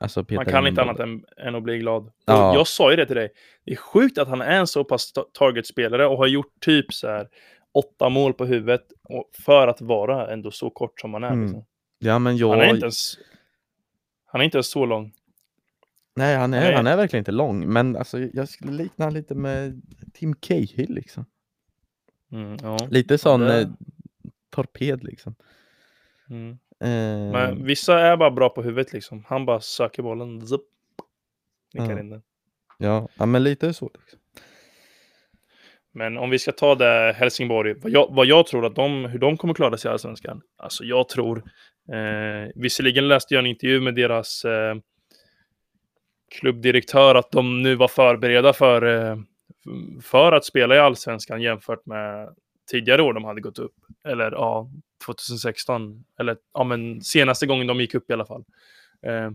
Alltså 0.00 0.24
Man 0.30 0.44
kan 0.44 0.66
inte 0.66 0.82
annat 0.82 1.00
än, 1.00 1.24
än 1.36 1.54
att 1.54 1.62
bli 1.62 1.78
glad. 1.78 2.12
Ja. 2.24 2.54
Jag 2.54 2.66
sa 2.66 2.90
ju 2.90 2.96
det 2.96 3.06
till 3.06 3.16
dig. 3.16 3.32
Det 3.64 3.72
är 3.72 3.76
sjukt 3.76 4.18
att 4.18 4.28
han 4.28 4.40
är 4.40 4.58
en 4.60 4.66
så 4.66 4.84
pass 4.84 5.12
ta- 5.12 5.26
targetspelare 5.32 6.06
och 6.06 6.16
har 6.18 6.26
gjort 6.26 6.60
typ 6.60 6.92
så 6.92 7.08
här 7.08 7.28
åtta 7.72 8.08
mål 8.08 8.34
på 8.34 8.44
huvudet 8.44 8.82
för 9.44 9.68
att 9.68 9.80
vara 9.80 10.32
ändå 10.32 10.50
så 10.50 10.70
kort 10.70 11.00
som 11.00 11.14
han 11.14 11.24
är. 11.24 11.28
Mm. 11.28 11.42
Liksom. 11.42 11.64
Ja 11.98 12.18
men 12.18 12.36
jag, 12.36 12.48
Han 12.48 12.60
är 12.60 12.68
inte 12.68 12.84
ens. 12.84 13.18
Han 14.26 14.40
är 14.40 14.44
inte 14.44 14.56
ens 14.56 14.70
så 14.70 14.86
lång. 14.86 15.12
Nej 16.18 16.36
han 16.36 16.54
är, 16.54 16.60
Nej. 16.60 16.74
han 16.74 16.86
är 16.86 16.96
verkligen 16.96 17.20
inte 17.20 17.32
lång, 17.32 17.72
men 17.72 17.96
alltså 17.96 18.18
jag 18.18 18.48
skulle 18.48 18.72
likna 18.72 19.04
han 19.04 19.14
lite 19.14 19.34
med 19.34 19.82
Tim 20.14 20.34
Cahill 20.34 20.94
liksom. 20.94 21.24
Mm, 22.32 22.56
ja. 22.62 22.78
Lite 22.90 23.18
sån 23.18 23.40
det- 23.40 23.60
eh, 23.60 23.68
torped 24.50 25.04
liksom. 25.04 25.34
Mm. 26.30 26.50
Eh, 26.80 27.32
Men 27.32 27.64
vissa 27.64 27.98
är 28.00 28.16
bara 28.16 28.30
bra 28.30 28.48
på 28.48 28.62
huvudet 28.62 28.92
liksom. 28.92 29.24
Han 29.26 29.46
bara 29.46 29.60
söker 29.60 30.02
bollen. 30.02 30.46
Zup, 30.46 30.60
nickar 31.74 31.90
Ja. 31.92 32.00
in 32.00 32.10
den. 32.10 32.22
ja, 32.78 33.08
ja, 33.16 33.26
men 33.26 33.44
lite 33.44 33.72
så. 33.74 33.90
Liksom. 34.00 34.18
Men 35.92 36.16
om 36.18 36.30
vi 36.30 36.38
ska 36.38 36.52
ta 36.52 36.74
det 36.74 37.12
Helsingborg, 37.16 37.74
vad 37.74 37.92
jag, 37.92 38.08
vad 38.10 38.26
jag 38.26 38.46
tror 38.46 38.66
att 38.66 38.74
de, 38.74 39.04
hur 39.04 39.18
de 39.18 39.36
kommer 39.36 39.54
klara 39.54 39.76
sig 39.76 39.88
i 39.88 39.92
Allsvenskan. 39.92 40.40
Alltså 40.56 40.84
jag 40.84 41.08
tror, 41.08 41.38
eh, 41.92 42.50
visserligen 42.54 43.08
läste 43.08 43.34
jag 43.34 43.40
en 43.40 43.46
intervju 43.46 43.80
med 43.80 43.94
deras 43.94 44.44
eh, 44.44 44.74
klubbdirektör 46.30 47.14
att 47.14 47.30
de 47.30 47.62
nu 47.62 47.74
var 47.74 47.88
förberedda 47.88 48.52
för, 48.52 48.82
eh, 48.82 49.16
för 50.02 50.32
att 50.32 50.44
spela 50.44 50.76
i 50.76 50.78
Allsvenskan 50.78 51.42
jämfört 51.42 51.86
med 51.86 52.34
tidigare 52.70 53.02
år 53.02 53.12
de 53.12 53.24
hade 53.24 53.40
gått 53.40 53.58
upp. 53.58 53.74
Eller 54.04 54.32
ja, 54.32 54.70
2016. 55.06 56.04
Eller 56.18 56.36
ja, 56.54 56.64
men 56.64 57.00
senaste 57.00 57.46
gången 57.46 57.66
de 57.66 57.80
gick 57.80 57.94
upp 57.94 58.10
i 58.10 58.12
alla 58.12 58.26
fall. 58.26 58.44
Eh, 59.02 59.30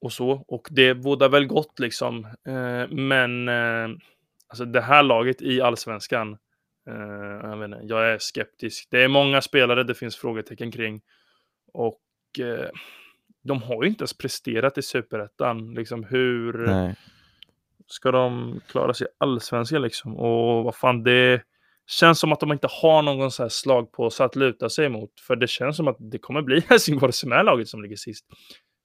och 0.00 0.12
så. 0.12 0.44
Och 0.48 0.68
det 0.70 0.94
bådar 0.94 1.28
väl 1.28 1.46
gott 1.46 1.78
liksom. 1.78 2.24
Eh, 2.24 2.88
men 2.88 3.48
eh, 3.48 3.88
alltså 4.48 4.64
det 4.64 4.80
här 4.80 5.02
laget 5.02 5.42
i 5.42 5.60
allsvenskan. 5.60 6.38
Eh, 6.88 7.50
jag, 7.50 7.56
vet 7.56 7.66
inte, 7.66 7.86
jag 7.94 8.12
är 8.12 8.18
skeptisk. 8.18 8.88
Det 8.90 9.02
är 9.02 9.08
många 9.08 9.40
spelare 9.40 9.84
det 9.84 9.94
finns 9.94 10.16
frågetecken 10.16 10.70
kring. 10.70 11.02
Och 11.72 12.00
eh, 12.38 12.68
de 13.44 13.62
har 13.62 13.82
ju 13.82 13.88
inte 13.88 14.02
ens 14.02 14.18
presterat 14.18 14.78
i 14.78 14.82
superettan. 14.82 15.74
Liksom 15.74 16.04
hur 16.04 16.66
Nej. 16.66 16.94
ska 17.86 18.10
de 18.10 18.60
klara 18.68 18.94
sig 18.94 19.06
i 19.06 19.10
allsvenskan 19.18 19.82
liksom? 19.82 20.16
Och 20.16 20.64
vad 20.64 20.74
fan, 20.76 21.02
det 21.02 21.42
känns 21.86 22.18
som 22.20 22.32
att 22.32 22.40
de 22.40 22.52
inte 22.52 22.68
har 22.70 23.02
någon 23.02 23.30
så 23.30 23.42
här 23.42 23.48
slagpåse 23.48 24.24
att 24.24 24.36
luta 24.36 24.70
sig 24.70 24.88
mot. 24.88 25.20
För 25.20 25.36
det 25.36 25.46
känns 25.46 25.76
som 25.76 25.88
att 25.88 25.96
det 25.98 26.18
kommer 26.18 26.42
bli 26.42 26.60
Helsingborg 26.68 27.12
som 27.12 27.32
är 27.32 27.44
laget 27.44 27.68
som 27.68 27.82
ligger 27.82 27.96
sist. 27.96 28.26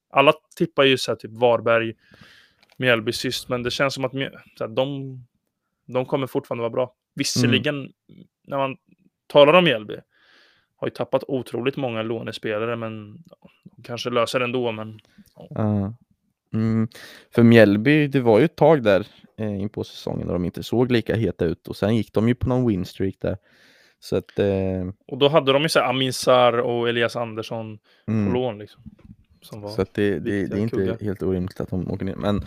Alla 0.09 0.33
tippar 0.55 0.83
ju 0.83 0.97
så 0.97 1.11
här 1.11 1.15
typ 1.15 1.31
Varberg, 1.31 1.93
Mjällby 2.77 3.11
sist, 3.11 3.49
men 3.49 3.63
det 3.63 3.71
känns 3.71 3.93
som 3.93 4.05
att 4.05 4.11
så 4.11 4.17
här, 4.59 4.67
de, 4.67 5.17
de 5.87 6.05
kommer 6.05 6.27
fortfarande 6.27 6.61
vara 6.61 6.73
bra. 6.73 6.95
Visserligen, 7.15 7.91
när 8.47 8.57
man 8.57 8.77
talar 9.27 9.53
om 9.53 9.63
Mjällby, 9.63 9.95
har 10.79 10.87
ju 10.87 10.91
tappat 10.91 11.23
otroligt 11.27 11.77
många 11.77 12.01
lånespelare, 12.01 12.75
men 12.75 13.23
kanske 13.83 14.09
löser 14.09 14.39
det 14.39 14.45
ändå. 14.45 14.71
Men 14.71 14.99
Ja. 15.49 15.93
Mm. 16.53 16.87
För 17.35 17.43
Mjällby, 17.43 18.07
det 18.07 18.21
var 18.21 18.39
ju 18.39 18.45
ett 18.45 18.55
tag 18.55 18.83
där 18.83 19.07
eh, 19.37 19.61
in 19.61 19.69
på 19.69 19.83
säsongen 19.83 20.27
när 20.27 20.33
de 20.33 20.45
inte 20.45 20.63
såg 20.63 20.91
lika 20.91 21.15
heta 21.15 21.45
ut 21.45 21.67
och 21.67 21.75
sen 21.75 21.95
gick 21.95 22.13
de 22.13 22.27
ju 22.27 22.35
på 22.35 22.49
någon 22.49 22.67
winstreak 22.67 23.15
där. 23.19 23.37
Så 23.99 24.15
att, 24.15 24.39
eh, 24.39 24.87
Och 25.07 25.17
då 25.17 25.27
hade 25.27 25.53
de 25.53 25.61
ju 25.61 25.69
så 25.69 25.79
här 25.79 25.89
Amin 25.89 26.13
Sarr 26.13 26.59
och 26.59 26.89
Elias 26.89 27.15
Andersson 27.15 27.77
på 28.05 28.11
mm. 28.11 28.33
lån 28.33 28.59
liksom. 28.59 28.83
Som 29.41 29.61
var... 29.61 29.69
Så 29.69 29.81
att 29.81 29.93
det, 29.93 30.19
det, 30.19 30.47
det 30.47 30.57
är 30.57 30.61
inte 30.61 30.75
kuggar. 30.75 30.97
helt 31.01 31.23
orimligt 31.23 31.61
att 31.61 31.69
de 31.69 31.91
åker 31.91 32.05
ner. 32.05 32.15
Men 32.15 32.45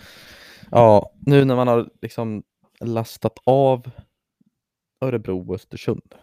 ja, 0.71 1.11
nu 1.19 1.45
när 1.45 1.55
man 1.55 1.67
har 1.67 1.89
liksom 2.01 2.43
lastat 2.79 3.37
av 3.45 3.91
Örebro 5.01 5.49
och 5.49 5.55
Östersund 5.55 6.15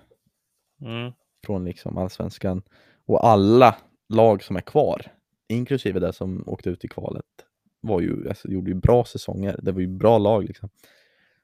Mm. 0.83 1.13
Från 1.47 1.65
liksom 1.65 1.99
allsvenskan 1.99 2.63
och 3.07 3.27
alla 3.27 3.77
lag 4.09 4.43
som 4.43 4.57
är 4.57 4.61
kvar, 4.61 5.03
inklusive 5.49 6.01
det 6.01 6.13
som 6.13 6.45
åkte 6.47 6.71
ut 6.71 6.85
i 6.85 6.89
kvalet, 6.89 7.25
var 7.81 8.01
ju, 8.01 8.29
alltså, 8.29 8.49
gjorde 8.49 8.71
ju 8.71 8.75
bra 8.75 9.05
säsonger. 9.05 9.57
Det 9.63 9.73
var 9.73 9.81
ju 9.81 9.87
bra 9.87 10.19
lag 10.19 10.45
liksom. 10.45 10.71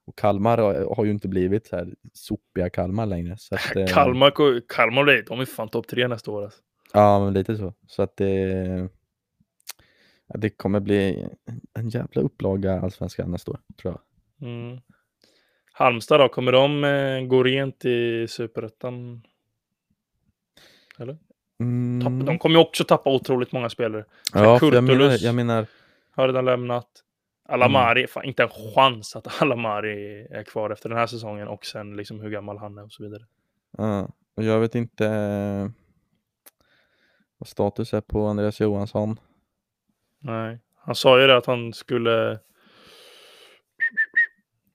Och 0.06 0.18
Kalmar 0.18 0.58
har, 0.96 1.04
ju 1.04 1.10
inte 1.10 1.28
blivit 1.28 1.66
så 1.66 1.76
här 1.76 1.94
sopiga 2.12 2.70
Kalmar 2.70 3.06
längre. 3.06 3.36
Så 3.38 3.54
att, 3.54 3.76
eh, 3.76 3.86
Kalmar, 3.86 4.60
Kalmar 4.68 5.04
de 5.04 5.40
är 5.40 5.44
fan 5.44 5.68
topp 5.68 5.86
tre 5.86 6.08
nästa 6.08 6.30
år. 6.30 6.44
Alltså. 6.44 6.60
Ja, 6.92 7.24
men 7.24 7.34
lite 7.34 7.56
så. 7.56 7.74
Så 7.86 8.02
att 8.02 8.16
det, 8.16 8.30
ja, 10.26 10.38
det 10.38 10.50
kommer 10.50 10.80
bli 10.80 11.28
en 11.74 11.88
jävla 11.88 12.22
upplaga 12.22 12.80
allsvenskan 12.80 13.30
nästa 13.30 13.50
år, 13.50 13.60
tror 13.82 13.94
jag. 13.94 14.48
Mm. 14.48 14.80
Halmstad 15.72 16.20
då, 16.20 16.28
kommer 16.28 16.52
de 16.52 16.84
eh, 16.84 17.28
gå 17.28 17.42
rent 17.42 17.84
i 17.84 18.26
superettan? 18.28 19.22
Eller? 20.98 21.16
Mm. 21.60 22.24
De 22.24 22.38
kommer 22.38 22.56
ju 22.56 22.60
också 22.62 22.84
tappa 22.84 23.10
otroligt 23.10 23.52
många 23.52 23.68
spelare. 23.70 24.04
ja, 24.34 24.58
för 24.58 24.72
jag 24.72 24.84
menar, 24.84 24.98
Kurtulus. 24.98 25.22
jag 25.22 25.34
menar, 25.34 25.66
Har 26.10 26.26
redan 26.28 26.44
lämnat. 26.44 26.88
Alamari, 27.48 28.00
Mm. 28.00 28.08
fan, 28.08 28.24
inte 28.24 28.42
en 28.42 28.48
chans 28.74 29.16
att 29.16 29.26
Alamari 29.42 30.26
är 30.30 30.42
kvar 30.44 30.70
efter 30.70 30.88
den 30.88 30.98
här 30.98 31.06
säsongen 31.06 31.48
och 31.48 31.66
sen 31.66 31.96
liksom 31.96 32.20
hur 32.20 32.30
gammal 32.30 32.58
han 32.58 32.78
är 32.78 32.84
och 32.84 32.92
så 32.92 33.02
vidare. 33.02 33.22
ja, 33.78 34.08
och 34.36 34.42
jag 34.42 34.60
vet 34.60 34.74
inte 34.74 35.06
eh, 35.06 35.68
vad 37.38 37.48
status 37.48 37.94
är 37.94 38.00
på 38.00 38.26
Andreas 38.26 38.60
Johansson. 38.60 39.20
Nej, 40.20 40.60
han 40.76 40.94
sa 40.94 41.20
ju 41.20 41.26
det 41.26 41.36
att 41.36 41.46
han 41.46 41.72
skulle. 41.72 42.38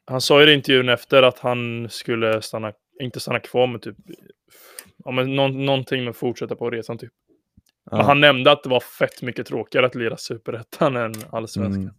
Han 0.06 0.22
sa 0.22 0.42
ju 0.44 0.52
i 0.52 0.54
intervjun 0.54 0.90
efter 0.90 1.24
att 1.24 1.40
han 1.40 1.88
skulle 1.90 2.42
stanna, 2.42 2.74
inte 3.00 3.20
stanna 3.20 3.40
kvar 3.40 3.68
med 3.68 3.82
typ. 3.82 3.96
Ja, 5.06 5.12
men 5.12 5.36
någon, 5.36 5.66
någonting 5.66 6.04
med 6.04 6.10
att 6.12 6.18
fortsätta 6.18 6.56
på 6.56 6.70
resan 6.70 6.98
typ. 6.98 7.12
Ja, 7.92 8.02
han 8.02 8.22
nämnde 8.22 8.52
att 8.52 8.64
det 8.64 8.70
var 8.70 8.80
fett 8.80 9.22
mycket 9.22 9.48
tråkigare 9.48 9.86
att 9.86 9.96
lira 9.96 10.18
superettan 10.18 10.96
än 10.96 11.14
allsvenskan. 11.32 11.82
mm, 11.82 11.94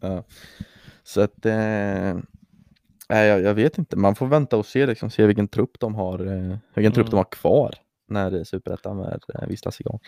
ja. 0.00 0.24
Så 1.02 1.20
att, 1.20 1.46
eh, 1.46 1.54
nej, 3.08 3.28
jag, 3.28 3.42
jag 3.42 3.54
vet 3.54 3.78
inte, 3.78 3.96
man 3.96 4.14
får 4.14 4.26
vänta 4.26 4.56
och 4.56 4.66
se, 4.66 4.86
liksom, 4.86 5.10
se 5.10 5.26
vilken 5.26 5.48
trupp 5.48 5.80
de 5.80 5.94
har, 5.94 6.18
eh, 6.26 6.56
vilken 6.74 6.92
trupp 6.92 7.04
Mm. 7.06 7.10
de 7.10 7.16
har 7.16 7.24
kvar 7.30 7.74
när 8.08 8.44
superettan 8.44 9.00
eh, 9.00 9.48
vistas 9.48 9.80
igång. 9.80 9.98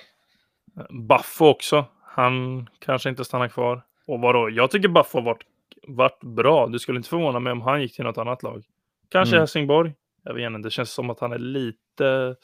Baffo 1.09 1.45
också. 1.47 1.85
Han 2.03 2.69
kanske 2.79 3.09
inte 3.09 3.25
stannar 3.25 3.49
kvar. 3.49 3.83
Och 4.07 4.21
vadå? 4.21 4.51
Jag 4.51 4.71
tycker 4.71 4.89
Baffo 4.89 5.19
har 5.19 5.23
varit, 5.25 5.43
varit 5.89 6.21
bra. 6.21 6.67
Du 6.67 6.79
skulle 6.79 6.97
inte 6.97 7.09
förvåna 7.09 7.41
mig 7.41 7.53
om 7.53 7.61
han 7.61 7.83
gick 7.83 7.95
till 7.97 8.05
något 8.05 8.19
annat 8.19 8.43
lag. 8.43 8.65
Kanske 9.09 9.35
Mm. 9.37 9.41
Helsingborg. 9.41 9.95
Jag 10.27 10.35
vet 10.35 10.47
inte. 10.47 10.67
Det 10.67 10.71
känns 10.71 10.91
som 10.91 11.11
att 11.11 11.21
han 11.21 11.33
är 11.33 11.39
lite 11.39 12.37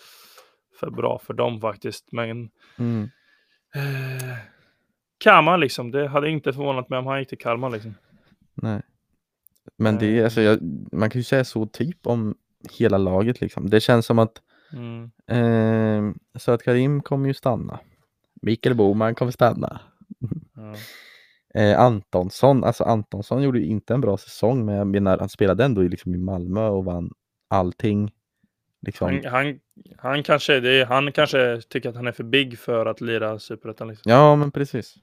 för 0.80 0.90
bra 0.90 1.18
för 1.18 1.34
dem 1.34 1.60
faktiskt. 1.60 2.12
Men 2.12 2.50
Mm. 2.78 3.02
eh, 3.74 4.36
Kalmar 5.18 5.58
liksom. 5.58 5.90
Det 5.90 6.08
hade 6.08 6.30
inte 6.30 6.52
förvånat 6.52 6.88
mig 6.88 6.98
om 6.98 7.06
han 7.06 7.18
gick 7.18 7.28
till 7.28 7.38
Kalmar 7.38 7.70
liksom. 7.70 7.94
Nej. 8.54 8.82
Men 9.76 9.98
det 9.98 10.18
är, 10.18 10.24
alltså, 10.24 10.40
jag, 10.40 10.58
man 10.92 11.10
kan 11.10 11.18
ju 11.18 11.24
säga 11.24 11.44
så 11.44 11.66
typ 11.66 12.06
om 12.06 12.34
hela 12.78 12.98
laget 12.98 13.40
liksom. 13.40 13.70
Det 13.70 13.80
känns 13.80 14.06
som 14.06 14.18
att 14.18 14.42
Mm. 14.72 15.10
eh, 15.26 16.14
Söt 16.38 16.62
Karim 16.62 17.02
kommer 17.02 17.28
ju 17.28 17.34
stanna. 17.34 17.80
Mikael 18.42 18.74
Boman 18.76 19.14
kommer 19.14 19.32
stanna. 19.32 19.80
Ja. 20.56 20.74
Eh, 21.54 21.80
Antonsson, 21.80 22.64
alltså 22.64 22.84
Antonsson 22.84 23.42
gjorde 23.42 23.58
ju 23.58 23.66
inte 23.66 23.94
en 23.94 24.00
bra 24.00 24.16
säsong 24.16 24.64
men 24.64 24.74
jag 24.74 24.86
menar 24.86 25.18
han 25.18 25.28
spelade 25.28 25.64
ändå 25.64 25.84
i, 25.84 25.88
liksom, 25.88 26.14
i 26.14 26.18
Malmö 26.18 26.68
och 26.68 26.84
vann 26.84 27.10
allting. 27.52 28.10
Liksom. 28.86 29.20
Han, 29.24 29.32
han, 29.32 29.58
han, 29.98 30.22
kanske, 30.22 30.54
är, 30.54 30.84
han 30.84 31.12
kanske 31.12 31.60
tycker 31.68 31.88
att 31.88 31.96
han 31.96 32.06
är 32.06 32.12
för 32.12 32.24
big 32.24 32.58
för 32.58 32.86
att 32.86 33.00
lira 33.00 33.38
Superettan. 33.38 33.88
Liksom. 33.88 34.12
Ja 34.12 34.36
men 34.36 34.50
precis. 34.50 34.94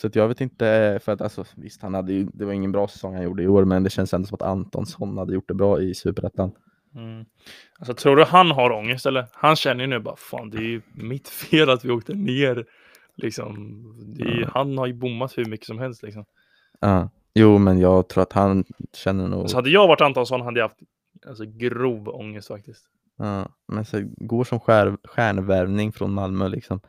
Så 0.00 0.06
att 0.06 0.16
jag 0.16 0.28
vet 0.28 0.40
inte, 0.40 0.98
för 1.04 1.12
att 1.12 1.20
alltså 1.20 1.44
visst 1.56 1.82
han 1.82 1.94
hade 1.94 2.12
ju, 2.12 2.28
det 2.32 2.44
var 2.44 2.52
ingen 2.52 2.72
bra 2.72 2.88
säsong 2.88 3.14
han 3.14 3.24
gjorde 3.24 3.42
i 3.42 3.48
år 3.48 3.64
men 3.64 3.82
det 3.82 3.90
känns 3.90 4.14
ändå 4.14 4.26
som 4.26 4.34
att 4.34 4.42
Antonsson 4.42 5.18
hade 5.18 5.34
gjort 5.34 5.48
det 5.48 5.54
bra 5.54 5.80
i 5.80 5.94
Superettan. 5.94 6.52
Mm. 6.94 7.24
Alltså, 7.78 7.94
tror 7.94 8.16
du 8.16 8.24
han 8.24 8.50
har 8.50 8.70
ångest 8.70 9.06
eller? 9.06 9.26
Han 9.32 9.56
känner 9.56 9.80
ju 9.84 9.86
nu 9.86 9.98
bara 9.98 10.16
fan 10.16 10.50
det 10.50 10.58
är 10.58 10.62
ju 10.62 10.80
mitt 10.92 11.28
fel 11.28 11.70
att 11.70 11.84
vi 11.84 11.90
åkte 11.90 12.14
ner. 12.14 12.64
Liksom, 13.16 13.84
ju- 14.18 14.46
Han 14.54 14.78
har 14.78 14.86
ju 14.86 14.92
bommat 14.92 15.38
hur 15.38 15.44
mycket 15.44 15.66
som 15.66 15.78
helst 15.78 16.02
liksom. 16.02 16.24
Ja. 16.80 17.10
Jo 17.34 17.58
men 17.58 17.78
jag 17.78 18.08
tror 18.08 18.22
att 18.22 18.32
han 18.32 18.64
känner 18.92 19.28
nog, 19.28 19.50
Så 19.50 19.56
hade 19.56 19.70
jag 19.70 19.88
varit 19.88 20.00
Antonsson 20.00 20.40
hade 20.40 20.60
jag 20.60 20.64
haft 20.68 20.78
alltså, 21.26 21.44
grov 21.46 22.08
ångest 22.08 22.48
faktiskt. 22.48 22.84
ja, 23.16 23.48
men 23.66 23.84
så 23.84 24.02
går 24.16 24.44
som 24.44 24.60
skär, 24.60 24.96
stjärnvärvning 25.04 25.92
från 25.92 26.12
Malmö 26.12 26.48
liksom. 26.48 26.80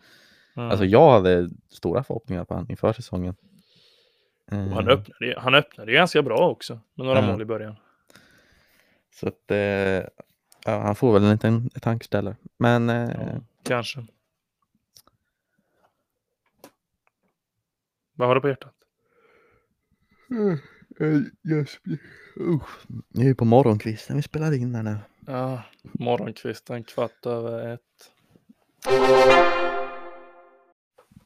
Mm. 0.55 0.69
Alltså 0.69 0.85
jag 0.85 1.11
hade 1.11 1.49
stora 1.69 2.03
förhoppningar 2.03 2.45
på 2.45 2.53
han 2.53 2.69
inför 2.69 2.93
säsongen. 2.93 3.35
Och 4.45 4.53
Eh, 4.57 4.67
han, 4.69 4.87
öppnade, 4.87 5.35
han 5.39 5.55
öppnade 5.55 5.91
ganska 5.91 6.21
bra 6.21 6.49
också 6.49 6.79
med 6.93 7.05
några 7.05 7.19
Ja. 7.21 7.31
mål 7.31 7.41
i 7.41 7.45
början. 7.45 7.75
Så 9.11 9.27
att, 9.27 9.51
eh, 9.51 9.57
ja, 10.65 10.81
han 10.81 10.95
får 10.95 11.13
väl 11.13 11.23
en 11.23 11.31
liten 11.31 11.69
tankeställare. 11.69 12.35
Men 12.57 12.89
eh, 12.89 13.09
Ja, 13.09 13.41
kanske. 13.63 14.05
Vad 18.13 18.27
har 18.27 18.35
du 18.35 18.41
på 18.41 18.47
hjärtat? 18.49 18.73
Jag, 20.99 21.25
jag 21.41 21.67
är 23.23 23.23
ju 23.23 23.35
på 23.35 23.45
morgonkvisten 23.45 24.15
vi 24.15 24.21
spelar 24.21 24.53
in 24.53 24.75
här 24.75 24.83
nu. 24.83 24.97
Ja, 25.25 25.63
morgonkvisten 25.81 26.83
kvart 26.83 27.25
över 27.25 27.73
ett. 27.73 28.11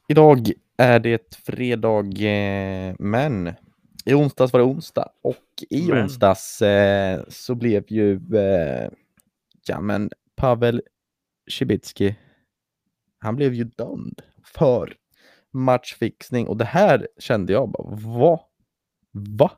Idag 0.08 0.50
är 0.76 1.00
det 1.00 1.36
fredag, 1.36 2.24
eh, 2.24 2.94
men 2.98 3.52
i 4.04 4.14
onsdags 4.14 4.52
var 4.52 4.60
det 4.60 4.66
onsdag 4.66 5.08
och 5.22 5.36
i 5.70 5.88
Men. 5.88 6.02
onsdags 6.02 6.62
eh, 6.62 7.24
så 7.28 7.54
blev 7.54 7.84
ju 7.88 8.12
eh, 8.36 8.90
ja, 9.66 9.80
men 9.80 10.10
Pavel 10.36 10.82
Cibicki, 11.50 12.16
han 13.18 13.36
blev 13.36 13.54
ju 13.54 13.64
dömd 13.64 14.22
för 14.44 14.94
matchfixning 15.50 16.48
och 16.48 16.56
det 16.56 16.64
här 16.64 17.08
kände 17.18 17.52
jag 17.52 17.68
bara, 17.68 17.96
vad? 17.96 18.40
Va? 19.12 19.50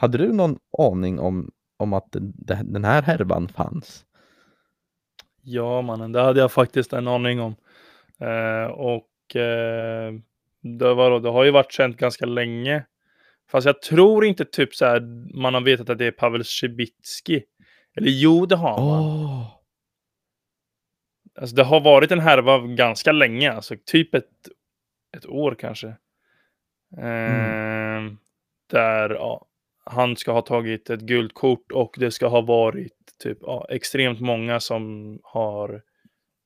Hade 0.00 0.18
du 0.18 0.32
någon 0.32 0.58
aning 0.78 1.18
om, 1.18 1.50
om 1.76 1.92
att 1.92 2.08
den, 2.64 2.84
här 2.84 3.02
härvan 3.02 3.48
fanns? 3.48 4.04
Ja, 5.42 5.82
mannen, 5.82 6.12
det 6.12 6.20
hade 6.22 6.40
jag 6.40 6.52
faktiskt 6.52 6.92
en 6.92 7.08
aning 7.08 7.40
om. 7.40 7.54
Eh, 8.20 8.64
och 8.70 9.36
eh, 9.36 10.12
det, 10.62 10.94
var, 10.94 11.10
då- 11.10 11.18
det 11.18 11.30
har 11.30 11.44
ju 11.44 11.50
varit 11.50 11.72
känt 11.72 11.96
ganska 11.96 12.26
länge. 12.26 12.84
Fast 13.50 13.66
jag 13.66 13.82
tror 13.82 14.24
inte 14.24 14.44
typ 14.44 14.74
så 14.74 14.84
här 14.84 15.00
man 15.40 15.54
har 15.54 15.60
vetat 15.60 15.90
att 15.90 15.98
det 15.98 16.06
är 16.06 16.10
Pavel 16.12 16.44
Cibicki. 16.44 17.42
Eller 17.96 18.10
jo, 18.10 18.46
det 18.46 18.56
har 18.56 18.78
man. 18.80 19.00
Åh! 19.04 19.46
Alltså, 21.40 21.56
det 21.56 21.64
har 21.64 21.80
varit 21.80 22.12
en 22.12 22.20
härva 22.20 22.58
ganska 22.58 23.12
länge, 23.12 23.52
alltså 23.52 23.74
typ 23.86 24.14
ett, 24.14 24.24
ett 25.16 25.26
år 25.26 25.54
kanske. 25.58 25.88
Eh, 26.96 28.02
Där 28.70 29.10
ja, 29.10 29.46
han 29.90 30.16
ska 30.16 30.32
ha 30.32 30.42
tagit 30.42 30.90
ett 30.90 31.00
gult 31.00 31.34
kort 31.34 31.72
och 31.72 31.94
det 31.98 32.10
ska 32.10 32.26
ha 32.28 32.40
varit 32.40 32.92
typ 33.22 33.38
ja, 33.40 33.66
extremt 33.70 34.20
många 34.20 34.60
som 34.60 35.18
har 35.22 35.82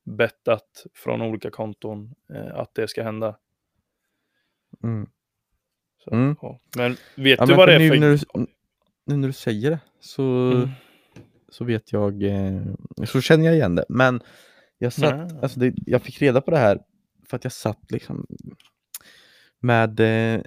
bettat 0.05 0.85
från 0.93 1.21
olika 1.21 1.49
konton 1.49 2.15
eh, 2.33 2.55
att 2.59 2.75
det 2.75 2.87
ska 2.87 3.03
hända. 3.03 3.37
Mm. 4.83 5.09
Så, 6.03 6.11
Mm. 6.15 6.35
ja. 6.41 6.59
Men 6.77 6.97
vet 7.15 7.39
Ja, 7.39 7.45
du 7.45 7.51
men 7.51 7.57
vad 7.57 7.67
det 7.67 7.73
är 7.75 7.79
nu, 7.79 7.89
för... 7.89 7.95
när 7.99 8.09
du, 8.11 8.17
nu 9.05 9.17
när 9.17 9.27
du 9.27 9.33
säger 9.33 9.71
det 9.71 9.79
så, 9.99 10.23
Mm. 10.51 10.69
så 11.49 11.65
vet 11.65 11.91
jag, 11.93 12.23
eh, 12.23 12.61
så 13.05 13.21
känner 13.21 13.45
jag 13.45 13.55
igen 13.55 13.75
det. 13.75 13.85
Men 13.89 14.21
jag, 14.77 14.93
satt, 14.93 15.31
Nej. 15.31 15.39
alltså 15.41 15.59
det, 15.59 15.73
jag 15.85 16.01
fick 16.01 16.21
reda 16.21 16.41
på 16.41 16.51
det 16.51 16.57
här 16.57 16.79
för 17.29 17.37
att 17.37 17.43
jag 17.43 17.53
satt 17.53 17.91
liksom 17.91 18.25
med 19.59 19.99
eh, 19.99 20.41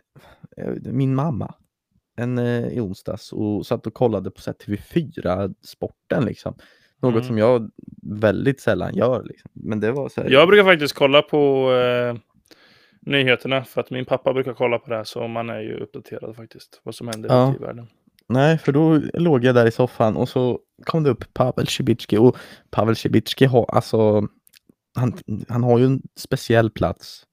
min 0.82 1.14
mamma 1.14 1.54
en, 2.18 2.38
eh, 2.38 2.68
i 2.68 2.80
onsdags 2.80 3.32
och 3.32 3.66
satt 3.66 3.86
och 3.86 3.94
kollade 3.94 4.30
på 4.30 4.40
så 4.40 4.50
här, 4.50 4.56
TV4-sporten 4.56 6.24
liksom. 6.24 6.54
Något 7.02 7.12
Mm. 7.14 7.24
som 7.24 7.38
jag 7.38 7.70
väldigt 8.02 8.60
sällan 8.60 8.94
gör. 8.94 9.24
Liksom. 9.24 9.50
Men 9.54 9.80
det 9.80 9.92
var 9.92 10.08
så 10.08 10.20
här, 10.20 10.30
Jag 10.30 10.48
brukar 10.48 10.64
faktiskt 10.64 10.94
kolla 10.94 11.22
på 11.22 11.72
eh, 11.72 12.16
nyheterna 13.00 13.64
för 13.64 13.80
att 13.80 13.90
min 13.90 14.04
pappa 14.04 14.32
brukar 14.32 14.54
kolla 14.54 14.78
på 14.78 14.90
det 14.90 14.96
här 14.96 15.04
så 15.04 15.28
man 15.28 15.50
är 15.50 15.60
ju 15.60 15.74
uppdaterad 15.76 16.36
faktiskt 16.36 16.80
vad 16.82 16.94
som 16.94 17.08
händer 17.08 17.28
Ja. 17.28 17.54
i 17.54 17.62
världen. 17.62 17.86
Nej, 18.28 18.58
för 18.58 18.72
då 18.72 19.00
låg 19.14 19.44
jag 19.44 19.54
där 19.54 19.66
i 19.66 19.70
soffan 19.70 20.16
och 20.16 20.28
så 20.28 20.60
kom 20.84 21.02
det 21.02 21.10
upp 21.10 21.34
Pavel 21.34 21.66
Cibicki 21.66 22.16
och 22.16 22.36
Pavel 22.70 22.96
Cibicki 22.96 23.44
har 23.44 23.64
alltså 23.74 24.26
han, 24.94 25.14
han 25.48 25.62
har 25.62 25.78
ju 25.78 25.84
en 25.84 26.02
speciell 26.16 26.70
plats 26.70 27.24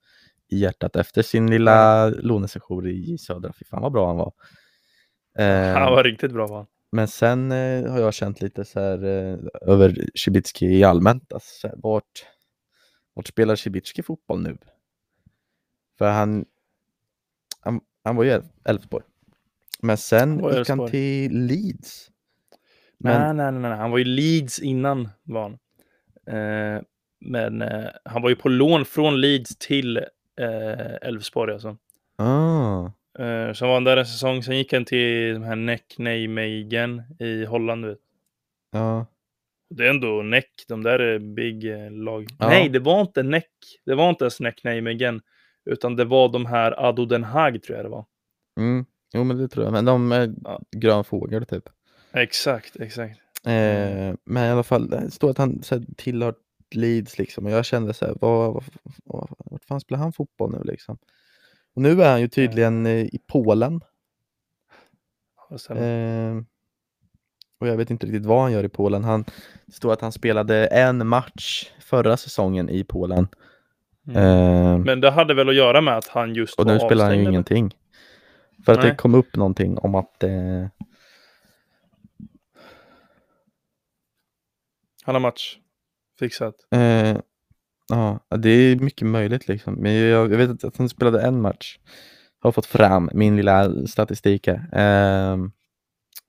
i 0.52 0.58
hjärtat 0.58 0.96
efter 0.96 1.22
sin 1.22 1.50
lilla 1.50 2.08
lånesession 2.10 2.88
i 2.88 3.18
Södra. 3.18 3.54
Fy 3.60 3.66
fan 3.66 3.82
vad 3.82 3.92
bra 3.92 4.08
han 4.08 4.18
var. 4.18 4.32
Eh, 5.40 5.74
Han 5.74 5.92
var 5.92 6.04
riktigt 6.04 6.32
bra 6.32 6.48
va? 6.48 6.66
Men 6.92 7.08
sen 7.08 7.52
eh, 7.52 7.92
har 7.92 8.00
jag 8.00 8.14
känt 8.14 8.42
lite 8.42 8.66
så 8.66 8.80
här 8.80 9.04
eh, 9.04 9.38
över 9.62 9.96
Cibicki 10.16 10.66
i 10.66 10.84
allmänt. 10.84 11.34
Alltså, 11.34 11.68
här, 11.68 11.76
vart, 11.78 12.26
vart 13.14 13.28
spelar 13.28 13.56
Cibicki 13.56 14.04
fotboll 14.04 14.42
nu? 14.42 14.58
För 15.98 16.10
han, 16.12 16.46
han, 17.60 17.82
han 18.04 18.16
var 18.16 18.24
ju 18.24 18.42
Elfsborg. 18.66 19.04
Men 19.82 19.98
sen 19.98 20.40
Han 20.44 20.58
gick 20.58 20.70
han 20.70 20.88
till 20.88 21.46
Leeds. 21.46 22.12
Men, 22.98 23.22
Nej, 23.22 23.52
nej, 23.52 23.62
nej, 23.62 23.70
nej, 23.70 23.80
han 23.80 23.92
var 23.92 23.98
ju 23.98 24.04
Leeds 24.04 24.60
innan 24.60 25.10
var 25.24 25.42
han. 25.42 25.58
Eh, 26.38 26.82
men 27.20 27.62
eh, 27.62 27.90
han 28.06 28.22
var 28.22 28.30
ju 28.30 28.36
på 28.36 28.50
lån 28.50 28.86
från 28.86 29.22
Leeds 29.22 29.56
till 29.58 29.98
eh, 30.40 30.96
Elfsborg 31.02 31.54
alltså. 31.54 31.78
ah, 32.18 32.90
Eh, 33.20 33.54
så 33.54 33.68
var 33.68 33.82
där 33.82 33.98
en 33.98 34.06
säsong, 34.06 34.44
sen 34.44 34.58
gick 34.58 34.74
han 34.74 34.86
till 34.86 35.34
de 35.34 35.44
här 35.44 35.56
Neck 35.56 35.96
Nijmegen 35.98 37.02
i 37.20 37.46
Holland. 37.46 37.86
Vet. 37.86 37.98
ja, 38.72 39.06
Det 39.70 39.86
är 39.86 39.90
ändå 39.90 40.22
Neck, 40.22 40.50
de 40.68 40.84
där 40.84 41.00
är 41.00 41.20
big 41.20 41.72
eh, 41.72 41.92
lag. 41.92 42.28
Ja. 42.40 42.48
Nej, 42.50 42.70
det 42.70 42.80
var 42.80 43.02
inte 43.02 43.24
Neck. 43.24 43.52
Det 43.86 43.96
var 43.96 44.10
inte 44.10 44.24
ens 44.24 44.40
Neck 44.40 44.64
Nijmegen. 44.64 45.22
Utan 45.66 45.96
det 45.96 46.06
var 46.06 46.30
de 46.30 46.46
här 46.46 46.86
Ado 46.90 47.06
Den 47.06 47.24
Haag 47.24 47.64
tror 47.64 47.78
jag 47.78 47.86
det 47.86 47.90
var. 47.90 48.06
mm, 48.60 48.86
jo 49.14 49.24
men 49.24 49.38
det 49.38 49.48
tror 49.48 49.66
jag. 49.66 49.72
Men 49.74 49.86
de 49.86 50.12
är 50.12 50.34
Ja. 50.44 50.62
grön 50.78 51.04
fågel 51.04 51.46
typ. 51.46 51.64
Exakt, 52.14 52.76
exakt. 52.80 53.20
Eh, 53.46 54.14
men 54.24 54.46
i 54.46 54.50
alla 54.50 54.64
fall, 54.64 54.90
det 54.90 55.12
står 55.12 55.30
att 55.30 55.38
han 55.38 55.64
så 55.64 55.76
här, 55.76 55.86
tillhör 55.98 56.36
Leeds 56.76 57.18
liksom. 57.18 57.46
Och 57.46 57.52
jag 57.52 57.66
kände 57.66 57.94
så 57.94 58.06
här, 58.06 58.16
vad, 58.22 58.54
vad, 58.54 58.64
vad, 59.06 59.30
vart 59.52 59.66
fan 59.66 59.80
spelar 59.80 60.00
han 60.00 60.14
fotboll 60.14 60.52
nu 60.52 60.64
liksom? 60.72 60.98
Och 61.76 61.82
nu 61.82 62.02
är 62.02 62.12
han 62.12 62.22
ju 62.22 62.28
tydligen 62.28 62.86
eh, 62.86 62.92
i 63.06 63.20
Polen. 63.28 63.82
Det 65.50 65.60
stämmer. 65.60 66.32
Eh, 66.32 66.42
och 67.60 67.68
jag 67.68 67.78
vet 67.78 67.90
inte 67.92 68.06
riktigt 68.06 68.26
vad 68.26 68.42
han 68.42 68.52
gör 68.52 68.64
i 68.64 68.70
Polen. 68.70 69.04
Han, 69.04 69.26
det 69.66 69.74
står 69.74 69.94
att 69.94 70.02
han 70.02 70.12
spelade 70.12 70.68
en 70.68 71.08
match 71.08 71.72
förra 71.80 72.18
säsongen 72.18 72.70
i 72.70 72.84
Polen. 72.84 73.28
Mm. 74.08 74.18
Eh, 74.18 74.78
Men 74.78 75.02
det 75.02 75.12
hade 75.12 75.34
väl 75.34 75.50
att 75.50 75.56
göra 75.56 75.82
med 75.82 75.98
att 75.98 76.08
han 76.08 76.34
just 76.34 76.60
och 76.60 76.68
nu 76.68 76.80
spelar 76.80 77.06
han 77.06 77.14
ju 77.14 77.20
avstängd, 77.20 77.22
eller? 77.22 77.32
ingenting. 77.32 77.76
För 78.66 78.72
att 78.72 78.82
det 78.82 78.88
Nej. 78.88 78.98
kom 78.98 79.16
upp 79.16 79.36
någonting 79.36 79.78
om 79.78 79.96
att 79.96 80.24
eh, 80.24 80.68
Han 85.04 85.16
har 85.16 85.20
match 85.20 85.58
fixat. 86.20 86.56
Eh, 86.72 87.18
ja, 87.90 88.20
det 88.38 88.50
är 88.50 88.76
mycket 88.76 89.08
möjligt 89.08 89.48
liksom. 89.48 89.74
Men 89.74 89.94
jag, 89.94 90.32
jag 90.32 90.38
vet 90.38 90.64
att 90.64 90.78
han 90.78 90.90
spelade 90.90 91.22
en 91.22 91.42
match. 91.42 91.78
Har 92.40 92.52
fått 92.52 92.66
fram 92.66 93.10
min 93.14 93.36
lilla 93.36 93.88
statistik 93.88 94.48
här. 94.48 94.70
Ehm, 94.72 95.52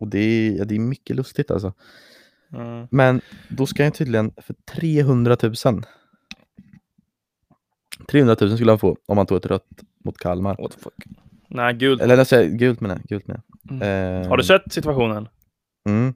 och 0.01 0.09
det 0.09 0.19
är, 0.19 0.59
ja, 0.59 0.65
det 0.65 0.75
är 0.75 0.79
mycket 0.79 1.17
lustigt 1.17 1.51
alltså. 1.51 1.73
Mm. 2.53 2.87
Men 2.91 3.21
då 3.49 3.67
ska 3.67 3.85
jag 3.85 3.95
tydligen 3.95 4.33
för 4.37 4.55
300 4.55 5.37
000 5.43 5.55
300 8.09 8.37
000 8.41 8.57
skulle 8.57 8.71
han 8.71 8.79
få 8.79 8.97
om 9.07 9.17
han 9.19 9.27
tog 9.27 9.37
ett 9.37 9.47
rött 9.47 9.67
mot 10.05 10.19
Kalmar. 10.19 10.57
What 10.59 10.73
the 10.73 10.79
fuck? 10.79 10.95
Nej, 11.49 11.75
gult. 11.75 12.03
Eller 12.03 12.25
säger 12.25 12.51
gult 12.51 12.81
menar 12.81 12.95
jag. 12.95 13.05
Gult 13.05 13.27
menar 13.27 13.41
jag. 13.63 13.73
Mm. 13.83 14.23
Eh, 14.23 14.29
Har 14.29 14.37
du 14.37 14.45
sett 14.45 14.73
situationen? 14.73 15.29
Mm, 15.89 16.15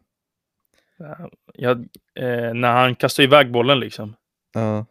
Jag, 1.54 1.78
eh, 2.14 2.54
när 2.54 2.72
han 2.72 2.94
kastar 2.94 3.22
iväg 3.22 3.52
bollen 3.52 3.80
liksom. 3.80 4.14
ja. 4.54 4.86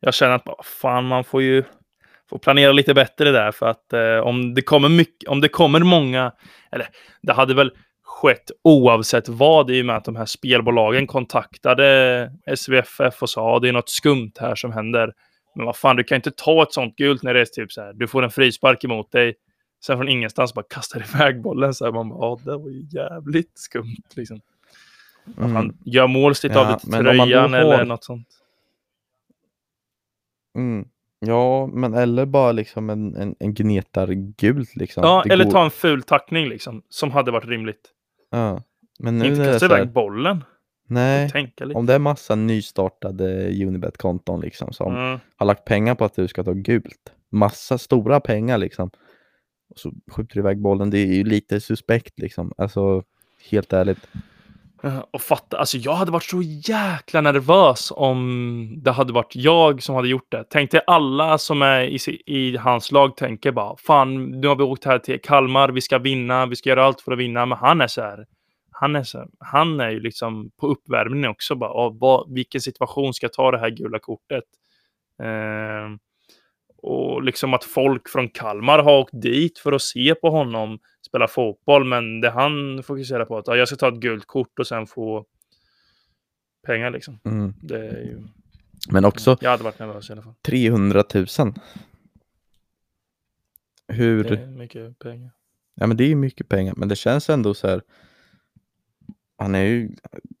Jag 0.00 0.14
känner 0.14 0.34
att 0.34 0.66
fan, 0.66 1.04
man 1.04 1.24
får 1.24 1.42
ju 1.42 1.64
får 2.30 2.38
planera 2.38 2.72
lite 2.72 2.94
bättre 2.94 3.30
där 3.30 3.52
för 3.52 3.66
att 3.66 3.92
eh, 3.92 4.16
om 4.18 4.54
det 4.54 4.62
kommer 4.62 4.88
mycket, 4.88 5.28
om 5.28 5.40
det 5.40 5.48
kommer 5.48 5.80
många, 5.80 6.32
eller 6.72 6.88
det 7.22 7.32
hade 7.32 7.54
väl 7.54 7.72
skett 8.04 8.50
oavsett 8.64 9.28
vad 9.28 9.70
i 9.70 9.82
och 9.82 9.86
med 9.86 9.96
att 9.96 10.04
de 10.04 10.16
här 10.16 10.26
spelbolagen 10.26 11.06
kontaktade 11.06 12.30
SVFF 12.56 13.22
och 13.22 13.30
sa 13.30 13.56
att 13.56 13.62
det 13.62 13.68
är 13.68 13.72
något 13.72 13.88
skumt 13.88 14.32
här 14.40 14.54
som 14.54 14.72
händer. 14.72 15.12
Men 15.54 15.66
vad 15.66 15.76
fan, 15.76 15.96
du 15.96 16.04
kan 16.04 16.16
inte 16.16 16.30
ta 16.30 16.62
ett 16.62 16.72
sånt 16.72 16.96
gult 16.96 17.22
när 17.22 17.34
det 17.34 17.40
är 17.40 17.44
typ 17.44 17.72
så 17.72 17.80
här, 17.80 17.92
du 17.92 18.08
får 18.08 18.22
en 18.22 18.30
frispark 18.30 18.84
emot 18.84 19.12
dig, 19.12 19.34
sen 19.86 19.96
från 19.98 20.08
ingenstans 20.08 20.54
bara 20.54 20.64
kastar 20.70 21.00
iväg 21.14 21.42
bollen 21.42 21.74
så 21.74 21.84
här, 21.84 21.92
man 21.92 22.08
bara, 22.08 22.18
ja, 22.20 22.38
det 22.44 22.56
var 22.56 22.68
ju 22.68 22.86
jävligt 22.90 23.58
skumt 23.58 23.96
liksom. 24.16 24.40
Mm. 25.38 25.56
Han 25.56 25.76
gör 25.84 26.06
mål, 26.06 26.34
sliter 26.34 26.56
Ja, 26.56 26.66
av 26.66 26.72
lite 26.72 27.02
tröjan 27.02 27.54
eller 27.54 27.76
har- 27.76 27.84
något 27.84 28.04
sånt. 28.04 28.28
Mm. 30.58 30.88
Ja, 31.20 31.66
men 31.66 31.94
eller 31.94 32.26
bara 32.26 32.52
liksom 32.52 32.90
en, 32.90 33.16
en, 33.16 33.34
en 33.38 33.54
gnetargult 33.54 34.76
liksom. 34.76 35.02
Ja, 35.04 35.22
Det 35.26 35.32
eller 35.32 35.44
går- 35.44 35.50
ta 35.52 35.64
en 35.64 35.70
ful 35.70 36.02
tackning 36.02 36.48
liksom, 36.48 36.82
som 36.88 37.10
hade 37.10 37.30
varit 37.30 37.44
rimligt. 37.48 37.90
Ja. 38.30 38.62
Men 38.98 39.18
nu 39.18 39.24
Inte 39.26 39.38
när 39.38 39.44
det 39.44 39.50
är 39.50 39.52
kasta 39.52 39.68
så 39.68 39.74
här, 39.74 39.80
iväg 39.82 39.92
bollen. 39.92 40.44
nej, 40.88 41.30
Tänka 41.30 41.64
lite. 41.64 41.78
om 41.78 41.86
det 41.86 41.94
är 41.94 41.98
massa 41.98 42.34
nystartade 42.34 43.48
Unibet-konton 43.66 44.40
liksom 44.40 44.72
som 44.72 44.96
Mm. 44.96 45.18
har 45.36 45.46
lagt 45.46 45.64
pengar 45.64 45.94
på 45.94 46.04
att 46.04 46.14
du 46.16 46.28
ska 46.28 46.44
ta 46.44 46.52
gult. 46.52 47.12
Massa 47.30 47.78
stora 47.78 48.20
pengar 48.20 48.58
liksom. 48.58 48.90
Och 49.70 49.78
så 49.78 49.92
skjuter 50.10 50.34
du 50.34 50.40
iväg 50.40 50.58
bollen. 50.58 50.90
Det 50.90 50.98
är 50.98 51.06
ju 51.14 51.24
lite 51.24 51.60
suspekt 51.60 52.18
liksom. 52.18 52.52
Alltså, 52.58 53.02
helt 53.50 53.72
ärligt. 53.72 54.08
Eh, 54.82 55.04
och 55.10 55.22
fatta, 55.22 55.58
alltså 55.58 55.76
jag 55.76 55.92
hade 55.92 56.10
varit 56.10 56.24
så 56.24 56.42
jäkla 56.42 57.20
nervös 57.20 57.92
om 57.96 58.74
det 58.82 58.90
hade 58.90 59.12
varit 59.12 59.36
jag 59.36 59.82
som 59.82 59.94
hade 59.94 60.08
gjort 60.08 60.32
det. 60.32 60.44
Tänk 60.50 60.70
dig 60.70 60.80
alla 60.86 61.38
som 61.38 61.62
är 61.62 61.82
i, 61.82 61.98
i 62.26 62.56
hans 62.56 62.92
lag 62.92 63.16
tänker 63.16 63.52
bara, 63.52 63.76
fan, 63.76 64.30
nu 64.40 64.48
har 64.48 64.56
vi 64.56 64.62
åkt 64.62 64.84
här 64.84 64.98
till 64.98 65.20
Kalmar, 65.20 65.68
vi 65.68 65.80
ska 65.80 65.98
vinna, 65.98 66.46
vi 66.46 66.56
ska 66.56 66.68
göra 66.68 66.84
allt 66.84 67.00
för 67.00 67.12
att 67.12 67.18
vinna. 67.18 67.46
Men 67.46 67.58
han 67.58 67.80
är 67.80 67.86
så 67.86 68.00
här, 68.00 68.26
han 68.70 68.96
är 68.96 69.02
så 69.02 69.18
här, 69.18 69.28
han 69.38 69.80
är 69.80 69.90
ju 69.90 70.00
liksom 70.00 70.50
på 70.60 70.66
uppvärmning 70.66 71.30
också 71.30 71.54
bara, 71.54 71.90
vad, 71.90 72.34
vilken 72.34 72.60
situation 72.60 73.14
ska 73.14 73.24
jag 73.24 73.32
ta 73.32 73.50
det 73.50 73.58
här 73.58 73.70
gula 73.70 73.98
kortet? 73.98 74.44
Eh, 75.22 75.96
och 76.82 77.22
liksom 77.22 77.54
att 77.54 77.64
folk 77.64 78.08
från 78.08 78.28
Kalmar 78.28 78.78
har 78.78 78.98
åkt 78.98 79.22
dit 79.22 79.58
för 79.58 79.72
att 79.72 79.82
se 79.82 80.14
på 80.14 80.30
honom 80.30 80.78
spela 81.10 81.28
fotboll, 81.28 81.84
men 81.84 82.20
det 82.20 82.30
han 82.30 82.82
fokuserar 82.82 83.24
på 83.24 83.38
att 83.38 83.46
ja, 83.46 83.56
jag 83.56 83.68
ska 83.68 83.76
ta 83.76 83.88
ett 83.88 84.00
gult 84.00 84.26
kort 84.26 84.58
och 84.58 84.66
sen 84.66 84.86
få 84.86 85.24
pengar 86.66 86.90
liksom. 86.90 87.18
Mm. 87.24 87.54
Det 87.62 87.78
är 87.88 88.00
ju... 88.00 88.18
Men 88.90 89.04
också 89.04 89.36
Jag 89.40 89.50
hade 89.50 89.64
varit 89.64 89.78
nervös 89.78 90.10
i 90.10 90.12
alla 90.12 90.22
fall. 90.22 90.34
300 90.42 91.04
000. 91.14 91.26
Hur? 93.88 94.24
Det 94.24 94.36
är 94.42 94.46
mycket 94.46 94.98
pengar. 94.98 95.30
Ja 95.74 95.86
men 95.86 95.96
det 95.96 96.04
är 96.04 96.14
mycket 96.14 96.48
pengar, 96.48 96.74
men 96.76 96.88
det 96.88 96.96
känns 96.96 97.30
ändå 97.30 97.54
så 97.54 97.68
här. 97.68 97.82
Han 99.38 99.54
är 99.54 99.62
ju, 99.64 99.90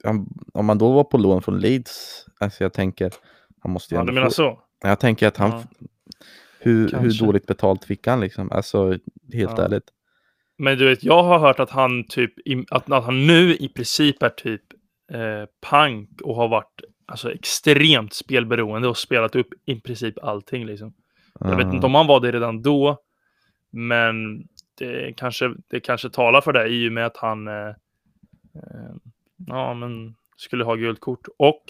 han, 0.04 0.26
om 0.52 0.66
man 0.66 0.78
då 0.78 0.92
var 0.92 1.04
på 1.04 1.18
lån 1.18 1.42
från 1.42 1.58
Leeds, 1.60 2.26
alltså 2.40 2.64
jag 2.64 2.72
tänker, 2.72 3.12
han 3.60 3.72
måste 3.72 3.94
ju 3.94 3.98
Ja, 4.00 4.04
du 4.04 4.12
menar 4.12 4.26
få, 4.26 4.32
så? 4.32 4.60
Jag 4.80 5.00
tänker 5.00 5.28
att 5.28 5.36
han, 5.36 5.50
Ja. 5.50 5.64
hur, 6.60 6.92
hur 6.98 7.18
dåligt 7.26 7.46
betalt 7.46 7.84
fick 7.84 8.06
han 8.06 8.20
liksom? 8.20 8.52
Alltså 8.52 8.90
helt 9.32 9.58
Ja. 9.58 9.64
ärligt. 9.64 9.90
Men 10.60 10.78
du 10.78 10.88
vet, 10.88 11.04
jag 11.04 11.22
har 11.22 11.38
hört 11.38 11.60
att 11.60 11.70
han 11.70 12.04
typ, 12.04 12.32
att, 12.70 12.92
att 12.92 13.04
han 13.04 13.26
nu 13.26 13.56
i 13.56 13.68
princip 13.68 14.22
är 14.22 14.28
typ 14.28 14.62
eh, 15.12 15.48
pank 15.60 16.20
och 16.22 16.36
har 16.36 16.48
varit 16.48 16.80
alltså, 17.06 17.32
extremt 17.32 18.14
spelberoende 18.14 18.88
och 18.88 18.96
spelat 18.96 19.36
upp 19.36 19.48
i 19.66 19.80
princip 19.80 20.24
allting 20.24 20.66
liksom. 20.66 20.94
Jag 21.40 21.56
vet 21.56 21.74
inte 21.74 21.86
om 21.86 21.94
han 21.94 22.06
var 22.06 22.20
det 22.20 22.32
redan 22.32 22.62
då, 22.62 22.98
men 23.72 24.42
det 24.78 25.14
kanske, 25.16 25.54
det 25.70 25.80
kanske 25.80 26.10
talar 26.10 26.40
för 26.40 26.52
det 26.52 26.68
i 26.68 26.88
och 26.88 26.92
med 26.92 27.06
att 27.06 27.16
han 27.16 27.48
eh, 27.48 27.68
eh, 28.54 28.94
ja, 29.46 29.74
men 29.74 30.14
skulle 30.36 30.64
ha 30.64 30.74
gult 30.74 31.00
kort. 31.00 31.26
Och 31.38 31.62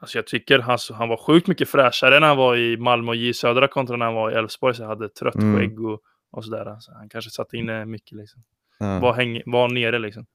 alltså 0.00 0.18
jag 0.18 0.26
tycker 0.26 0.58
han, 0.58 0.78
han 0.92 1.08
var 1.08 1.16
sjukt 1.16 1.46
mycket 1.46 1.68
fräschare 1.68 2.20
när 2.20 2.26
han 2.26 2.36
var 2.36 2.56
i 2.56 2.76
Malmö 2.76 3.08
och 3.08 3.16
J 3.16 3.34
Södra 3.34 3.68
kontra 3.68 3.96
när 3.96 4.06
han 4.06 4.14
var 4.14 4.30
i 4.30 4.34
Elfsborg. 4.34 4.74
Så 4.74 4.82
jag 4.82 4.88
hade 4.88 5.08
trött 5.08 5.34
Mm. 5.34 5.58
skägg 5.58 5.84
och, 5.84 6.02
och 6.32 6.44
sådär. 6.44 6.76
Så 6.80 6.92
han 6.94 7.08
kanske 7.08 7.30
satte 7.30 7.56
in 7.56 7.68
eh, 7.68 7.84
mycket 7.84 8.12
liksom. 8.18 8.42
Ja. 8.78 8.98
Var, 8.98 9.12
häng, 9.12 9.42
var 9.46 9.68
nere 9.68 9.98
liksom. 9.98 10.26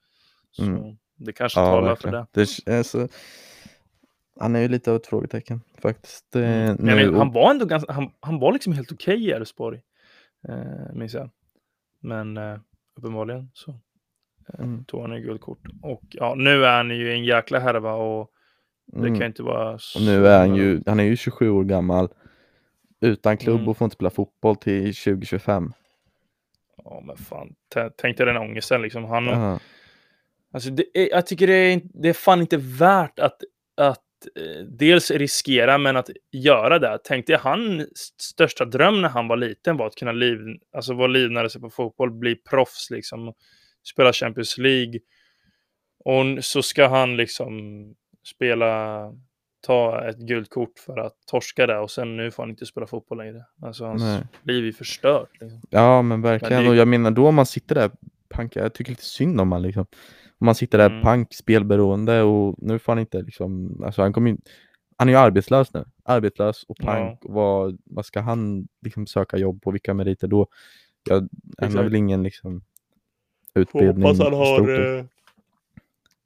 Så 0.52 0.64
Mm. 0.64 0.98
det 1.16 1.34
kanske 1.34 1.60
Ja, 1.60 1.66
talar 1.66 1.96
för 1.96 2.12
verkligen. 2.12 2.26
det. 2.32 2.72
det 2.72 2.78
är 2.80 2.84
så, 2.84 3.08
han 4.40 4.56
är 4.56 4.60
ju 4.60 4.68
lite 4.68 4.92
av 4.92 4.96
ett 4.98 5.08
frågetecken 5.08 5.62
faktiskt. 5.82 6.36
eh, 6.36 6.42
Mm. 6.70 6.76
nu, 6.80 6.96
Men 6.96 7.16
han 7.16 7.28
och- 7.28 7.34
var 7.34 7.52
ändå 7.52 7.66
ganska, 7.66 7.94
han, 7.94 8.12
han 8.20 8.40
var 8.40 8.54
liksom 8.54 8.74
helt 8.74 8.92
okej 8.92 9.26
i 9.26 9.32
Elfsborg. 9.32 9.82
Eh, 10.50 10.94
minns 10.94 11.14
jag. 11.14 11.30
Men 12.00 12.38
eh, 12.38 12.58
uppenbarligen 12.96 13.50
så 13.54 13.72
eh, 14.54 14.60
Mm. 14.60 14.86
tog 14.86 15.02
han 15.02 15.14
ju 15.16 15.20
guldkort. 15.22 15.60
Och 15.82 16.04
ja, 16.10 16.36
nu 16.36 16.66
är 16.66 16.78
han 16.78 16.90
ju 16.90 17.12
en 17.14 17.24
jäkla 17.26 17.60
härva 17.60 17.94
och 17.94 18.32
det 18.86 18.98
mm. 19.08 19.20
kan 19.20 19.28
inte 19.28 19.44
vara 19.44 19.74
Och 19.74 19.82
så... 19.82 20.00
nu 20.00 20.28
är 20.28 20.40
han 20.40 20.56
ju, 20.56 20.82
han 20.86 21.00
är 21.00 21.04
ju 21.04 21.16
27 21.18 21.50
år 21.50 21.64
gammal. 21.64 22.10
Utan 23.02 23.38
klubb 23.38 23.56
Mm. 23.58 23.68
och 23.70 23.78
får 23.78 23.86
inte 23.86 23.94
spela 23.96 24.10
fotboll 24.10 24.56
till 24.56 24.96
2025. 24.96 25.74
Ja, 26.90 27.02
men 27.06 27.18
fan. 27.18 27.56
Tänk 27.98 28.18
dig 28.18 28.26
den 28.26 28.38
ångesten 28.38 28.82
liksom. 28.82 29.06
Han, 29.06 29.26
Ja. 29.26 29.60
Alltså 30.54 30.70
det 30.70 30.86
jag 30.94 31.28
tycker 31.28 31.48
det 31.48 31.54
är, 31.54 31.82
det 31.84 32.10
är 32.10 32.14
fan 32.14 32.42
inte 32.42 32.58
värt 32.58 33.20
att, 33.20 33.42
att 33.78 34.04
eh, 34.36 34.66
dels 34.66 35.12
riskera, 35.12 35.78
men 35.78 35.98
att 35.98 36.10
göra 36.32 36.80
det. 36.80 37.00
Tänk 37.04 37.28
dig, 37.28 37.38
hans 37.42 37.90
största 38.22 38.66
dröm 38.66 39.02
när 39.02 39.10
han 39.10 39.28
var 39.28 39.38
liten 39.38 39.78
var 39.78 39.88
att 39.88 39.96
kunna 39.96 40.12
liv, 40.12 40.40
alltså 40.76 40.94
vara 40.94 41.08
livnära 41.08 41.50
sig 41.50 41.62
på 41.62 41.70
fotboll, 41.70 42.12
bli 42.12 42.36
proffs, 42.36 42.90
liksom, 42.90 43.34
spela 43.94 44.14
Champions 44.14 44.58
League. 44.58 45.00
Och 46.06 46.46
så 46.46 46.62
ska 46.62 46.88
han 46.88 47.18
liksom 47.18 47.52
spela, 48.36 49.04
ta 49.68 50.06
ett 50.10 50.18
gult 50.18 50.50
kort 50.50 50.80
för 50.80 50.98
att 50.98 51.14
torska 51.26 51.68
det 51.68 51.78
och 51.80 51.92
sen 51.92 52.18
nu 52.18 52.32
får 52.32 52.44
han 52.44 52.50
inte 52.50 52.66
spela 52.66 52.88
fotboll 52.88 53.18
längre. 53.18 53.46
Alltså 53.62 53.86
hans 53.86 54.02
Nej. 54.04 54.24
liv 54.44 54.68
är 54.68 54.72
förstört. 54.72 55.30
Liksom. 55.42 55.62
ja 55.70 56.02
men 56.02 56.22
verkligen. 56.22 56.64
det- 56.64 56.70
Och 56.70 56.76
jag 56.76 56.88
menar 56.88 57.12
då 57.12 57.28
om 57.28 57.36
man 57.36 57.46
sitter 57.46 57.76
där, 57.76 57.92
pank, 58.30 58.56
jag 58.56 58.74
tycker 58.74 58.92
lite 58.92 59.06
synd 59.06 59.42
om 59.42 59.48
man 59.48 59.62
liksom. 59.62 59.86
Om 60.40 60.46
man 60.46 60.56
sitter 60.56 60.78
där 60.78 60.90
Mm. 60.90 61.02
pank, 61.02 61.34
spelberoende 61.34 62.22
och 62.24 62.56
nu 62.58 62.80
får 62.80 62.92
han 62.92 63.00
inte 63.00 63.22
liksom, 63.22 63.82
alltså 63.86 64.02
han 64.02 64.14
kommer 64.14 64.32
ju, 64.32 64.38
han 64.98 65.08
är 65.10 65.14
ju 65.14 65.20
arbetslös 65.20 65.74
nu. 65.74 65.86
Arbetslös 66.06 66.64
och 66.68 66.78
pank. 66.78 67.26
Och 67.26 67.34
vad, 67.34 67.78
vad 67.86 68.06
ska 68.06 68.20
han 68.22 68.68
liksom 68.82 69.08
söka 69.08 69.38
jobb 69.38 69.62
på? 69.62 69.72
Vilka 69.72 69.94
meriter 69.94 70.28
då? 70.28 70.48
Jag, 71.10 71.30
han 71.58 71.76
har 71.78 71.84
väl 71.84 71.96
ingen 71.96 72.24
liksom 72.24 72.62
utbildning 73.54 74.04
Hoppas 74.04 74.20
han 74.20 74.34
har 74.34 74.98
eh, 74.98 75.04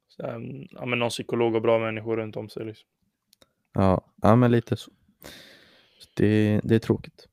så 0.08 0.22
här, 0.26 0.66
ja, 0.70 0.86
men 0.86 0.98
någon 0.98 1.08
psykolog 1.10 1.54
och 1.54 1.62
bra 1.62 1.78
människor 1.78 2.16
runt 2.16 2.36
om 2.36 2.48
sig. 2.48 2.64
Liksom. 2.66 2.88
Ja, 3.72 4.04
ja, 4.22 4.36
men 4.36 4.50
lite 4.50 4.76
så. 4.76 4.90
så 5.98 6.08
det, 6.14 6.60
det 6.64 6.74
är 6.74 6.78
tråkigt. 6.78 7.28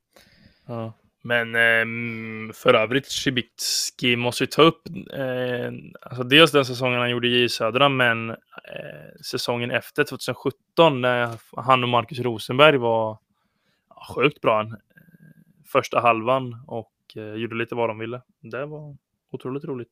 Ja. 0.66 0.94
Men 1.22 1.56
eh, 1.56 2.54
för 2.54 2.74
övrigt, 2.74 3.12
Cibicki 3.12 4.16
måste 4.16 4.44
ju 4.44 4.48
ta 4.48 4.62
upp 4.62 4.82
eh, 5.14 5.72
alltså 6.02 6.24
dels 6.24 6.52
den 6.52 6.66
säsongen 6.66 7.00
han 7.00 7.10
gjorde 7.10 7.28
i 7.28 7.42
J 7.42 7.50
Södra, 7.50 7.90
men 7.90 8.30
eh, 8.30 8.36
säsongen 9.26 9.72
efter 9.72 10.04
2017 10.04 11.02
när 11.02 11.30
han 11.58 11.84
och 11.84 11.90
Marcus 11.90 12.20
Rosenberg 12.20 12.78
var 12.78 13.18
ja, 13.90 14.16
sjukt 14.16 14.42
bra 14.42 14.62
eh, 14.62 14.68
första 15.72 16.00
halvan 16.00 16.64
och 16.68 16.94
eh, 17.16 17.34
gjorde 17.34 17.56
lite 17.56 17.76
vad 17.76 17.90
de 17.90 18.00
ville. 18.00 18.22
Det 18.42 18.66
var 18.66 18.98
otroligt 19.32 19.66
roligt. 19.66 19.92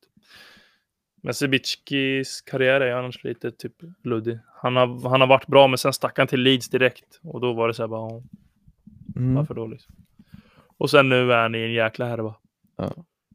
Men 1.20 1.34
Cibickis 1.34 2.40
karriär 2.40 2.80
är 2.80 2.92
annars 2.92 3.24
lite 3.24 3.50
typ 3.50 3.72
luddig. 4.04 4.38
Han 4.62 4.76
har, 4.76 5.08
han 5.10 5.20
har 5.20 5.28
varit 5.28 5.46
bra, 5.46 5.68
men 5.68 5.78
sen 5.78 5.92
stack 5.92 6.18
han 6.18 6.26
till 6.26 6.40
Leeds 6.40 6.68
direkt 6.68 7.20
och 7.22 7.40
då 7.40 7.52
var 7.52 7.68
det 7.68 7.74
så 7.74 7.82
här 7.82 7.88
bara, 7.88 8.22
Mm. 9.16 9.34
varför 9.34 9.54
då 9.54 9.66
liksom? 9.66 9.94
Och 10.78 10.90
sen 10.90 11.08
nu 11.08 11.32
är 11.32 11.42
han 11.42 11.54
i 11.54 11.58
en 11.58 11.72
jäkla 11.72 12.06
härva. 12.06 12.34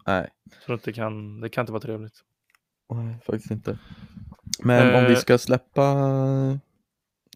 Nej. 0.06 0.28
Så 0.66 0.76
det, 0.84 0.94
kan, 0.94 1.42
det 1.42 1.50
kan 1.50 1.62
inte 1.62 1.72
vara 1.72 1.82
trevligt. 1.82 2.14
Nej, 2.94 3.16
faktiskt 3.26 3.52
inte. 3.52 3.78
Men 4.64 4.96
om 4.96 5.04
vi 5.06 5.14
Eh. 5.14 5.18
ska 5.20 5.38
släppa 5.38 5.96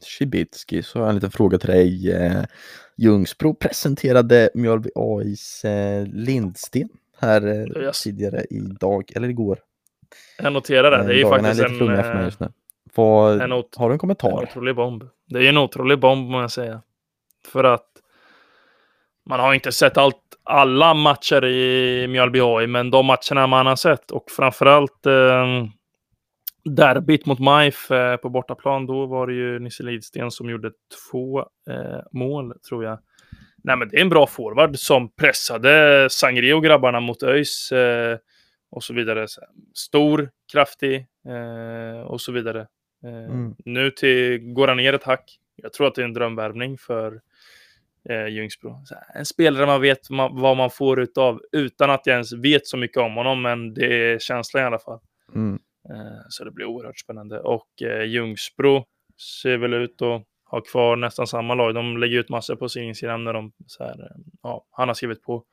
Cibicki 0.01 0.83
så 0.83 0.99
har 0.99 1.05
jag 1.05 1.09
en 1.09 1.15
liten 1.15 1.31
fråga 1.31 1.57
till 1.57 1.69
dig. 1.69 2.11
Eh, 2.11 2.43
Ljungsbro 2.97 3.53
presenterade 3.53 4.49
Mjölby 4.53 4.89
AIs 4.95 5.65
eh, 5.65 6.07
Lindsten 6.07 6.89
här 7.19 7.47
eh, 7.47 7.83
Yes. 7.83 8.03
tidigare 8.03 8.45
idag, 8.49 9.11
eller 9.15 9.29
igår. 9.29 9.59
Jag 10.37 10.53
noterar 10.53 10.91
det. 10.91 11.03
Det 11.03 11.13
är 11.13 11.17
ju 11.17 11.29
faktiskt 11.29 11.59
är 11.59 11.69
lite 11.69 11.73
en, 11.73 11.79
för 11.79 11.85
mig 12.13 12.19
eh, 12.19 12.23
just 12.25 12.39
nu. 12.39 12.47
Vad, 12.95 13.41
en 13.41 13.51
ot- 13.53 13.75
har 13.77 13.85
du 13.85 13.91
en 13.91 13.91
en 13.95 13.99
kommentar? 13.99 14.43
otrolig 14.43 14.75
bomb. 14.75 15.03
Det 15.29 15.39
är 15.45 15.49
en 15.49 15.57
otrolig 15.57 15.99
bomb 15.99 16.29
må 16.29 16.41
jag 16.41 16.51
säga. 16.51 16.81
För 17.51 17.63
att 17.63 17.87
man 19.29 19.39
har 19.39 19.53
inte 19.53 19.71
sett 19.71 19.97
allt, 19.97 20.21
alla 20.43 20.93
matcher 20.93 21.45
i 21.45 22.07
Mjölby 22.09 22.39
HI, 22.39 22.67
men 22.67 22.91
de 22.91 23.05
matcherna 23.05 23.47
man 23.47 23.65
har 23.65 23.75
sett 23.75 24.11
och 24.11 24.31
framförallt 24.31 25.05
eh, 25.05 25.65
derbyt 26.65 27.25
mot 27.25 27.39
MIF 27.39 27.91
eh, 27.91 28.15
på 28.17 28.29
bortaplan, 28.29 28.85
då 28.85 29.05
var 29.05 29.27
det 29.27 29.33
ju 29.33 29.59
Nisse 29.59 29.83
Lidsten 29.83 30.31
som 30.31 30.49
gjorde 30.49 30.71
två 31.11 31.39
eh, 31.39 31.99
mål, 32.11 32.53
tror 32.69 32.83
jag. 32.83 32.99
Nej, 33.63 33.77
men 33.77 33.89
det 33.89 33.97
är 33.97 34.01
en 34.01 34.09
bra 34.09 34.27
forward 34.27 34.77
som 34.77 35.09
pressade 35.15 36.07
Sangre 36.11 36.53
och 36.53 36.63
grabbarna 36.63 36.99
mot 36.99 37.23
ÖIS 37.23 37.71
eh, 37.71 38.17
och 38.69 38.83
så 38.83 38.93
vidare. 38.93 39.27
Stor, 39.73 40.31
kraftig 40.51 40.95
eh, 41.27 42.01
och 42.01 42.21
så 42.21 42.31
vidare. 42.31 42.67
Eh, 43.03 43.25
mm. 43.25 43.55
Nu 43.65 43.91
till, 43.91 44.39
går 44.39 44.67
han 44.67 44.77
ner 44.77 44.93
ett 44.93 45.03
hack. 45.03 45.39
Jag 45.55 45.73
tror 45.73 45.87
att 45.87 45.95
det 45.95 46.01
är 46.01 46.05
en 46.05 46.13
drömvärvning 46.13 46.77
för 46.77 47.21
eh, 48.09 48.27
Ljungsbro. 48.27 48.83
En 49.15 49.25
spelare 49.25 49.65
man 49.65 49.81
vet 49.81 50.09
man, 50.09 50.41
vad 50.41 50.57
man 50.57 50.69
får 50.69 50.99
utav 50.99 51.41
utan 51.51 51.89
att 51.89 52.05
jag 52.05 52.13
ens 52.13 52.33
vet 52.33 52.67
så 52.67 52.77
mycket 52.77 52.97
om 52.97 53.15
honom, 53.15 53.41
men 53.41 53.73
det 53.73 54.11
är 54.11 54.19
känslan 54.19 54.63
i 54.63 54.65
alla 54.65 54.79
fall. 54.79 54.99
Mm. 55.35 55.59
Eh, 55.89 56.21
så 56.29 56.43
det 56.43 56.51
blir 56.51 56.65
oerhört 56.65 56.99
spännande. 56.99 57.39
Och 57.39 57.81
eh, 57.81 58.03
Ljungsbro 58.03 58.85
ser 59.41 59.57
väl 59.57 59.73
ut 59.73 60.01
att 60.01 60.23
ha 60.45 60.61
kvar 60.61 60.95
nästan 60.95 61.27
samma 61.27 61.55
lag. 61.55 61.75
De 61.75 61.97
lägger 61.97 62.19
ut 62.19 62.29
massor 62.29 62.55
på 62.55 62.69
sin 62.69 62.83
Instagram 62.83 63.23
när 63.23 63.33
de 63.33 63.51
så 63.65 63.83
här, 63.83 64.03
eh, 64.03 64.21
ja, 64.43 64.65
han 64.71 64.87
har 64.87 64.95
skrivit 64.95 65.23
på. 65.23 65.43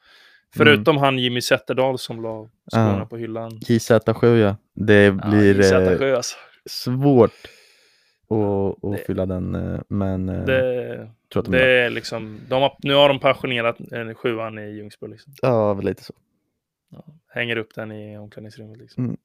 Förutom 0.56 0.96
mm. 0.96 1.04
han 1.04 1.18
Jimmy 1.18 1.40
Zetterdahl 1.40 1.98
som 1.98 2.22
la 2.22 2.48
skorna 2.72 2.98
ja. 2.98 3.06
på 3.06 3.16
hyllan. 3.16 3.50
JZ7 3.50 4.36
ja. 4.36 4.56
Det 4.74 5.12
blir 5.12 5.72
ja, 5.72 5.80
JZ7, 5.80 6.16
alltså. 6.16 6.36
svårt 6.66 7.30
att, 8.30 8.84
att 8.84 8.92
det, 8.92 9.04
fylla 9.06 9.26
den, 9.26 9.80
men 9.88 10.26
det, 10.26 11.10
tror 11.32 11.40
att 11.40 11.44
de 11.44 11.58
det 11.58 11.64
är 11.64 11.90
liksom, 11.90 12.40
de 12.48 12.62
har, 12.62 12.76
nu 12.78 12.94
har 12.94 13.08
de 13.08 13.20
passionerat 13.20 13.76
sjuan 14.16 14.58
i 14.58 14.70
Ljungsbro. 14.70 15.06
Liksom. 15.06 15.32
Ja, 15.42 15.74
lite 15.74 16.04
så. 16.04 16.14
Ja, 16.90 17.04
hänger 17.28 17.56
upp 17.56 17.74
den 17.74 17.92
i 17.92 18.18
omklädningsrummet. 18.18 18.78
Liksom. 18.78 19.04
Mm. 19.04 19.16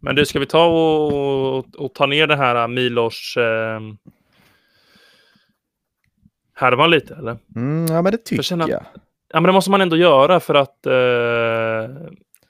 Men 0.00 0.16
du, 0.16 0.26
ska 0.26 0.38
vi 0.38 0.46
ta 0.46 0.66
och, 0.66 1.58
och, 1.58 1.76
och 1.76 1.94
ta 1.94 2.06
ner 2.06 2.26
det 2.26 2.36
här 2.36 2.68
Milos 2.68 3.36
eh, 3.36 3.80
härvan 6.54 6.90
lite 6.90 7.14
eller? 7.14 7.38
Mm, 7.56 7.86
ja, 7.86 8.02
men 8.02 8.12
det 8.12 8.24
tycker 8.24 8.68
jag. 8.68 8.84
Ja, 9.32 9.40
men 9.40 9.42
det 9.42 9.52
måste 9.52 9.70
man 9.70 9.80
ändå 9.80 9.96
göra 9.96 10.40
för 10.40 10.54
att 10.54 10.86
eh, 10.86 10.92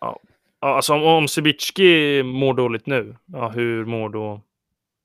ja, 0.00 0.18
alltså 0.60 0.94
om, 0.94 1.02
om 1.02 1.28
Sibicki 1.28 2.22
mår 2.22 2.54
dåligt 2.54 2.86
nu, 2.86 3.16
ja, 3.26 3.48
hur 3.48 3.84
mår 3.84 4.08
då 4.08 4.40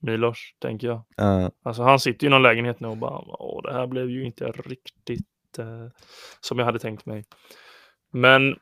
Milos, 0.01 0.37
tänker 0.59 0.87
jag. 0.87 0.97
Uh. 1.21 1.49
Alltså 1.63 1.83
han 1.83 1.99
sitter 1.99 2.27
i 2.27 2.29
någon 2.29 2.43
lägenhet 2.43 2.79
nu 2.79 2.87
och 2.87 2.97
bara, 2.97 3.21
åh, 3.25 3.61
det 3.63 3.73
här 3.73 3.87
blev 3.87 4.09
ju 4.09 4.25
inte 4.25 4.45
riktigt 4.45 5.59
eh, 5.59 5.87
som 6.41 6.59
jag 6.59 6.65
hade 6.65 6.79
tänkt 6.79 7.05
mig. 7.05 7.23
Men 8.11 8.55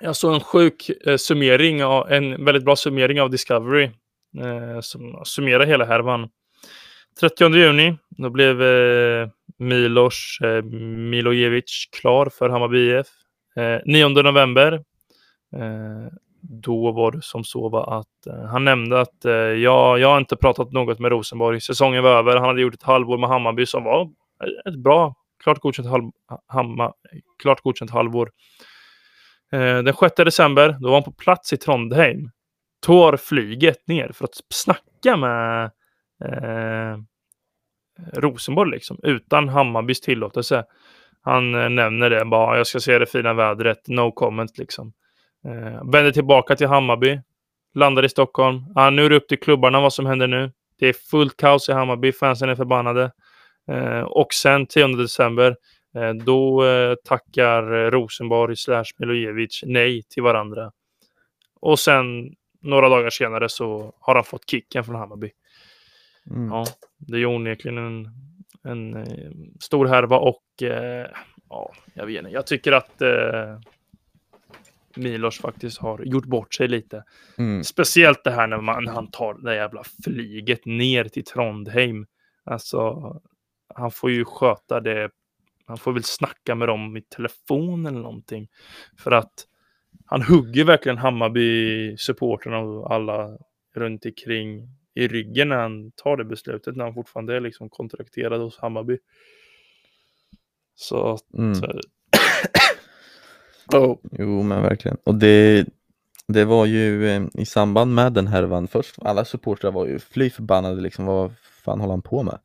jag 0.00 0.16
såg 0.16 0.34
en 0.34 0.40
sjuk 0.40 0.90
eh, 1.06 1.16
summering, 1.16 1.84
av, 1.84 2.12
en 2.12 2.44
väldigt 2.44 2.64
bra 2.64 2.76
summering 2.76 3.20
av 3.20 3.30
Discovery 3.30 3.84
eh, 4.38 4.80
som 4.80 5.22
summerar 5.24 5.66
hela 5.66 5.84
härvan. 5.84 6.28
30 7.20 7.54
juni, 7.54 7.96
då 8.08 8.30
blev 8.30 8.62
eh, 8.62 9.28
Milos 9.60 10.38
eh, 10.44 10.62
Milojevic 11.10 11.88
klar 12.00 12.28
för 12.38 12.48
Hammarby 12.48 12.98
IF. 12.98 13.06
Eh, 13.56 13.80
9 13.84 14.08
november, 14.08 14.72
eh, 15.56 16.12
då 16.42 16.92
var 16.92 17.12
det 17.12 17.22
som 17.22 17.44
så 17.44 17.68
var 17.68 17.98
att 18.00 18.26
eh, 18.26 18.44
han 18.44 18.64
nämnde 18.64 19.00
att 19.00 19.24
eh, 19.24 19.32
jag, 19.32 19.98
jag 19.98 20.08
har 20.08 20.18
inte 20.18 20.36
pratat 20.36 20.72
något 20.72 20.98
med 20.98 21.10
Rosenborg. 21.10 21.60
Säsongen 21.60 22.02
var 22.02 22.10
över. 22.10 22.36
Han 22.36 22.48
hade 22.48 22.60
gjort 22.60 22.74
ett 22.74 22.82
halvår 22.82 23.18
med 23.18 23.28
Hammarby 23.28 23.66
som 23.66 23.84
var 23.84 24.10
ett 24.68 24.78
bra, 24.78 25.14
klart 25.42 25.58
godkänt, 25.58 25.88
halv, 25.88 26.10
hamma, 26.46 26.92
klart 27.42 27.60
godkänt 27.60 27.90
halvår. 27.90 28.30
Eh, 29.52 29.78
den 29.78 29.94
6 29.94 30.14
december, 30.16 30.76
då 30.80 30.88
var 30.88 30.94
han 30.94 31.02
på 31.02 31.12
plats 31.12 31.52
i 31.52 31.56
Trondheim. 31.56 32.30
Tar 32.86 33.16
flyget 33.16 33.88
ner 33.88 34.10
för 34.14 34.24
att 34.24 34.34
snacka 34.48 35.16
med 35.16 35.64
eh, 36.24 36.98
Rosenborg 38.12 38.70
liksom, 38.70 38.98
utan 39.02 39.48
Hammarbys 39.48 40.00
tillåtelse. 40.00 40.64
Han 41.22 41.54
eh, 41.54 41.68
nämner 41.68 42.10
det 42.10 42.24
bara, 42.24 42.56
jag 42.56 42.66
ska 42.66 42.80
se 42.80 42.98
det 42.98 43.06
fina 43.06 43.34
vädret, 43.34 43.88
no 43.88 44.12
comment 44.12 44.58
liksom. 44.58 44.92
Eh, 45.44 45.90
vänder 45.92 46.12
tillbaka 46.12 46.56
till 46.56 46.66
Hammarby, 46.66 47.20
landar 47.74 48.04
i 48.04 48.08
Stockholm. 48.08 48.64
Ah, 48.74 48.90
nu 48.90 49.04
är 49.04 49.10
det 49.10 49.16
upp 49.16 49.28
till 49.28 49.40
klubbarna 49.40 49.80
vad 49.80 49.92
som 49.92 50.06
händer 50.06 50.26
nu. 50.26 50.52
Det 50.78 50.88
är 50.88 50.92
fullt 50.92 51.36
kaos 51.36 51.68
i 51.68 51.72
Hammarby, 51.72 52.12
fansen 52.12 52.48
är 52.48 52.54
förbannade. 52.54 53.12
Eh, 53.68 54.00
och 54.00 54.32
sen 54.32 54.66
10 54.66 54.86
december, 54.86 55.56
Eh, 55.94 56.14
då 56.14 56.64
eh, 56.66 56.94
tackar 57.04 57.90
Rosenborg 57.90 58.56
slash 58.56 58.84
Milojevic 58.98 59.60
nej 59.66 60.02
till 60.02 60.22
varandra. 60.22 60.72
Och 61.60 61.78
sen 61.78 62.34
några 62.62 62.88
dagar 62.88 63.10
senare 63.10 63.48
så 63.48 63.94
har 64.00 64.14
han 64.14 64.24
fått 64.24 64.50
kicken 64.50 64.84
från 64.84 64.94
Hammarby. 64.94 65.30
Mm. 66.30 66.48
Ja, 66.48 66.64
det 67.00 67.18
är 67.18 67.26
onekligen 67.26 67.78
en, 67.78 68.08
en 68.62 68.96
eh, 68.96 69.30
stor 69.60 69.86
härva 69.86 70.18
och 70.18 70.62
eh, 70.62 71.06
ja, 71.48 71.72
jag 71.94 72.06
vet 72.06 72.18
inte. 72.18 72.30
Jag 72.30 72.46
tycker 72.46 72.72
att 72.72 73.02
eh, 73.02 73.60
Milos 74.96 75.38
faktiskt 75.38 75.78
har 75.78 76.02
gjort 76.04 76.24
bort 76.24 76.54
sig 76.54 76.68
lite. 76.68 77.04
Mm. 77.38 77.64
Speciellt 77.64 78.24
det 78.24 78.30
här 78.30 78.46
när, 78.46 78.60
man, 78.60 78.84
när 78.84 78.92
han 78.92 79.10
tar 79.10 79.34
det 79.34 79.54
jävla 79.54 79.82
flyget 80.04 80.66
ner 80.66 81.04
till 81.04 81.24
Trondheim. 81.24 82.06
Alltså, 82.44 83.20
han 83.74 83.90
får 83.90 84.10
ju 84.10 84.24
sköta 84.24 84.80
det 84.80 85.10
han 85.70 85.78
får 85.78 85.92
väl 85.92 86.04
snacka 86.04 86.54
med 86.54 86.68
dem 86.68 86.96
i 86.96 87.02
telefon 87.02 87.86
eller 87.86 88.00
någonting. 88.00 88.48
För 88.98 89.10
att 89.10 89.32
han 90.06 90.22
hugger 90.22 90.64
verkligen 90.64 90.98
Hammarby-supporterna 90.98 92.58
och 92.58 92.94
alla 92.94 93.38
runt 93.74 94.06
omkring 94.06 94.68
i 94.94 95.08
ryggen 95.08 95.48
när 95.48 95.56
han 95.56 95.90
tar 95.90 96.16
det 96.16 96.24
beslutet, 96.24 96.76
när 96.76 96.84
han 96.84 96.94
fortfarande 96.94 97.36
är 97.36 97.40
liksom 97.40 97.68
kontrakterad 97.68 98.40
hos 98.40 98.58
Hammarby. 98.58 98.98
Så 100.74 101.12
att... 101.12 101.34
Mm. 101.34 101.52
oh. 103.74 103.98
Jo, 104.12 104.42
men 104.42 104.62
verkligen. 104.62 104.96
Och 105.04 105.14
det, 105.14 105.66
det 106.28 106.44
var 106.44 106.66
ju 106.66 107.08
eh, 107.08 107.22
i 107.34 107.46
samband 107.46 107.94
med 107.94 108.12
den 108.12 108.26
härvan 108.26 108.68
först, 108.68 108.96
alla 109.02 109.24
supportrar 109.24 109.70
var 109.70 109.86
ju 109.86 109.98
fly 109.98 110.30
förbannade 110.30 110.80
liksom, 110.80 111.04
vad 111.04 111.32
fan 111.64 111.80
håller 111.80 111.92
han 111.92 112.02
på 112.02 112.22
med? 112.22 112.38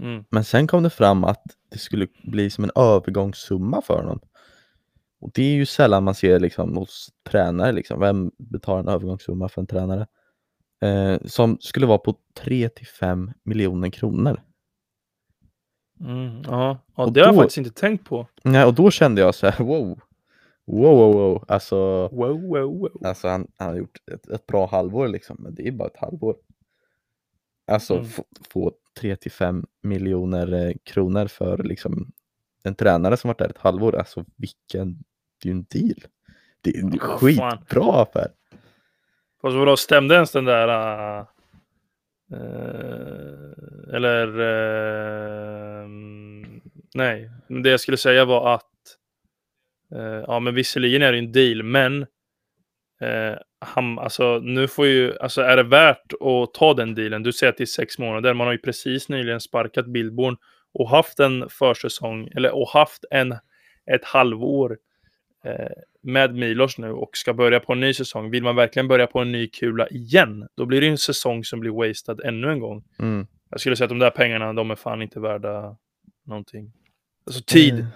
Mm. 0.00 0.24
Men 0.30 0.44
sen 0.44 0.66
kom 0.66 0.82
det 0.82 0.90
fram 0.90 1.24
att 1.24 1.42
det 1.70 1.78
skulle 1.78 2.06
bli 2.22 2.50
som 2.50 2.64
en 2.64 2.70
övergångssumma 2.74 3.82
för 3.82 4.02
honom. 4.02 4.20
Och 5.20 5.30
det 5.34 5.42
är 5.42 5.54
ju 5.54 5.66
sällan 5.66 6.04
man 6.04 6.14
ser 6.14 6.40
liksom 6.40 6.76
hos 6.76 7.08
tränare, 7.30 7.72
liksom. 7.72 8.00
vem 8.00 8.30
betalar 8.38 8.80
en 8.80 8.88
övergångssumma 8.88 9.48
för 9.48 9.60
en 9.60 9.66
tränare? 9.66 10.06
Eh, 10.80 11.18
som 11.24 11.58
skulle 11.60 11.86
vara 11.86 11.98
på 11.98 12.14
3 12.34 12.68
till 12.68 12.86
5 12.86 13.30
miljoner 13.42 13.90
kronor. 13.90 14.40
Mm, 16.00 16.42
ja, 16.46 16.78
ja 16.96 17.06
det 17.06 17.10
då, 17.10 17.20
har 17.20 17.26
jag 17.26 17.36
faktiskt 17.36 17.58
inte 17.58 17.80
tänkt 17.80 18.04
på. 18.04 18.26
Nej, 18.44 18.64
och 18.64 18.74
då 18.74 18.90
kände 18.90 19.20
jag 19.20 19.34
så 19.34 19.46
här, 19.46 19.64
wow. 19.64 20.00
Wow, 20.66 20.96
wow, 20.96 21.14
wow. 21.14 21.44
Alltså, 21.48 22.08
wow, 22.08 22.42
wow, 22.42 22.78
wow. 22.78 23.06
alltså 23.06 23.28
han, 23.28 23.46
han 23.58 23.68
har 23.68 23.76
gjort 23.76 23.98
ett, 24.12 24.28
ett 24.28 24.46
bra 24.46 24.66
halvår 24.66 25.08
liksom, 25.08 25.36
men 25.40 25.54
det 25.54 25.68
är 25.68 25.72
bara 25.72 25.88
ett 25.88 26.00
halvår. 26.00 26.36
Alltså 27.66 27.94
mm. 27.94 28.06
få 28.50 28.72
3 29.00 29.16
till 29.16 29.32
5 29.32 29.66
miljoner 29.82 30.52
eh, 30.52 30.72
kronor 30.84 31.26
för 31.26 31.58
liksom 31.58 32.12
en 32.62 32.74
tränare 32.74 33.16
som 33.16 33.28
varit 33.28 33.38
där 33.38 33.48
ett 33.48 33.58
halvår. 33.58 33.96
Alltså 33.96 34.24
vilken, 34.36 35.04
det 35.42 35.48
är 35.48 35.52
ju 35.52 35.58
en 35.58 35.66
deal. 35.70 36.00
Det 36.60 36.70
är 36.70 36.82
en 36.82 36.94
oh, 36.94 36.98
skitbra 36.98 37.84
fan. 37.84 38.00
affär. 38.00 38.28
Fast 39.46 39.56
vadå, 39.56 39.76
stämde 39.76 40.14
ens 40.14 40.32
den 40.32 40.44
där 40.44 40.68
uh, 40.68 41.26
uh, 42.32 43.94
eller 43.94 44.40
uh, 44.40 45.88
nej, 46.94 47.30
det 47.48 47.70
jag 47.70 47.80
skulle 47.80 47.96
säga 47.96 48.24
var 48.24 48.54
att 48.54 48.62
eh, 49.94 50.24
ja, 50.26 50.40
men 50.40 50.54
visserligen 50.54 51.02
är 51.02 51.12
det 51.12 51.18
en 51.18 51.32
deal, 51.32 51.62
men 51.62 52.02
eh, 53.00 53.34
han, 53.60 53.98
alltså, 53.98 54.38
nu 54.38 54.68
får 54.68 54.86
ju, 54.86 55.18
alltså, 55.18 55.42
är 55.42 55.56
det 55.56 55.62
värt 55.62 56.12
att 56.12 56.54
ta 56.54 56.74
den 56.74 56.94
dealen? 56.94 57.22
Du 57.22 57.32
säger 57.32 57.52
att 57.52 57.58
det 57.58 57.64
är 57.64 57.66
sex 57.66 57.98
månader. 57.98 58.34
Man 58.34 58.46
har 58.46 58.54
ju 58.54 58.60
precis 58.60 59.08
nyligen 59.08 59.40
sparkat 59.40 59.86
Billborn 59.86 60.36
och 60.74 60.90
haft 60.90 61.20
en 61.20 61.48
försäsong, 61.48 62.28
eller 62.36 62.54
och 62.54 62.68
haft 62.68 63.04
en, 63.10 63.32
ett 63.92 64.04
halvår 64.04 64.78
med 66.02 66.34
Milos 66.34 66.78
nu 66.78 66.90
och 66.90 67.16
ska 67.16 67.34
börja 67.34 67.60
på 67.60 67.72
en 67.72 67.80
ny 67.80 67.94
säsong. 67.94 68.30
Vill 68.30 68.42
man 68.42 68.56
verkligen 68.56 68.88
börja 68.88 69.06
på 69.06 69.18
en 69.20 69.32
ny 69.32 69.48
kula 69.48 69.88
igen, 69.88 70.48
då 70.56 70.66
blir 70.66 70.80
det 70.80 70.86
en 70.86 70.98
säsong 70.98 71.44
som 71.44 71.60
blir 71.60 71.70
wasted 71.70 72.20
ännu 72.20 72.50
en 72.50 72.60
gång. 72.60 72.84
Mm. 72.98 73.26
Jag 73.50 73.60
skulle 73.60 73.76
säga 73.76 73.84
att 73.84 73.88
de 73.90 73.98
där 73.98 74.10
pengarna, 74.10 74.52
de 74.52 74.70
är 74.70 74.74
fan 74.74 75.02
inte 75.02 75.20
värda 75.20 75.76
någonting. 76.26 76.72
Alltså 77.26 77.42
tid. 77.46 77.74
Mm. 77.74 77.86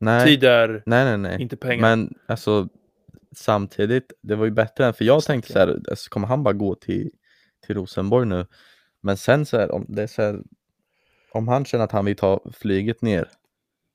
Nej. 0.00 0.26
Tid 0.26 0.44
är 0.44 0.82
nej, 0.86 1.04
nej, 1.04 1.18
nej. 1.18 1.42
inte 1.42 1.56
pengar. 1.56 1.80
Men 1.80 2.14
alltså 2.26 2.68
samtidigt, 3.36 4.12
det 4.22 4.36
var 4.36 4.44
ju 4.44 4.50
bättre 4.50 4.86
än, 4.86 4.94
för 4.94 5.04
jag 5.04 5.24
tänkte 5.24 5.52
så 5.52 5.58
här, 5.58 5.68
alltså, 5.90 6.10
kommer 6.10 6.28
han 6.28 6.42
bara 6.42 6.54
gå 6.54 6.74
till, 6.74 7.10
till 7.66 7.76
Rosenborg 7.76 8.26
nu? 8.26 8.46
Men 9.02 9.16
sen 9.16 9.46
så 9.46 9.58
här, 9.58 9.70
om 9.70 9.86
det 9.88 10.02
är 10.02 10.06
så 10.06 10.22
här, 10.22 10.40
om 11.32 11.48
han 11.48 11.64
känner 11.64 11.84
att 11.84 11.92
han 11.92 12.04
vill 12.04 12.16
ta 12.16 12.40
flyget 12.52 13.02
ner, 13.02 13.28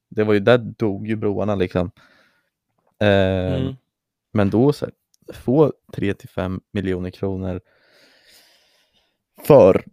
Det 0.09 0.23
var 0.23 0.33
ju 0.33 0.39
där 0.39 0.57
dog 0.57 1.07
ju 1.07 1.15
broarna 1.15 1.55
liksom. 1.55 1.91
Eh, 3.01 3.55
Mm. 3.55 3.75
Men 4.33 4.49
då 4.49 4.73
så 4.73 4.85
här, 4.85 4.93
få 5.33 5.73
3 5.95 6.13
till 6.13 6.29
5 6.29 6.61
miljoner 6.73 7.09
kronor 7.09 7.61
för, 9.47 9.83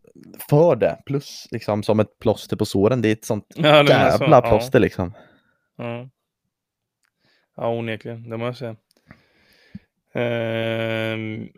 för 0.51 0.77
det, 0.77 1.03
plus 1.07 1.49
liksom 1.51 1.83
som 1.83 2.01
ett 2.01 2.19
plåster 2.19 2.57
på 2.57 2.65
såren. 2.65 3.03
Det 3.03 3.09
är 3.09 3.13
ett 3.13 3.25
sånt 3.25 3.47
Ja, 3.57 3.69
jag 3.77 3.87
så. 3.87 3.93
jävla 3.93 4.37
Ja. 4.37 4.41
plåster 4.49 4.81
liksom. 4.81 5.13
Ja. 5.77 6.09
ja, 7.57 7.69
onekligen. 7.69 8.31
Det 8.31 8.37
måste 8.37 8.65
jag 8.65 8.77
säga. 8.77 8.77
Ehm, 10.15 11.49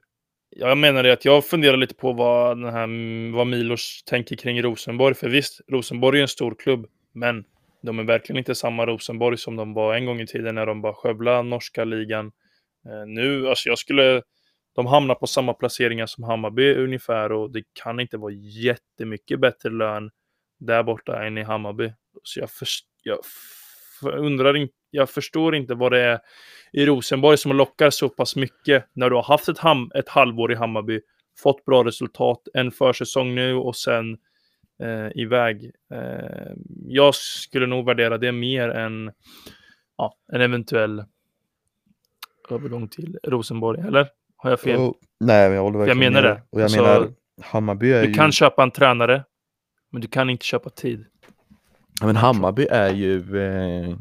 jag 0.51 0.79
menar 0.79 1.03
det 1.03 1.13
att 1.13 1.25
jag 1.25 1.45
funderar 1.47 1.77
lite 1.77 1.95
på 1.95 2.13
vad, 2.13 2.63
den 2.63 2.73
här, 2.75 3.33
vad 3.37 3.47
Milos 3.47 4.03
tänker 4.07 4.37
kring 4.37 4.63
Rosenborg. 4.63 5.15
För 5.15 5.29
visst, 5.29 5.61
Rosenborg 5.69 6.19
är 6.19 6.23
en 6.23 6.29
stor 6.29 6.55
klubb, 6.59 6.87
men 7.13 7.45
de 7.87 7.99
är 7.99 8.05
verkligen 8.05 8.39
inte 8.39 8.55
samma 8.55 8.87
Rosenborg 8.87 9.39
som 9.39 9.57
de 9.57 9.75
var 9.75 9.95
en 9.95 10.07
gång 10.07 10.21
i 10.21 10.27
tiden 10.27 10.55
när 10.55 10.67
de 10.67 10.83
bara 10.83 10.95
skövlade 10.95 11.43
norska 11.43 11.85
ligan. 11.85 12.27
Eh, 12.89 13.07
nu, 13.07 13.49
alltså 13.49 13.69
jag 13.69 13.79
skulle... 13.79 14.23
De 14.77 14.87
hamnar 14.87 15.15
på 15.15 15.27
samma 15.27 15.55
placeringar 15.55 16.07
som 16.07 16.25
Hammarby 16.25 16.75
ungefär 16.75 17.33
och 17.33 17.53
det 17.53 17.63
kan 17.83 18.01
inte 18.01 18.17
vara 18.17 18.33
jättemycket 18.65 19.41
bättre 19.41 19.71
lön 19.71 20.11
där 20.61 20.83
borta 20.83 21.25
än 21.25 21.39
i 21.39 21.43
Hammarby. 21.43 21.93
Så 22.23 22.41
jag, 22.41 22.51
för, 22.51 22.67
jag 23.03 23.19
f- 23.25 24.09
undrar 24.13 24.57
inte, 24.57 24.75
jag 24.91 25.11
förstår 25.11 25.55
inte 25.55 25.75
vad 25.75 25.93
det 25.93 26.01
är 26.01 26.21
i 26.73 26.87
Rosenborg 26.87 27.39
som 27.39 27.57
lockar 27.57 27.91
så 27.91 28.09
pass 28.09 28.37
mycket 28.37 28.85
när 28.95 29.11
du 29.11 29.17
har 29.17 29.23
haft 29.23 29.49
ett, 29.49 29.59
ham, 29.59 29.91
ett 29.95 30.09
halvår 30.09 30.53
i 30.53 30.55
Hammarby, 30.55 31.01
fått 31.43 31.65
bra 31.65 31.85
resultat, 31.85 32.39
en 32.55 32.71
försäsong 32.71 33.35
nu 33.35 33.55
och 33.55 33.77
sen 33.77 34.19
eh, 34.83 35.09
iväg. 35.23 35.71
Eh, 35.93 36.53
jag 36.87 37.15
skulle 37.15 37.67
nog 37.67 37.87
värdera 37.87 38.19
det 38.19 38.33
mer 38.33 38.69
än 38.69 39.13
ja, 39.97 40.15
en 40.33 40.41
eventuell 40.41 41.05
övergång 42.51 42.89
till 42.89 43.19
Rosenborg, 43.23 43.81
eller? 43.81 44.09
Har 44.37 44.51
jag 44.51 44.61
fel? 44.61 44.81
Och, 44.81 44.95
nej, 45.21 45.53
jag 45.53 45.63
håller 45.63 45.79
jag 45.79 45.87
verkligen 45.87 46.13
menar 46.13 46.23
med. 46.29 46.31
det. 46.37 46.43
Och 46.51 46.61
jag 46.61 46.65
Alltså, 46.65 46.83
menar, 46.83 47.13
Hammarby 47.43 47.93
är 47.93 48.03
Du 48.03 48.09
ju... 48.09 48.15
kan 48.15 48.33
köpa 48.33 48.63
en 48.63 48.71
tränare, 48.71 49.25
men 49.91 50.01
du 50.01 50.09
kan 50.09 50.31
inte 50.31 50.45
köpa 50.45 50.71
tid. 50.71 51.07
Ja, 52.01 52.07
men 52.07 52.17
Hammarby 52.17 52.67
är 52.71 52.91
ju... 52.93 53.39
Eh, 53.39 53.97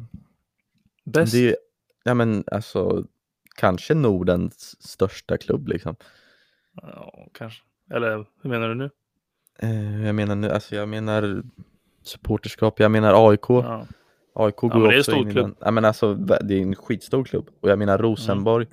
Bäst. 1.05 1.33
det, 1.33 1.55
ja 2.03 2.13
men 2.13 2.43
alltså, 2.51 3.05
kanske 3.55 3.93
Nordens 3.93 4.81
största 4.89 5.37
klubb 5.37 5.67
liksom. 5.67 5.95
Ja, 6.81 7.27
kanske. 7.33 7.61
Eller 7.93 8.25
hur 8.41 8.49
menar 8.49 8.69
du 8.69 8.75
nu? 8.75 8.89
Eh, 9.59 10.05
jag 10.05 10.15
menar 10.15 10.35
nu, 10.35 10.49
alltså 10.49 10.75
jag 10.75 10.89
menar 10.89 11.43
supporterskap, 12.03 12.79
jag 12.79 12.91
menar 12.91 13.29
AIK. 13.29 13.41
Ja. 13.49 13.87
AIK 14.35 14.55
går 14.55 14.69
men 14.69 14.81
det 14.81 14.95
är 14.95 14.99
också 14.99 15.11
stor 15.11 15.21
in 15.21 15.29
i 15.29 15.31
klubb. 15.31 15.45
den. 15.45 15.55
Ja, 15.59 15.71
men 15.71 15.85
alltså, 15.85 16.13
det 16.15 16.53
är 16.55 16.61
en 16.61 16.75
skitstor 16.75 17.23
klubb. 17.23 17.49
Och 17.61 17.69
jag 17.69 17.79
menar 17.79 17.97
Rosenborg. 17.97 18.67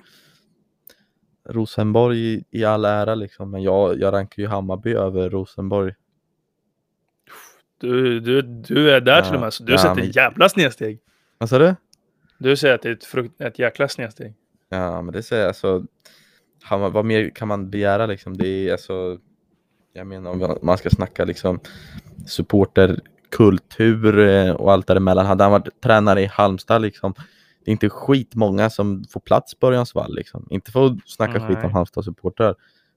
Rosenborg 1.49 2.17
i, 2.33 2.43
i 2.51 2.65
all 2.65 2.85
ära 2.85 3.15
liksom, 3.15 3.51
men 3.51 3.63
jag, 3.63 3.99
jag 3.99 4.13
rankar 4.13 4.41
ju 4.43 4.47
Hammarby 4.49 4.93
över 4.93 5.29
Rosenborg. 5.29 5.93
Du, 7.77 8.19
du, 8.19 8.41
du 8.41 8.91
är 8.91 9.01
där 9.01 9.17
Ja. 9.17 9.25
till 9.25 9.35
och 9.35 9.41
med, 9.41 9.53
så 9.53 9.63
du 9.63 9.71
Ja, 9.71 9.77
sätter 9.77 9.95
men- 9.95 10.03
ett 10.09 10.15
jävla 10.15 10.49
snedsteg. 10.49 10.99
Vad 11.37 11.49
sa 11.49 11.59
du? 11.59 11.75
Du 12.37 12.55
säger 12.57 12.75
att 12.75 12.81
det 12.81 12.89
är 12.89 12.93
ett, 12.93 13.03
frukt, 13.03 13.41
ett 13.41 13.59
jäkla 13.59 13.87
snedsteg. 13.87 14.33
Ja, 14.69 15.01
men 15.01 15.13
det 15.13 15.23
säger 15.23 15.41
jag 15.41 15.47
alltså. 15.47 15.85
Hammar, 16.63 16.89
vad 16.89 17.05
mer 17.05 17.29
kan 17.29 17.47
man 17.47 17.69
begära 17.69 18.05
liksom? 18.05 18.37
Det 18.37 18.47
är 18.47 18.71
alltså. 18.71 19.17
Jag 19.93 20.07
menar 20.07 20.31
om 20.31 20.57
man 20.61 20.77
ska 20.77 20.89
snacka 20.89 21.25
liksom 21.25 21.59
supporterkultur 22.25 24.19
eh, 24.19 24.51
och 24.51 24.71
allt 24.71 24.87
däremellan. 24.87 25.25
Hade 25.25 25.43
han 25.43 25.51
varit 25.51 25.81
tränare 25.81 26.21
i 26.21 26.25
Halmstad 26.25 26.81
liksom. 26.81 27.13
Det 27.63 27.69
är 27.69 27.71
inte 27.71 27.89
skitmånga 27.89 28.69
som 28.69 29.03
får 29.09 29.19
plats 29.19 29.55
på 29.55 29.67
Örjans 29.67 29.95
vall 29.95 30.15
liksom. 30.15 30.47
Inte 30.49 30.71
för 30.71 30.85
att 30.85 30.93
snacka 31.05 31.47
skit 31.47 31.57
Nej. 31.57 31.65
om 31.65 31.73
Halmstad 31.73 32.05
supportrar. 32.05 32.55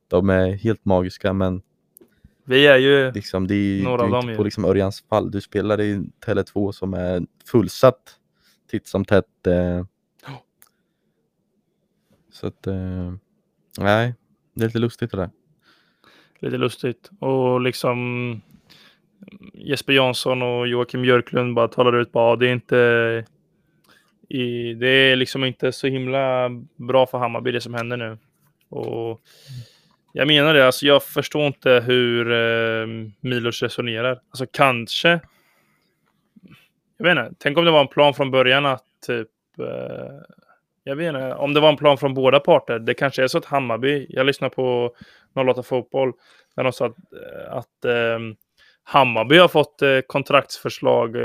De 0.09 0.30
är 0.30 0.53
helt 0.53 0.84
magiska 0.84 1.32
men 1.32 1.62
Vi 2.45 2.66
är 2.66 2.76
ju... 2.76 3.12
liksom, 3.12 3.47
det 3.47 3.55
är, 3.55 3.82
Några 3.84 4.03
av 4.03 4.11
dem 4.11 4.28
ju. 4.28 4.36
på 4.36 4.42
liksom 4.42 4.64
Örjans 4.64 5.05
fall. 5.09 5.30
Du 5.30 5.40
spelar 5.40 5.80
i 5.80 6.11
Tele2 6.26 6.72
som 6.72 6.95
är 6.95 7.26
fullsatt 7.47 8.18
titt 8.70 8.86
som 8.86 9.05
tätt. 9.05 9.47
Eh. 9.47 9.84
Så 12.32 12.47
att, 12.47 12.66
eh, 12.66 13.14
nej, 13.78 14.14
det 14.55 14.62
är 14.64 14.66
lite 14.66 14.78
lustigt 14.78 15.11
det 15.11 15.16
där. 15.16 15.30
Lite 16.45 16.57
lustigt. 16.57 17.11
Och 17.18 17.61
liksom 17.61 18.40
Jesper 19.55 19.92
Jansson 19.92 20.42
och 20.42 20.68
Joakim 20.68 21.03
Björklund 21.03 21.55
bara 21.55 21.68
talar 21.68 21.97
ut 21.97 22.12
bara, 22.12 22.36
det 22.36 22.49
är 22.49 22.53
inte 22.53 23.24
i, 24.28 24.74
det 24.74 24.88
är 24.88 25.16
liksom 25.16 25.45
inte 25.45 25.72
så 25.72 25.86
himla 25.86 26.49
bra 26.76 27.07
för 27.07 27.18
Hammarby 27.18 27.53
det 27.53 27.61
som 27.61 27.74
händer 27.74 27.97
nu. 27.97 28.18
Och 28.68 29.20
jag 30.12 30.26
menar 30.26 30.55
det, 30.55 30.66
alltså 30.66 30.86
jag 30.86 31.03
förstår 31.03 31.47
inte 31.47 31.82
hur 31.86 32.32
eh, 32.32 32.86
Milos 33.20 33.62
resonerar. 33.62 34.20
Alltså 34.30 34.47
kanske 34.53 35.20
jag 36.99 37.05
vet 37.05 37.18
inte, 37.18 37.34
tänk 37.38 37.59
om 37.59 37.64
det 37.64 37.70
var 37.70 37.80
en 37.80 37.88
plan 37.88 38.14
från 38.14 38.30
början 38.30 38.66
att 38.66 38.84
typ 39.07 39.28
eh, 39.59 40.20
jag 40.84 40.97
vet 40.97 41.09
inte, 41.09 41.34
om 41.34 41.55
det 41.55 41.61
var 41.61 41.68
en 41.68 41.76
plan 41.76 41.99
från 41.99 42.14
båda 42.14 42.40
parter. 42.40 42.78
Det 42.78 42.95
kanske 42.95 43.22
är 43.22 43.28
så 43.28 43.38
att 43.38 43.45
Hammarby, 43.45 44.07
jag 44.09 44.26
lyssnar 44.26 44.49
på 44.49 44.95
08 45.35 45.62
Fotboll, 45.62 46.12
när 46.57 46.64
de 46.64 46.72
sa 46.72 46.87
att, 46.87 46.97
eh, 46.97 47.53
att 47.53 47.85
eh, 47.85 48.18
Hammarby 48.85 49.37
har 49.37 49.49
fått 49.49 49.82
eh, 49.82 49.99
kontraktsförslag. 50.07 51.16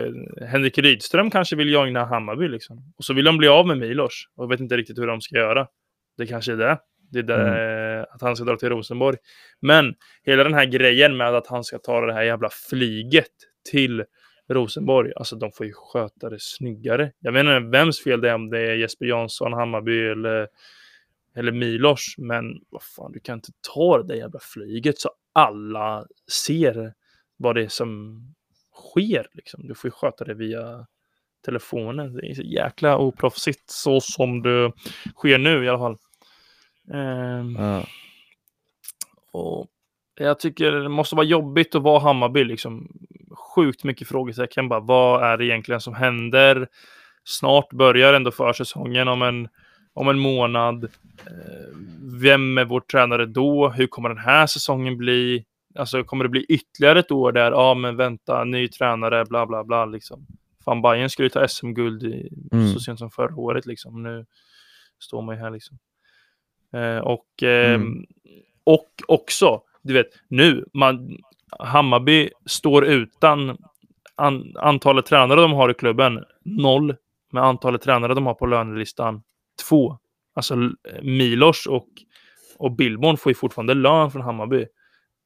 Henrik 0.41 0.77
Rydström 0.77 1.31
kanske 1.31 1.55
vill 1.55 1.69
joina 1.69 2.05
Hammarby 2.05 2.47
liksom. 2.47 2.93
Och 2.97 3.03
så 3.05 3.13
vill 3.13 3.25
de 3.25 3.37
bli 3.37 3.47
av 3.47 3.67
med 3.67 3.77
Milos 3.77 4.23
och 4.35 4.51
vet 4.51 4.59
inte 4.59 4.77
riktigt 4.77 4.97
hur 4.97 5.07
de 5.07 5.21
ska 5.21 5.35
göra. 5.35 5.67
Det 6.17 6.27
kanske 6.27 6.51
är 6.51 6.57
det. 6.57 6.77
Det 7.11 7.19
är 7.19 7.23
det, 7.23 7.99
eh, 7.99 8.15
att 8.15 8.21
han 8.21 8.35
ska 8.35 8.45
dra 8.45 8.57
till 8.57 8.69
Rosenborg. 8.69 9.17
Men 9.61 9.93
hela 10.23 10.43
den 10.43 10.53
här 10.53 10.65
grejen 10.65 11.17
med 11.17 11.35
att 11.35 11.47
han 11.47 11.63
ska 11.63 11.77
ta 11.77 12.01
det 12.05 12.13
här 12.13 12.23
jävla 12.23 12.49
flyget 12.69 13.31
till 13.71 14.03
Rosenborg, 14.49 15.11
alltså 15.15 15.35
de 15.35 15.51
får 15.51 15.65
ju 15.65 15.73
sköta 15.75 16.29
det 16.29 16.39
snyggare. 16.39 17.11
Jag 17.19 17.39
inte 17.39 17.59
vems 17.59 18.03
fel 18.03 18.21
det 18.21 18.29
är, 18.29 18.35
om 18.35 18.49
det 18.49 18.59
är 18.59 18.75
Jesper 18.75 19.05
Jansson, 19.05 19.53
Hammarby 19.53 20.09
eller, 20.09 20.47
eller 21.39 21.51
Milos, 21.51 22.15
men 22.17 22.61
vad 22.69 22.83
fan, 22.83 23.11
du 23.11 23.19
kan 23.19 23.37
inte 23.37 23.51
ta 23.73 23.97
det 23.97 24.07
där 24.07 24.15
jävla 24.15 24.39
flyget 24.41 24.99
så 24.99 25.09
alla 25.33 26.05
ser 26.45 26.93
vad 27.37 27.55
det 27.55 27.63
är 27.63 27.67
som 27.67 28.21
sker. 28.73 29.27
Liksom. 29.33 29.67
Du 29.67 29.75
får 29.75 29.87
ju 29.87 29.91
sköta 29.91 30.25
det 30.25 30.33
via 30.33 30.85
telefonen. 31.45 32.13
Det 32.13 32.27
är 32.29 32.33
så 32.33 32.41
jäkla 32.41 32.97
oproffsigt 32.97 33.69
så 33.71 34.01
som 34.01 34.41
det 34.41 34.71
sker 35.15 35.37
nu 35.37 35.65
i 35.65 35.69
alla 35.69 35.79
fall. 35.79 35.97
Ehm, 36.93 37.55
Ja. 37.59 37.83
och 39.31 39.67
jag 40.15 40.39
tycker 40.39 40.71
det 40.71 40.89
måste 40.89 41.15
vara 41.15 41.25
jobbigt 41.25 41.75
att 41.75 41.81
vara 41.81 41.99
Hammarby. 41.99 42.43
Liksom. 42.43 42.87
Sjukt 43.55 43.83
mycket 43.83 44.07
frågetecken. 44.07 44.69
Bara, 44.69 44.79
vad 44.79 45.23
är 45.23 45.37
det 45.37 45.45
egentligen 45.45 45.81
som 45.81 45.93
händer? 45.93 46.67
Snart 47.23 47.69
börjar 47.73 48.13
ändå 48.13 48.31
försäsongen 48.31 49.07
om 49.07 49.21
en, 49.21 49.47
om 49.99 50.09
en 50.09 50.19
månad. 50.19 50.83
Eh, 51.25 51.77
vem 52.21 52.57
är 52.57 52.65
vår 52.65 52.79
tränare 52.79 53.25
då? 53.25 53.69
Hur 53.69 53.87
kommer 53.87 54.09
den 54.09 54.17
här 54.17 54.47
säsongen 54.47 54.97
bli? 54.97 55.45
Alltså 55.75 56.03
kommer 56.03 56.23
det 56.25 56.29
bli 56.29 56.45
ytterligare 56.49 56.99
ett 56.99 57.11
år 57.11 57.31
där? 57.31 57.51
Ja, 57.51 57.73
men 57.73 57.95
vänta, 57.95 58.43
ny 58.43 58.67
tränare, 58.67 59.25
bla 59.25 59.45
bla 59.45 59.63
bla. 59.63 59.85
Liksom. 59.85 60.25
Fan, 60.65 60.81
Bayern 60.81 61.09
skulle 61.09 61.25
ju 61.25 61.29
ta 61.29 61.47
SM-guld 61.47 62.03
Mm. 62.51 62.73
så 62.73 62.79
sent 62.79 62.99
som 62.99 63.11
förra 63.11 63.35
året. 63.35 63.65
Liksom. 63.65 64.03
Nu 64.03 64.25
står 64.99 65.21
man 65.21 65.35
ju 65.35 65.41
här 65.41 65.49
liksom. 65.51 65.77
Eh, 66.73 66.97
och, 66.97 67.43
eh, 67.43 67.73
Mm. 67.75 68.05
och 68.63 68.89
också, 69.07 69.61
du 69.81 69.93
vet, 69.93 70.09
nu, 70.27 70.65
man, 70.73 71.17
Hammarby 71.59 72.29
står 72.45 72.85
utan 72.85 73.57
an, 74.15 74.53
antalet 74.55 75.05
tränare 75.05 75.41
de 75.41 75.51
har 75.53 75.71
i 75.71 75.73
klubben, 75.73 76.23
noll, 76.45 76.95
med 77.31 77.43
antalet 77.43 77.81
tränare 77.81 78.13
de 78.13 78.25
har 78.25 78.33
på 78.33 78.45
lönelistan, 78.45 79.23
två. 79.67 79.97
Alltså 80.33 80.55
Milos 81.01 81.65
och, 81.65 81.87
och 82.57 82.71
Billborn 82.71 83.17
får 83.17 83.29
ju 83.29 83.33
fortfarande 83.35 83.73
lön 83.73 84.11
från 84.11 84.21
Hammarby, 84.21 84.61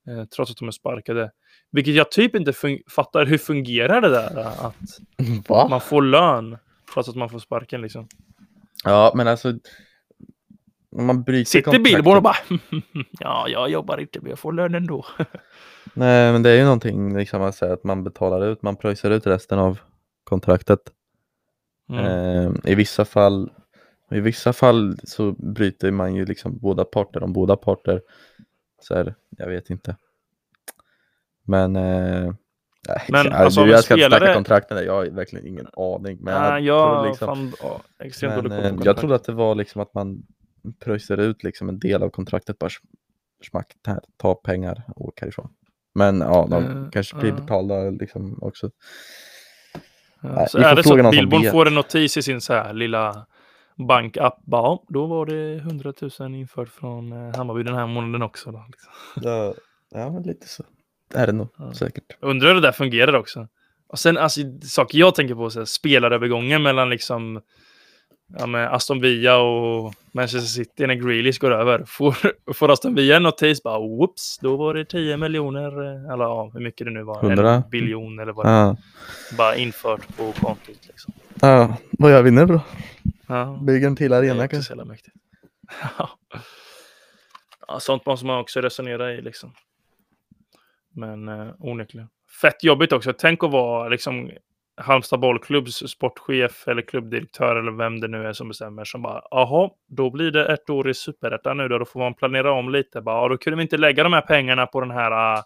eh, 0.07 0.23
trots 0.36 0.51
att 0.51 0.57
de 0.57 0.67
är 0.67 0.71
sparkade. 0.71 1.31
Vilket 1.71 1.95
jag 1.95 2.11
typ 2.11 2.36
inte 2.36 2.53
fattar, 2.89 3.25
hur 3.25 3.38
fungerar 3.38 4.01
det 4.01 4.09
där? 4.09 4.39
eh, 4.39 4.65
Att 4.65 4.75
Va? 5.49 5.67
man 5.69 5.81
får 5.81 6.01
lön 6.01 6.57
trots 6.93 7.09
att 7.09 7.15
man 7.15 7.29
får 7.29 7.39
sparken 7.39 7.81
liksom. 7.81 8.07
Ja, 8.84 9.11
men 9.15 9.27
alltså. 9.27 9.53
Man 10.95 11.23
bryter 11.23 11.49
Sitter 11.49 11.79
Billborn 11.79 12.17
och 12.17 12.23
bara 12.23 12.36
ja, 13.19 13.47
jag 13.47 13.69
jobbar 13.69 13.97
inte 13.97 14.19
men 14.21 14.29
jag 14.29 14.39
får 14.39 14.53
lön 14.53 14.75
ändå. 14.75 15.05
Nej, 15.93 16.31
men 16.31 16.43
det 16.43 16.49
är 16.49 16.55
ju 16.57 16.63
någonting 16.63 17.17
liksom 17.17 17.41
att 17.41 17.55
säga 17.55 17.73
att 17.73 17.84
man 17.84 18.03
betalar 18.03 18.45
ut, 18.45 18.61
man 18.61 18.75
pröjsar 18.75 19.11
ut 19.11 19.27
resten 19.27 19.59
av 19.59 19.79
kontraktet. 20.23 20.79
Mm. 21.89 22.05
Eh, 22.05 22.51
I 22.71 22.75
vissa 22.75 23.05
fall 23.05 23.51
i 24.16 24.20
vissa 24.20 24.53
fall 24.53 24.97
så 25.03 25.32
bryter 25.32 25.91
man 25.91 26.16
ju 26.16 26.26
liksom 26.26 26.57
båda 26.57 26.86
parter 26.86 27.24
om 27.24 27.34
båda 27.34 27.55
parter. 27.55 28.01
Så 28.82 28.95
här, 28.95 29.16
jag 29.38 29.47
vet 29.47 29.70
inte. 29.70 29.97
Men 31.43 31.76
eh, 31.76 32.34
Men, 33.09 33.26
jag, 33.26 33.34
alltså, 33.34 33.64
du, 33.64 33.72
jag 33.72 33.84
ska 33.84 33.93
inte 33.93 34.05
snacka 34.07 34.16
spelare- 34.18 34.34
kontrakten, 34.34 34.78
där, 34.78 34.84
jag 34.84 34.93
har 34.93 35.05
verkligen 35.05 35.47
ingen 35.47 35.68
aning. 35.78 36.18
Men 36.22 36.41
Nej, 36.41 36.64
jag, 36.64 36.97
tror 36.99 37.07
liksom, 37.07 37.28
fan, 37.28 37.82
ja, 38.22 38.41
men, 38.41 38.51
eh, 38.51 38.76
jag 38.84 38.97
trodde 38.97 39.16
att 39.16 39.24
det 39.24 39.32
var 39.34 39.55
liksom 39.55 39.82
att 39.82 39.93
man 39.93 40.24
pröjsar 40.80 41.18
ut 41.18 41.43
liksom 41.43 41.70
en 41.70 41.80
del 41.80 42.03
av 42.03 42.09
kontraktet 42.09 42.59
bara 42.59 42.70
smack, 43.49 43.74
här, 43.88 43.99
ta 44.18 44.36
pengar 44.36 44.84
och 44.95 45.05
åka 45.07 45.26
härifrån. 45.26 45.49
Men 45.95 46.20
ja, 46.20 46.47
de 46.49 46.64
Eh, 46.64 46.89
kanske 46.91 47.16
blir 47.16 47.30
ja. 47.30 47.36
betalda 47.36 47.89
liksom 47.89 48.43
också. 48.43 48.72
Ja, 50.22 50.30
Nej, 50.36 50.47
så 50.49 50.57
är 50.57 50.76
det 50.76 50.84
så 50.84 50.99
att 51.05 51.11
Billborn 51.11 51.51
får 51.51 51.68
en 51.68 51.76
notis 51.76 52.18
i 52.18 52.22
sin 52.22 52.41
så 52.41 52.53
här 52.53 52.74
lilla 52.74 53.26
bankapp. 53.76 54.39
Ja, 54.45 54.84
då 54.88 55.05
var 55.05 55.26
det 55.26 55.55
100 55.55 55.93
000 56.19 56.36
infört 56.36 56.69
från 56.69 57.11
eh, 57.11 57.36
Hammarby 57.38 57.63
den 57.63 57.76
här 57.76 57.88
månaden 57.88 58.21
också. 58.21 58.51
Då, 58.51 58.65
liksom. 58.71 58.91
Ja, 59.24 59.53
ja 59.91 60.19
lite 60.26 60.47
så. 60.47 60.63
Det 61.13 61.19
är 61.19 61.28
det 61.28 61.34
nog 61.34 61.47
Ja. 61.57 61.74
säkert. 61.74 62.17
Undrar 62.19 62.47
hur 62.47 62.55
det 62.55 62.61
där 62.61 62.71
fungerar 62.71 63.13
också. 63.13 63.47
Och 63.88 63.99
sen 63.99 64.17
alltså, 64.17 64.41
saker 64.63 64.97
jag 64.97 65.15
tänker 65.15 65.36
på, 65.36 65.49
så 65.49 65.59
här, 65.59 65.65
spelarövergången 65.65 66.63
mellan 66.63 66.89
liksom 66.89 67.41
ja, 68.39 68.59
Aston 68.69 69.01
Villa 69.01 69.38
och 69.38 69.93
Manchester 70.11 70.47
City 70.63 70.88
när 70.88 70.93
Grealish 70.95 71.39
går 71.39 71.51
över. 71.51 71.84
Får, 71.88 72.15
får 72.53 72.71
Aston 72.71 72.95
Villa 72.95 73.15
en 73.15 73.24
notis, 73.24 73.63
bara 73.63 73.80
whoops, 73.80 74.38
då 74.41 74.55
var 74.55 74.74
det 74.74 74.86
10 74.86 75.17
miljoner, 75.17 75.84
eh, 75.84 76.13
eller 76.13 76.24
ja, 76.24 76.51
hur 76.53 76.59
mycket 76.59 76.88
det 76.88 76.91
nu 76.93 77.03
var, 77.03 77.24
100? 77.26 77.49
en 77.53 77.63
biljon 77.71 78.19
eller 78.19 78.34
vad 78.34 78.45
det 78.45 78.51
Ja. 78.51 78.78
bara 79.38 79.55
infört 79.55 80.17
på 80.17 80.32
kontot. 80.32 80.80
Liksom. 80.88 81.13
ja, 81.41 81.78
vad 81.91 82.11
gör 82.11 82.21
vi 82.21 82.32
nu 82.32 82.45
då? 82.45 82.61
Ja. 83.34 83.59
Bygger 83.61 83.88
en 83.88 83.95
till 83.95 84.13
arena 84.13 84.47
kanske? 84.47 84.73
ja, 87.67 87.79
sånt 87.79 88.05
måste 88.05 88.25
man 88.25 88.39
också 88.39 88.61
resonera 88.61 89.13
i 89.13 89.21
liksom. 89.21 89.53
Men 90.95 91.27
eh, 91.27 91.53
onekligen. 91.59 92.09
Fett 92.41 92.63
jobbigt 92.63 92.91
också. 92.93 93.13
Tänk 93.17 93.43
att 93.43 93.51
vara 93.51 93.89
liksom 93.89 94.31
Halmstad 94.77 95.19
bollklubbs 95.19 95.75
sportchef 95.89 96.67
eller 96.67 96.81
klubbdirektör 96.81 97.55
eller 97.55 97.71
vem 97.71 97.99
det 97.99 98.07
nu 98.07 98.27
är 98.27 98.34
som 98.34 98.47
bestämmer 98.47 98.84
som 98.84 99.01
bara 99.01 99.21
jaha, 99.31 99.69
då 99.88 100.09
blir 100.09 100.31
det 100.31 100.53
ett 100.53 100.69
år 100.69 100.89
i 100.89 100.93
superettan 100.93 101.57
nu 101.57 101.67
då, 101.67 101.77
då 101.77 101.86
får 101.86 101.99
man 101.99 102.13
planera 102.13 102.51
om 102.51 102.69
lite. 102.71 103.01
Bara, 103.01 103.15
"Ja, 103.21 103.27
då 103.27 103.38
kunde 103.38 103.57
vi 103.57 103.63
inte 103.63 103.77
lägga 103.77 104.03
de 104.03 104.13
här 104.13 104.21
pengarna 104.21 104.65
på 104.65 104.81
den 104.81 104.91
här 104.91 105.38
uh, 105.38 105.43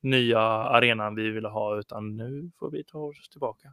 nya 0.00 0.40
arenan 0.40 1.14
vi 1.14 1.30
ville 1.30 1.48
ha 1.48 1.78
utan 1.78 2.16
nu 2.16 2.50
får 2.58 2.70
vi 2.70 2.84
ta 2.84 2.98
oss 2.98 3.28
tillbaka. 3.28 3.68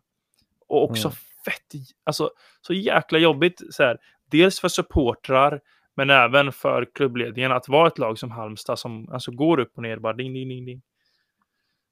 Och 0.68 0.84
också 0.84 1.08
Mm. 1.08 1.16
fett, 1.46 1.74
alltså 2.04 2.32
så 2.62 2.74
jäkla 2.74 3.20
jobbigt 3.20 3.62
så 3.70 3.84
här. 3.84 3.98
Dels 4.32 4.60
för 4.60 4.68
supportrar 4.68 5.62
men 5.96 6.10
även 6.10 6.52
för 6.52 6.86
klubbledningen 6.94 7.52
att 7.52 7.68
vara 7.68 7.88
ett 7.88 7.98
lag 7.98 8.20
som 8.20 8.32
Halmstad 8.32 8.80
som 8.80 9.10
alltså 9.10 9.32
går 9.32 9.60
upp 9.60 9.72
och 9.78 9.84
ner 9.84 9.98
bara 9.98 10.14
ding 10.14 10.34
ding 10.34 10.50
ding 10.50 10.66
ding. 10.66 10.82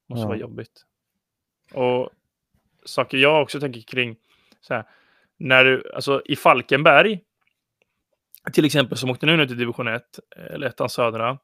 Måste 0.10 0.22
Ja. 0.24 0.28
vara 0.28 0.38
jobbigt. 0.38 0.84
Och 1.74 2.10
saker 2.86 3.18
jag 3.18 3.42
också 3.42 3.60
tänker 3.60 3.82
kring 3.82 4.16
så 4.62 4.74
här, 4.74 4.84
när 5.38 5.64
du, 5.66 5.92
alltså 5.96 6.22
i 6.26 6.36
Falkenberg 6.36 7.20
till 8.54 8.66
exempel 8.66 8.98
som 8.98 9.10
åkte 9.10 9.26
nu 9.26 9.48
till 9.48 9.58
division 9.58 9.88
1 9.88 10.20
eller 10.54 10.68
ettan 10.68 10.90
södra. 10.90 11.38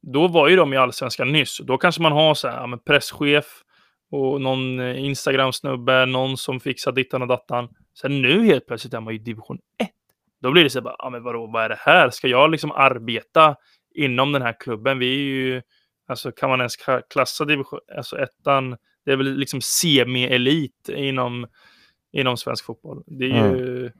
Då 0.00 0.28
var 0.28 0.48
ju 0.48 0.56
de 0.56 0.72
i 0.72 0.76
allsvenskan 0.76 1.32
nyss. 1.32 1.58
Då 1.58 1.78
kanske 1.78 2.02
man 2.02 2.12
har 2.12 2.34
så 2.34 2.48
här, 2.48 2.68
ja, 2.68 2.78
presschef 2.84 3.64
och 4.10 4.40
någon 4.40 4.80
eh, 4.80 5.04
Instagram-snubbe, 5.04 6.06
någon 6.06 6.36
som 6.36 6.60
fixar 6.60 6.92
dittan 6.92 7.22
och 7.22 7.28
dattan. 7.28 7.68
Sen 8.00 8.22
nu 8.22 8.44
helt 8.44 8.66
plötsligt 8.66 8.94
är 8.94 9.00
man 9.00 9.14
ju 9.14 9.20
i 9.20 9.22
division 9.22 9.58
1. 9.78 9.90
Då 10.42 10.52
blir 10.52 10.64
det 10.64 10.70
så 10.70 10.78
här 10.78 10.84
bara, 10.84 10.96
ja 10.98 11.10
men 11.10 11.22
vadå, 11.22 11.46
vad 11.46 11.64
är 11.64 11.68
det 11.68 11.78
här? 11.78 12.10
Ska 12.10 12.28
jag 12.28 12.50
liksom 12.50 12.72
arbeta 12.72 13.56
inom 13.94 14.32
den 14.32 14.42
här 14.42 14.56
klubben? 14.60 14.98
Vi 14.98 15.14
är 15.14 15.18
ju, 15.18 15.62
alltså 16.08 16.32
kan 16.32 16.50
man 16.50 16.58
ens 16.58 16.76
klassa 17.10 17.44
division, 17.44 17.78
alltså 17.96 18.18
ettan, 18.18 18.76
det 19.04 19.12
är 19.12 19.16
väl 19.16 19.36
liksom 19.36 19.60
semi-elit 19.60 20.88
inom, 20.88 21.46
inom 22.12 22.36
svensk 22.36 22.64
fotboll. 22.64 23.02
Det 23.06 23.30
är 23.30 23.56
ju, 23.56 23.90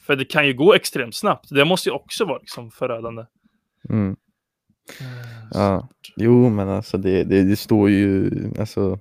för 0.00 0.16
det 0.16 0.24
kan 0.24 0.46
ju 0.46 0.54
gå 0.54 0.74
extremt 0.74 1.14
snabbt. 1.14 1.48
Det 1.50 1.64
måste 1.64 1.88
ju 1.88 1.94
också 1.94 2.24
vara 2.24 2.38
liksom 2.38 2.70
förödande. 2.70 3.24
Mm. 3.88 4.16
Ja, 5.50 5.88
jo 6.16 6.48
men 6.48 6.68
alltså 6.68 6.98
det, 6.98 7.24
det, 7.24 7.42
det 7.42 7.56
står 7.56 7.90
ju, 7.90 8.30
alltså 8.58 8.98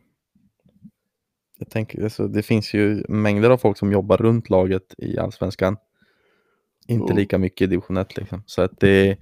jag 1.59 1.69
tänker, 1.69 2.03
alltså, 2.03 2.27
det 2.27 2.43
finns 2.43 2.73
ju 2.73 3.03
mängder 3.09 3.49
av 3.49 3.57
folk 3.57 3.77
som 3.77 3.91
jobbar 3.91 4.17
runt 4.17 4.49
laget 4.49 4.95
i 4.97 5.17
Allsvenskan. 5.19 5.77
Inte 6.87 7.13
Oh. 7.13 7.15
lika 7.15 7.37
mycket 7.37 7.61
i 7.61 7.67
division 7.67 7.97
1 7.97 8.17
liksom. 8.17 8.43
Så 8.45 8.61
att 8.61 8.79
det, 8.79 9.17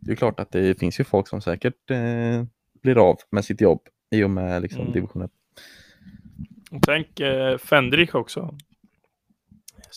det 0.00 0.12
är 0.12 0.16
klart 0.16 0.40
att 0.40 0.50
det 0.52 0.78
finns 0.78 1.00
ju 1.00 1.04
folk 1.04 1.28
som 1.28 1.40
säkert 1.40 1.90
eh, 1.90 2.42
blir 2.82 2.98
av 3.10 3.16
med 3.30 3.44
sitt 3.44 3.60
jobb 3.60 3.80
i 4.10 4.24
och 4.24 4.30
med 4.30 4.62
liksom, 4.62 4.80
Mm. 4.80 4.92
division 4.92 5.22
1. 5.22 5.30
Och 6.70 6.82
Tänk 6.82 7.20
eh, 7.20 7.58
Fendrik 7.58 8.14
också. 8.14 8.58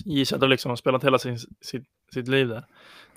Gissar 0.05 0.37
att 0.43 0.49
liksom 0.49 0.69
har 0.69 0.75
spelat 0.75 1.03
hela 1.03 1.19
sin, 1.19 1.37
sitt, 1.61 1.83
sitt 2.13 2.27
liv 2.27 2.47
där. 2.47 2.63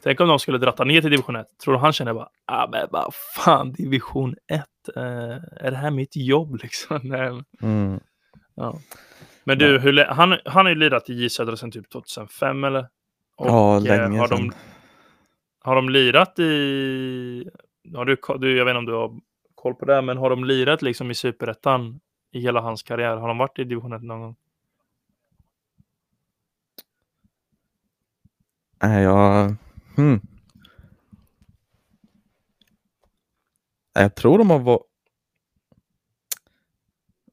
Tänk 0.02 0.20
om 0.20 0.28
de 0.28 0.38
skulle 0.38 0.58
dratta 0.58 0.84
ner 0.84 1.00
till 1.00 1.10
division 1.10 1.36
1. 1.36 1.46
Tror 1.64 1.74
du 1.74 1.80
han 1.80 1.92
känner 1.92 2.14
bara, 2.14 2.28
ah, 2.44 2.68
men 2.70 2.88
vad 2.90 3.14
fan 3.44 3.72
division 3.72 4.34
1, 4.46 4.60
eh, 4.96 5.02
är 5.56 5.70
det 5.70 5.76
här 5.76 5.90
mitt 5.90 6.16
jobb 6.16 6.54
liksom? 6.62 7.00
Nej, 7.02 7.42
Mm. 7.62 8.00
Ja. 8.54 8.78
Men 9.44 9.58
du, 9.58 9.78
hur, 9.78 10.04
han, 10.04 10.38
han 10.44 10.66
har 10.66 10.70
ju 10.70 10.74
lirat 10.74 11.10
i 11.10 11.14
J 11.14 11.30
Södra 11.30 11.56
sedan 11.56 11.70
typ 11.72 11.90
2005 11.90 12.64
eller? 12.64 12.88
Och, 13.36 13.46
Ja, 13.48 13.76
eh, 13.76 13.82
länge 13.82 14.18
har 14.18 14.28
sedan. 14.28 14.48
de, 14.48 14.52
har 15.60 15.76
de 15.76 15.88
lirat 15.88 16.38
i, 16.38 17.50
har 17.94 18.04
du, 18.04 18.16
du, 18.38 18.56
jag 18.56 18.64
vet 18.64 18.70
inte 18.72 18.78
om 18.78 18.86
du 18.86 18.92
har 18.94 19.20
koll 19.54 19.74
på 19.74 19.84
det, 19.84 20.02
men 20.02 20.16
har 20.18 20.30
de 20.30 20.44
lirat 20.44 20.82
liksom 20.82 21.10
i 21.10 21.14
superettan 21.14 22.00
i 22.32 22.40
hela 22.40 22.60
hans 22.60 22.82
karriär? 22.82 23.16
Har 23.16 23.28
de 23.28 23.38
varit 23.38 23.58
i 23.58 23.64
division 23.64 23.92
1 23.92 24.02
någon 24.02 24.20
gång? 24.20 24.36
Nej, 28.82 29.02
jag... 29.02 29.54
Hmm. 29.96 30.20
Jag 33.94 34.14
tror 34.14 34.38
de 34.38 34.50
har 34.50 34.58
varit... 34.58 34.86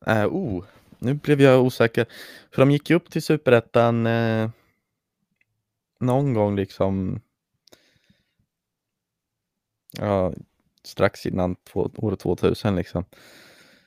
Äh, 0.08 0.26
oh, 0.28 0.66
nu 1.00 1.14
blev 1.14 1.42
jag 1.42 1.64
osäker. 1.64 2.06
För 2.52 2.62
de 2.62 2.72
gick 2.72 2.90
ju 2.90 2.96
upp 2.96 3.12
till 3.12 3.22
superettan 3.24 4.06
eh, 4.08 4.50
någon 6.00 6.34
gång 6.34 6.56
liksom... 6.56 7.22
Ja, 9.92 10.34
strax 10.84 11.26
innan 11.26 11.56
två, 11.56 11.92
år 11.98 12.16
2000 12.16 12.76
liksom. 12.76 13.06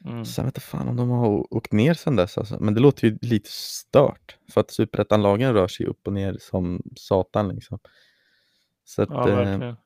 Mm. 0.05 0.25
Sen 0.25 0.45
vet 0.45 0.57
jag 0.57 0.63
fan 0.63 0.89
om 0.89 0.97
de 0.97 1.11
har 1.11 1.55
åkt 1.55 1.73
ner 1.73 1.95
sen 1.95 2.17
dess 2.17 2.39
alltså. 2.39 2.59
Men 2.61 2.75
det 2.75 2.81
låter 2.81 3.09
ju 3.09 3.19
lite 3.23 3.51
stört. 3.53 4.37
För 4.53 4.61
att 4.61 4.71
superettanlagen 4.71 5.55
rör 5.55 5.69
sig 5.69 5.87
upp 5.87 6.07
och 6.07 6.13
ner 6.13 6.37
som 6.41 6.83
satan 6.97 7.49
liksom. 7.49 7.79
Så 8.85 9.03
att, 9.03 9.09
Ja, 9.11 9.29
eh, 9.29 9.37
verkligen. 9.37 9.77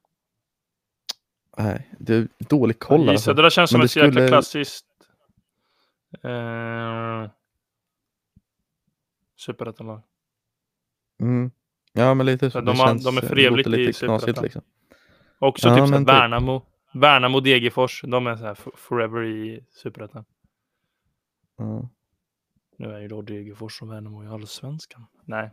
nej, 1.59 1.91
det 2.01 2.14
är 2.14 2.29
dålig 2.39 2.79
koll 2.79 3.09
alltså. 3.09 3.24
Södra 3.24 3.51
känns 3.51 3.70
som 3.70 3.81
ett 3.81 3.95
det 3.95 4.01
jäkla 4.01 4.12
skulle- 4.12 4.29
klassiskt 4.29 4.86
eh, 6.23 7.31
superettanlag. 9.37 10.03
Mm. 11.21 11.51
Ja 11.93 12.14
men 12.14 12.27
lite 12.27 12.51
så. 12.51 12.61
De 12.61 12.79
har- 12.79 12.87
känns, 12.87 13.05
de 13.05 13.17
är 13.17 13.21
för 13.21 13.37
låter 13.51 13.79
i 13.79 13.93
Superettan. 13.93 14.45
liksom. 14.45 14.62
Också 15.39 15.69
Ja, 15.69 15.75
typ, 15.75 15.79
så 15.79 15.85
här 15.85 15.91
men 15.91 16.05
typ. 16.05 16.14
Värnamo. 16.14 16.62
Värnamo, 16.95 17.41
Degerfors. 17.41 18.03
De 18.07 18.27
är 18.27 18.37
så 18.37 18.45
här 18.45 18.55
forever 18.75 19.25
i 19.25 19.64
superettan. 19.73 20.25
Ja. 21.59 21.89
Nu 22.79 22.93
är 22.95 22.99
ju 23.01 23.09
då 23.09 23.23
Degerfors 23.23 23.83
och 23.83 23.91
Värnamo 23.91 24.25
i 24.25 24.27
allsvenskan. 24.27 25.07
Nej. 25.25 25.51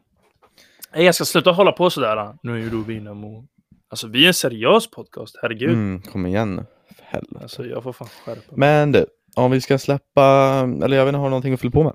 Nej, 0.93 1.05
jag 1.05 1.15
ska 1.15 1.25
sluta 1.25 1.51
hålla 1.51 1.71
på 1.71 1.89
sådär. 1.89 2.37
Nu 2.43 2.53
är 2.53 2.57
ju 2.57 2.69
då 2.69 2.77
Värnamo. 2.81 3.47
Alltså 3.87 4.07
vi 4.07 4.23
är 4.23 4.27
en 4.27 4.33
seriös 4.33 4.91
podcast, 4.91 5.39
herregud. 5.41 5.69
Mm, 5.73 6.01
kom 6.01 6.25
igen 6.25 6.55
nu. 6.55 6.65
Alltså 7.41 7.65
jag 7.65 7.83
får 7.83 7.93
fan 7.93 8.07
skärpa 8.07 8.41
mig. 8.55 8.59
Men 8.59 8.91
du, 8.91 9.05
om 9.35 9.51
vi 9.51 9.61
ska 9.61 9.77
släppa, 9.77 10.23
eller 10.83 10.97
jag 10.97 11.05
vet 11.05 11.09
inte, 11.09 11.17
har 11.17 11.25
du 11.25 11.29
någonting 11.29 11.53
att 11.53 11.61
fylla 11.61 11.71
på 11.71 11.83
med? 11.83 11.93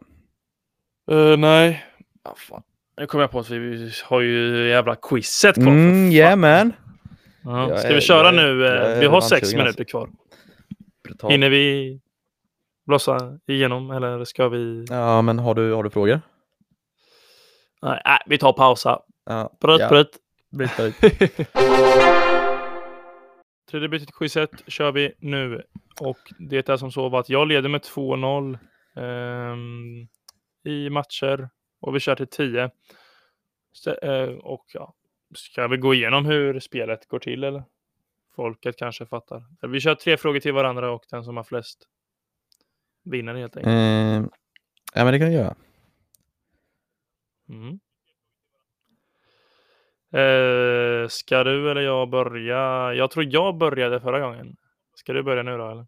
Eh, 1.11 1.37
nej. 1.37 1.85
Ah, 2.23 2.35
fan. 2.37 2.63
Nu 2.99 3.07
kom 3.07 3.21
jag 3.21 3.31
på 3.31 3.39
att 3.39 3.51
vi 3.51 3.93
har 4.05 4.21
ju 4.21 4.69
jävla 4.69 4.95
quizet 4.95 5.55
kvar. 5.55 5.67
Mm, 5.67 5.93
fan. 5.93 6.13
yeah 6.13 6.37
man. 6.37 6.73
Ja, 7.45 7.79
ska 7.79 7.95
vi 7.95 8.01
köra 8.01 8.29
är- 8.29 8.33
nu? 8.33 8.67
eh, 8.67 8.73
är 8.73 9.01
Vi 9.01 9.07
har 9.07 9.21
sex 9.21 9.55
minuter 9.55 9.85
kvar. 9.85 10.11
Brutalt. 11.05 11.33
Hinner 11.33 11.51
vi 11.51 12.01
blossa 12.87 13.39
igenom 13.47 13.91
eller 13.91 14.25
ska 14.25 14.49
vi? 14.49 14.85
Ja 14.91 15.23
men 15.23 15.39
har 15.39 15.55
du, 15.55 15.73
har 15.73 15.83
du 15.83 15.91
frågor? 15.91 16.21
Nej, 17.83 18.03
nej, 18.05 18.19
vi 18.27 18.39
tar 18.39 18.53
pausa. 18.53 19.01
Ja. 19.27 19.57
Prutt, 19.61 19.81
ja. 19.81 19.89
prutt. 19.89 20.11
Bryt, 20.51 20.77
bryt. 20.77 21.49
Tredje 23.71 23.89
bytet 23.89 24.13
quizet 24.13 24.51
kör 24.67 24.93
vi 24.93 25.13
nu. 25.19 25.63
Och 26.01 26.19
det 26.39 26.69
är 26.69 26.77
som 26.77 26.93
så 26.93 27.17
att 27.17 27.29
jag 27.29 27.49
leder 27.49 27.69
med 27.69 27.81
2-0 27.81 28.59
ehm, 28.97 30.09
i 30.65 30.91
matcher. 30.91 31.49
Och 31.81 31.95
vi 31.95 32.01
kör 32.01 32.17
till 32.17 32.27
10. 32.27 32.71
Så, 33.73 33.91
eh, 33.91 34.29
och 34.29 34.65
ja, 34.73 34.95
ska 35.35 35.69
vi 35.69 35.77
gå 35.77 35.95
igenom 35.95 36.27
hur 36.27 36.61
spelet 36.61 37.09
går 37.09 37.19
till 37.19 37.45
eller? 37.45 37.63
Folket 38.37 38.77
kanske 38.77 39.07
fattar. 39.07 39.45
Vi 39.69 39.81
kör 39.81 39.95
tre 39.95 40.17
frågor 40.17 40.41
till 40.41 40.53
varandra 40.53 40.91
och 40.91 41.05
den 41.11 41.25
som 41.25 41.37
har 41.37 41.45
flest 41.45 41.89
vinner 43.05 43.35
helt 43.35 43.57
enkelt. 43.57 43.73
Eh, 43.73 44.31
ja, 44.95 45.05
men 45.05 45.13
det 45.13 45.19
kan 45.19 45.33
jag 45.33 45.43
göra. 45.43 45.55
Mm. 47.49 47.79
Eh, 50.13 51.09
ska 51.09 51.45
du 51.45 51.71
eller 51.71 51.81
jag 51.81 52.11
börja? 52.11 52.95
Jag 52.95 53.11
tror 53.11 53.25
jag 53.29 53.57
började 53.59 54.01
förra 54.01 54.21
gången. 54.21 54.57
Ska 54.95 55.13
du 55.13 55.23
börja 55.23 55.43
nu 55.43 55.57
då 55.57 55.71
eller? 55.71 55.87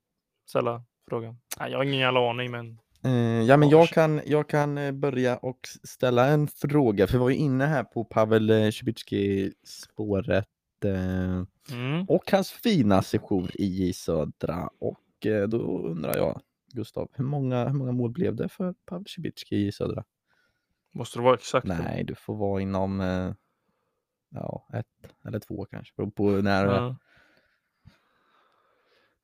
Ställa 0.49 0.83
frågan. 1.09 1.37
Nej, 1.61 1.71
jag 1.71 1.79
har 1.79 1.85
ingen 1.85 1.99
jävla 1.99 2.31
aning 2.31 2.51
men. 2.51 2.79
Eh, 3.05 3.43
ja, 3.43 3.57
men 3.57 3.69
jag 3.69 3.89
kan, 3.89 4.21
jag 4.27 4.49
kan 4.49 4.79
eh, 4.79 4.93
börja 4.93 5.37
och 5.37 5.59
ställa 5.85 6.27
en 6.27 6.49
fråga, 6.49 7.07
för 7.07 7.13
vi 7.13 7.19
var 7.19 7.31
ju 7.31 7.37
inne 7.37 7.67
här 7.67 7.85
på 7.85 8.05
Pavel 8.05 8.51
eh, 8.51 8.71
Cibicki-spåret 8.71 10.45
eh, 10.85 11.45
Mm. 11.73 12.05
och 12.09 12.31
hans 12.31 12.53
fina 12.53 13.03
sejour 13.03 13.51
i 13.55 13.93
Södra. 13.93 14.71
Och 14.81 15.27
eh, 15.27 15.49
då 15.49 15.59
undrar 15.89 16.17
jag, 16.17 16.41
Gustav, 16.73 17.09
hur 17.13 17.25
många, 17.25 17.69
hur 17.69 17.75
många 17.75 17.93
mål 17.93 18.11
blev 18.11 18.35
det 18.37 18.49
för 18.49 18.75
Pavel 18.87 19.07
Cibicki 19.07 19.67
i 19.67 19.73
Södra? 19.73 20.05
Måste 20.93 21.19
det 21.19 21.23
vara 21.23 21.35
exakt? 21.35 21.67
Nej, 21.67 22.05
du 22.05 22.15
får 22.15 22.37
vara 22.37 22.61
inom 22.61 23.01
eh, 23.01 23.33
ja, 24.31 24.69
ett 24.75 24.87
eller 25.27 25.39
två 25.39 25.65
kanske, 25.71 25.95
beror 25.97 26.11
på 26.11 26.31
när. 26.31 26.67
Ja. 26.67 26.97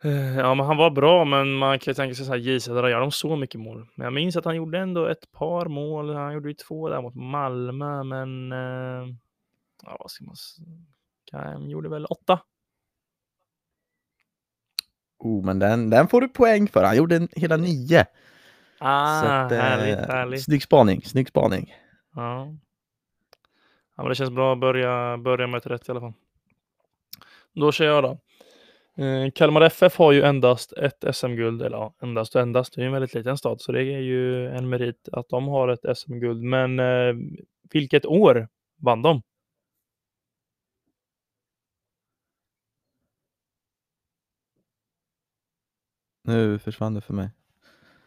Eh, 0.05 0.37
Ja, 0.39 0.55
men 0.55 0.67
han 0.67 0.77
var 0.77 0.91
bra, 0.91 1.25
men 1.25 1.53
man 1.55 1.79
kan 1.79 1.91
ju 1.91 1.95
tänka 1.95 2.15
sig 2.15 2.25
så 2.27 2.33
här, 2.33 2.39
J 2.39 2.61
Södra, 2.61 2.91
gör 2.91 3.01
de 3.01 3.11
så 3.11 3.37
mycket 3.37 3.61
mål? 3.61 3.87
Men 3.95 4.05
jag 4.05 4.13
minns 4.13 4.37
att 4.37 4.45
han 4.45 4.57
gjorde 4.57 4.79
ändå 4.79 5.07
ett 5.07 5.33
par 5.33 5.67
mål. 5.67 6.15
Han 6.15 6.35
gjorde 6.35 6.49
ju 6.49 6.55
två 6.55 6.89
där 6.89 7.03
mot 7.03 7.15
Malmö, 7.15 8.03
men 8.03 8.53
eh, 8.53 9.15
ja, 9.83 9.97
vad 10.01 10.11
ska 10.11 10.25
man 10.25 10.33
s- 10.35 10.57
han 11.33 11.71
gjorde 11.71 11.89
väl 11.89 12.05
åtta. 12.07 12.41
Oh, 15.19 15.45
men 15.45 15.59
den, 15.59 15.91
den 15.91 16.09
får 16.09 16.21
du 16.21 16.29
poäng 16.29 16.69
för. 16.69 16.85
Han 16.85 16.97
gjorde 16.97 17.17
en, 17.17 17.29
hela 17.33 17.57
nio. 17.57 18.07
Ah, 18.79 19.21
Så 19.23 19.27
att, 19.27 19.53
eh, 19.53 19.59
härligt, 19.59 19.99
härligt. 20.09 20.45
Snygg 20.45 20.63
spaning, 20.63 21.03
snygg 21.03 21.29
spaning. 21.29 21.75
Ja. 22.15 22.55
Ja, 23.97 24.03
men 24.03 24.09
det 24.09 24.15
känns 24.15 24.31
bra 24.31 24.53
att 24.53 24.61
börja, 24.61 25.19
börja 25.19 25.47
med 25.47 25.59
ett 25.59 25.67
rätt 25.67 25.89
i 25.89 25.91
alla 25.91 26.01
fall. 26.01 26.13
Då 27.53 27.73
kör 27.73 27.87
jag 27.87 28.03
då. 28.05 28.19
Eh, 29.05 29.31
Kalmar 29.35 29.61
FF 29.61 29.97
har 29.97 30.13
ju 30.13 30.23
endast 30.23 30.73
ett 30.73 31.05
SM-guld, 31.17 31.63
eller 31.63 31.77
ja, 31.77 31.95
endast 32.03 32.35
och 32.35 32.41
endast, 32.43 32.75
det 32.75 32.81
är 32.81 32.83
ju 32.83 32.87
en 32.87 32.93
väldigt 32.93 33.15
liten 33.15 33.39
stad, 33.39 33.61
så 33.61 33.73
det 33.73 33.83
är 33.83 33.99
ju 34.01 34.47
en 34.49 34.69
merit 34.69 35.09
att 35.13 35.29
de 35.29 35.49
har 35.49 35.69
ett 35.69 35.99
SM-guld. 35.99 36.43
Men 36.43 36.79
eh, 36.81 37.15
vilket 37.73 38.07
år 38.07 38.49
vann 38.81 39.03
de? 39.03 39.23
Nu 46.23 46.59
försvann 46.59 46.95
det 46.95 47.01
för 47.01 47.15
mig. 47.15 47.31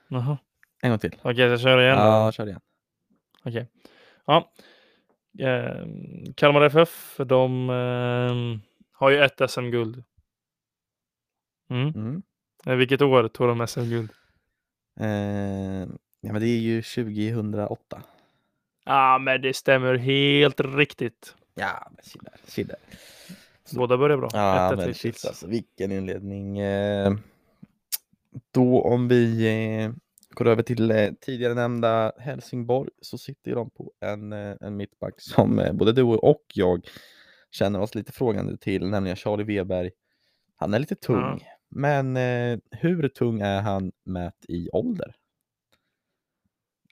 Jaha, 0.08 0.38
En 0.82 0.90
gång 0.90 1.00
till. 1.00 1.16
okej, 1.22 1.46
jag 1.46 1.60
kör 1.60 1.82
igen 1.82 1.98
då. 1.98 2.04
Ja, 2.04 2.32
kör 2.32 2.48
igen. 2.48 2.62
Okej. 3.46 3.68
Ja. 4.26 4.52
Eh, 5.40 5.86
Kalmar 6.36 6.62
FF, 6.62 7.18
de 7.18 7.70
eh, 7.70 8.60
har 8.92 9.10
ju 9.10 9.24
ett 9.24 9.52
SM-guld. 9.52 10.04
Mm. 11.70 11.88
Mm. 11.90 12.22
Eh, 12.66 12.76
Vilket 12.76 13.02
år 13.02 13.28
tog 13.28 13.48
de 13.48 13.68
SM-guld? 13.68 14.12
Eh, 15.00 15.88
ja, 16.22 16.34
men 16.34 16.42
det 16.42 16.48
är 16.48 16.60
ju 16.60 16.82
2008. 16.82 18.04
Ja, 18.86 19.18
men 19.20 19.42
det 19.42 19.54
stämmer 19.54 19.96
helt 19.96 20.60
riktigt. 20.60 21.36
Ja, 21.56 21.92
men 21.92 22.04
se 22.46 22.64
där. 22.64 22.78
Båda 23.76 23.98
börjar 23.98 24.18
bra. 24.18 24.30
Ja, 24.34 24.72
1-1 24.74 24.76
men 24.76 24.94
shit 24.94 25.26
alltså, 25.26 25.48
vilken 25.48 25.92
inledning. 25.92 26.60
Eh, 26.60 27.14
då 28.52 28.82
om 28.82 29.08
vi 29.08 29.48
eh, 29.84 29.92
går 30.34 30.48
över 30.48 30.64
till 30.64 30.92
eh, 30.92 31.10
tidigare 31.22 31.54
nämnda 31.54 32.12
Helsingborg 32.20 32.90
så 33.02 33.18
sitter 33.18 33.56
de 33.56 33.70
på 33.70 33.92
en, 34.00 34.34
eh, 34.34 34.56
en 34.62 34.78
mittback 34.78 35.14
som 35.22 35.60
eh, 35.60 35.74
både 35.74 35.92
du 35.92 36.04
och 36.04 36.46
jag 36.54 36.88
känner 37.52 37.82
oss 37.82 37.96
lite 37.96 38.12
frågande 38.12 38.58
till, 38.58 38.88
nämligen 38.90 39.16
Charlie 39.18 39.44
Weber. 39.44 39.92
Han 40.56 40.74
är 40.74 40.80
lite 40.80 40.96
tung, 40.96 41.18
Ja. 41.20 41.40
men 41.70 42.18
eh, 42.18 42.60
hur 42.72 43.08
tung 43.08 43.42
är 43.42 43.62
han 43.62 43.92
mätt 44.06 44.46
i 44.48 44.70
ålder? 44.70 45.16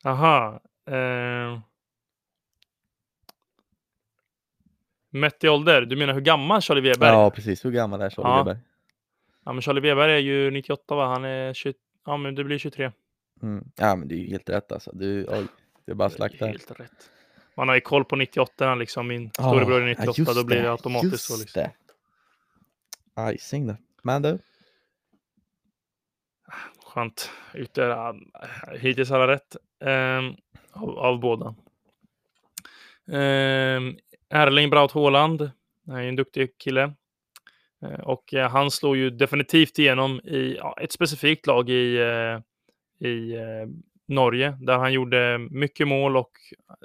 Aha. 0.06 0.62
Eh... 0.90 1.60
Mätt 5.10 5.44
i 5.44 5.50
ålder, 5.50 5.82
du 5.82 5.96
menar 5.96 6.14
hur 6.14 6.22
gammal 6.22 6.62
Charlie 6.62 6.82
Weber 6.82 7.08
är? 7.08 7.12
Ja, 7.14 7.30
precis. 7.32 7.66
Hur 7.66 7.72
gammal 7.72 8.02
är 8.02 8.10
Charlie 8.10 8.30
Ja. 8.30 8.38
Weber? 8.44 8.60
Ja, 9.46 9.54
men 9.54 9.62
Charlie 9.62 9.82
Weber 9.82 10.10
är 10.10 10.18
ju 10.18 10.52
98 10.52 10.96
va? 10.96 11.06
Han 11.08 11.26
är 11.26 11.54
20... 11.54 11.74
Ja, 12.06 12.18
men 12.18 12.36
det 12.36 12.44
blir 12.44 12.58
23. 12.58 12.92
Mm. 13.42 13.72
Ja, 13.76 13.96
men 13.96 14.08
det 14.08 14.16
är 14.16 14.20
ju 14.20 14.28
helt 14.28 14.50
rätt 14.50 14.72
alltså. 14.72 14.92
Du, 14.94 15.26
oj, 15.30 15.48
det 15.86 15.92
är 15.92 15.96
bara 15.96 16.10
slakta. 16.10 16.46
Helt 16.46 16.80
rätt. 16.80 17.12
Man 17.56 17.68
har 17.68 17.76
ju 17.76 17.82
koll 17.82 18.06
på 18.06 18.16
98 18.16 18.76
liksom. 18.76 19.08
Min 19.08 19.32
storebror 19.32 19.82
är 19.82 19.88
Ja, 19.88 19.96
98, 20.00 20.14
just 20.18 20.36
då 20.36 20.44
blir 20.44 20.62
det 20.62 20.72
automatiskt 20.72 21.12
just 21.12 21.26
så. 21.26 21.38
Liksom. 21.38 21.64
det. 23.16 23.34
Icing 23.34 23.68
det. 23.68 23.78
Men 24.02 24.22
du, 24.22 24.40
Skönt. 26.86 27.32
Ute, 27.54 27.82
ja, 27.82 28.16
hittills 28.80 29.10
har 29.10 29.20
jag 29.20 29.28
rätt. 29.30 29.56
ehm, 29.86 30.36
av, 30.72 31.00
av 31.00 31.20
båda. 31.20 31.56
Um, 33.06 33.98
Erling 34.30 34.70
Braut 34.70 34.92
Haaland. 34.92 35.52
Är 35.88 35.98
en 35.98 36.16
duktig 36.16 36.58
kille. 36.58 36.94
Eh, 37.82 38.00
och 38.00 38.34
eh, 38.34 38.50
han 38.50 38.72
slår 38.72 38.98
ju 38.98 39.10
definitivt 39.10 39.80
igenom 39.80 40.20
i 40.20 40.56
ja, 40.58 40.78
ett 40.82 40.92
specifikt 40.92 41.48
lag 41.48 41.70
i, 41.70 41.98
eh, 41.98 42.40
i 43.00 43.36
eh, 43.36 43.68
Norge 44.06 44.58
där 44.62 44.78
han 44.78 44.94
gjorde 44.94 45.38
mycket 45.38 45.88
mål 45.88 46.18
och 46.18 46.32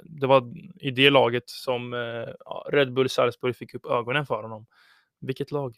det 0.03 0.27
var 0.27 0.53
i 0.75 0.91
det 0.91 1.09
laget 1.09 1.49
som 1.49 1.93
eh, 1.93 2.33
Red 2.71 2.93
Bull 2.93 3.09
Salzburg 3.09 3.55
fick 3.55 3.73
upp 3.73 3.85
ögonen 3.85 4.25
för 4.25 4.41
honom. 4.41 4.65
Vilket 5.19 5.51
lag? 5.51 5.75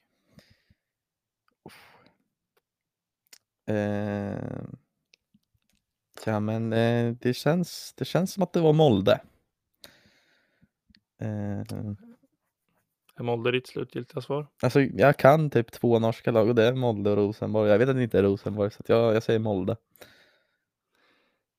eh, 3.67 4.63
ja 6.25 6.39
men 6.39 6.73
eh, 6.73 7.15
det, 7.21 7.33
känns, 7.33 7.93
det 7.97 8.05
känns 8.05 8.33
som 8.33 8.43
att 8.43 8.53
det 8.53 8.61
var 8.61 8.73
Molde. 8.73 9.21
Eh, 11.21 11.59
Är 13.17 13.23
Molde 13.23 13.51
ditt 13.51 13.67
slutgiltiga 13.67 14.21
svar? 14.21 14.47
alltså 14.61 14.81
jag 14.81 15.17
kan 15.17 15.49
typ 15.49 15.71
två 15.71 15.99
norska 15.99 16.31
lag 16.31 16.49
och 16.49 16.55
det 16.55 16.63
är 16.63 16.73
Molde 16.73 17.09
och 17.09 17.17
Rosenborg. 17.17 17.71
Jag 17.71 17.79
vet 17.79 17.89
att 17.89 17.95
det 17.95 18.03
inte 18.03 18.19
är 18.19 18.23
Rosenborg 18.23 18.71
så 18.71 18.83
jag, 18.88 19.15
jag 19.15 19.23
säger 19.23 19.39
Molde. 19.39 19.77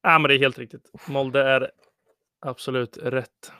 Ja, 0.06 0.18
men 0.18 0.28
det 0.28 0.34
är 0.34 0.38
helt 0.38 0.58
riktigt. 0.58 0.90
Molde 1.08 1.42
är 1.42 1.70
absolut 2.40 2.96
rätt. 3.02 3.52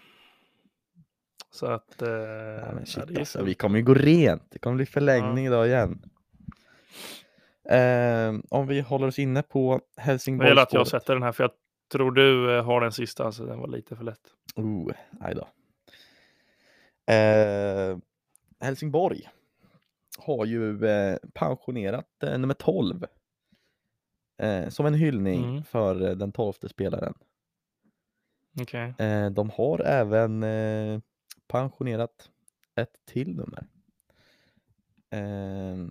Så 1.50 1.66
att... 1.66 2.02
Eh, 2.02 2.08
Ja, 2.08 2.66
men 2.72 2.78
ja, 2.78 2.84
shit, 2.86 3.04
det 3.08 3.14
är 3.14 3.18
alltså, 3.18 3.38
så. 3.38 3.44
vi 3.44 3.54
kommer 3.54 3.78
ju 3.78 3.84
gå 3.84 3.94
rent. 3.94 4.50
Det 4.50 4.58
kommer 4.58 4.76
bli 4.76 4.86
förlängning 4.86 5.46
idag 5.46 5.66
igen. 5.66 6.02
Eh, 7.68 8.34
om 8.50 8.66
vi 8.66 8.80
håller 8.80 9.06
oss 9.06 9.18
inne 9.18 9.42
på 9.42 9.80
Det 9.96 10.02
Helsingborg. 10.02 10.48
gäller 10.48 10.62
att 10.62 10.72
jag 10.72 10.86
sätter 10.86 11.14
den 11.14 11.22
här, 11.22 11.32
för 11.32 11.44
jag 11.44 11.50
tror 11.92 12.12
du 12.12 12.56
eh, 12.56 12.64
har 12.64 12.80
den 12.80 12.92
sista, 12.92 13.32
så 13.32 13.44
den 13.44 13.58
var 13.58 13.68
lite 13.68 13.96
för 13.96 14.04
lätt. 14.04 14.20
Oh, 14.56 14.92
aj 15.20 15.34
då. 15.34 15.48
Eh, 17.12 17.98
Helsingborg 18.60 19.28
har 20.18 20.44
ju 20.44 20.86
eh, 20.86 21.16
pensionerat 21.34 22.22
eh, 22.22 22.38
nummer 22.38 22.54
12 22.54 23.06
eh, 24.38 24.68
som 24.68 24.86
en 24.86 24.94
hyllning 24.94 25.44
Mm. 25.44 25.64
för 25.64 26.02
eh, 26.08 26.10
den 26.16 26.32
tolfte 26.32 26.68
spelaren. 26.68 27.14
Okej. 28.60 28.94
Eh, 28.98 29.30
de 29.30 29.50
har 29.50 29.80
även 29.80 30.42
eh, 30.42 31.00
pensionerat 31.48 32.30
ett 32.74 33.00
till 33.06 33.36
nummer. 33.36 33.66
Eh, 35.10 35.86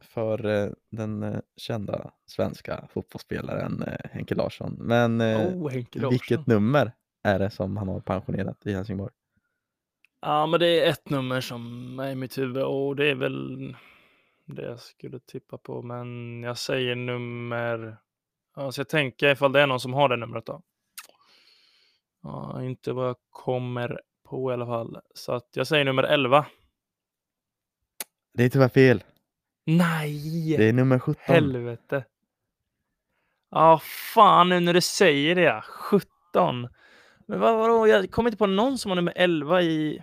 för 0.00 0.46
eh, 0.46 0.70
den 0.90 1.42
kända 1.56 2.10
svenska 2.26 2.88
fotbollsspelaren 2.92 3.84
Henke 4.10 4.34
Larsson. 4.34 4.76
Men 4.80 5.22
oh, 5.22 5.70
Henke 5.70 5.98
Larsson. 5.98 6.10
vilket 6.10 6.46
nummer 6.46 6.92
är 7.22 7.38
det 7.38 7.50
som 7.50 7.76
han 7.76 7.88
har 7.88 8.00
pensionerat 8.00 8.66
i 8.66 8.72
Helsingborg? 8.72 9.12
Ja, 10.20 10.46
men 10.46 10.60
det 10.60 10.66
är 10.84 10.90
ett 10.90 11.10
nummer 11.10 11.40
som 11.40 11.98
är 12.00 12.10
i 12.10 12.14
mitt 12.14 12.38
huvud 12.38 12.62
och 12.62 12.96
det 12.96 13.10
är 13.10 13.14
väl 13.14 13.76
det 14.54 14.62
jag 14.62 14.80
skulle 14.80 15.20
tippa 15.20 15.58
på. 15.58 15.82
Men 15.82 16.42
jag 16.42 16.58
säger 16.58 16.96
nummer... 16.96 17.96
Ja, 18.56 18.72
så 18.72 18.80
jag 18.80 18.88
tänker 18.88 19.32
ifall 19.32 19.52
det 19.52 19.60
är 19.60 19.66
någon 19.66 19.80
som 19.80 19.94
har 19.94 20.08
det 20.08 20.16
numret 20.16 20.46
då. 20.46 20.62
Ja, 22.22 22.62
inte 22.62 22.92
vad 22.92 23.08
jag 23.08 23.16
kommer 23.30 24.00
på 24.28 24.50
i 24.50 24.54
alla 24.54 24.66
fall. 24.66 25.00
Så 25.14 25.32
att 25.32 25.48
jag 25.52 25.66
säger 25.66 25.84
nummer 25.84 26.02
11. 26.02 26.46
Det 28.34 28.44
är 28.44 28.48
tyvärr 28.48 28.68
fel. 28.68 29.04
Nej! 29.66 30.56
Det 30.56 30.68
är 30.68 30.72
nummer 30.72 30.98
17. 30.98 31.22
Helvete. 31.24 32.04
Ja, 33.50 33.80
fan 34.14 34.48
nu 34.48 34.60
när 34.60 34.74
du 34.74 34.80
säger 34.80 35.34
det. 35.34 35.42
ja. 35.42 35.62
17. 35.62 36.68
Men 37.26 37.40
vad, 37.40 37.58
vadå? 37.58 37.88
Jag 37.88 38.10
kommer 38.10 38.30
inte 38.30 38.38
på 38.38 38.46
någon 38.46 38.78
som 38.78 38.90
har 38.90 38.96
nummer 38.96 39.12
11 39.16 39.62
i... 39.62 40.02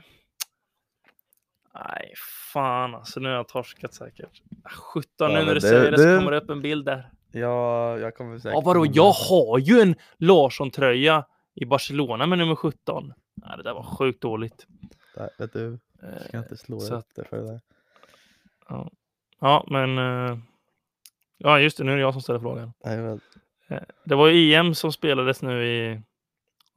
Nej, 1.76 2.13
fan 2.53 2.95
alltså. 2.95 3.19
Nu 3.19 3.30
har 3.30 3.36
jag 3.36 3.47
torskat 3.47 3.93
säkert. 3.93 4.41
17, 4.93 5.11
Ja, 5.17 5.28
nu 5.28 5.45
när 5.45 5.53
du 5.55 5.61
säger 5.61 5.91
det 5.91 5.97
så 5.97 6.03
kommer 6.19 6.32
det 6.32 6.38
upp 6.38 6.49
en 6.49 6.61
bild 6.61 6.86
där. 6.86 7.09
Ja, 7.32 7.97
jag 7.99 8.15
kommer 8.15 8.39
säkert... 8.39 8.53
Ja, 8.53 8.61
vadå? 8.65 8.86
Jag 8.93 9.11
har 9.11 9.59
ju 9.59 9.80
en 9.82 9.95
Larsson-tröja 10.17 11.26
i 11.53 11.65
Barcelona 11.65 12.26
med 12.28 12.38
nummer 12.38 12.55
17. 12.55 13.13
Nej, 13.36 13.57
det 13.57 13.63
där 13.63 13.73
var 13.73 13.84
sjukt 13.84 14.21
dåligt. 14.21 14.67
Nej, 15.17 15.30
vet 15.38 15.53
du, 15.53 15.78
jag 16.01 16.11
Eh, 16.13 16.28
ska 16.28 16.38
inte 16.38 16.57
slå 16.57 16.80
så 16.80 16.95
upp 16.95 17.05
det 17.15 17.23
för 17.23 17.38
det 17.38 17.43
där. 17.51 17.61
Ja, 18.69 18.91
ja 19.39 19.65
men... 19.67 19.97
eh, 19.97 20.38
Ja, 21.38 21.59
just 21.59 21.78
det. 21.78 21.84
Nu 21.84 21.91
är 21.91 21.95
det 21.95 22.01
jag 22.01 22.13
som 22.13 22.21
ställer 22.21 22.39
frågan. 22.39 22.73
Nej, 22.86 22.97
men, 22.97 23.21
Eh, 23.67 23.80
Det 24.03 24.15
var 24.15 24.28
ju 24.28 24.53
EM 24.53 24.76
som 24.76 24.91
spelades 24.91 25.41
nu 25.41 25.65
i 25.67 26.01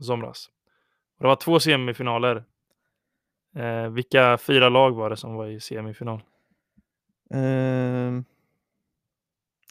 somras. 0.05 0.51
Det 1.19 1.27
var 1.27 1.37
två 1.37 1.61
semifinaler. 1.61 2.45
Eh, 3.59 3.89
vilka 3.89 4.39
fyra 4.39 4.69
lag 4.69 4.91
var 4.91 5.11
det 5.11 5.17
som 5.17 5.35
var 5.35 5.47
i 5.47 5.61
semifinal? 5.61 6.23
ehm, 7.31 8.25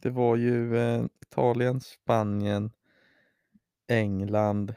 det 0.02 0.10
var 0.10 0.36
ju 0.36 0.78
eh, 0.78 1.06
Italien, 1.22 1.82
Spanien, 1.82 2.72
England. 3.88 4.76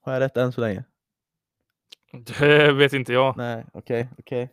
Har 0.00 0.12
jag 0.12 0.20
rätt 0.20 0.36
än 0.36 0.52
så 0.52 0.60
länge? 0.60 0.84
Det 2.12 2.72
vet 2.72 2.92
inte 2.92 3.12
jag. 3.12 3.36
Nej, 3.36 3.64
okej, 3.72 4.08
okej. 4.18 4.50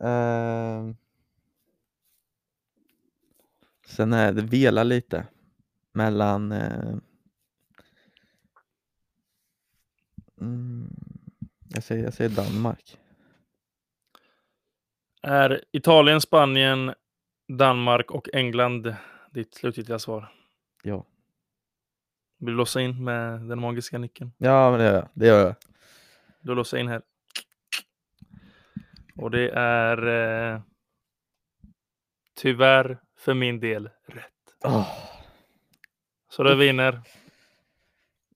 Ehm. 0.00 0.96
sen 3.86 4.12
är 4.12 4.32
det 4.32 4.42
vela 4.42 4.82
lite 4.82 5.26
mellan 5.98 6.52
eh, 6.52 6.94
mm, 10.40 10.90
jag, 11.68 11.82
säger, 11.82 12.04
jag 12.04 12.14
säger 12.14 12.30
Danmark. 12.30 12.98
Är 15.22 15.64
Italien, 15.72 16.20
Spanien, 16.20 16.94
Danmark 17.48 18.10
och 18.10 18.28
England 18.32 18.94
ditt 19.30 19.54
slutgiltiga 19.54 19.98
svar? 19.98 20.32
Ja. 20.82 21.06
Vill 22.38 22.50
du 22.50 22.56
låsa 22.56 22.80
in 22.80 23.04
med 23.04 23.40
den 23.40 23.60
magiska 23.60 23.98
nyckeln? 23.98 24.32
Ja, 24.38 24.70
men 24.70 24.80
det 24.80 24.86
gör 24.86 24.94
jag. 24.94 25.08
Det 25.14 25.26
gör 25.26 25.46
jag. 25.46 25.54
Du 26.40 26.54
låser 26.54 26.78
in 26.78 26.88
här. 26.88 27.02
Och 29.16 29.30
det 29.30 29.50
är 29.54 30.06
eh, 30.06 30.60
tyvärr 32.34 32.98
för 33.16 33.34
min 33.34 33.60
del 33.60 33.90
rätt. 34.06 34.32
Åh. 34.64 35.17
Så 36.38 36.44
du 36.44 36.54
vinner. 36.54 37.00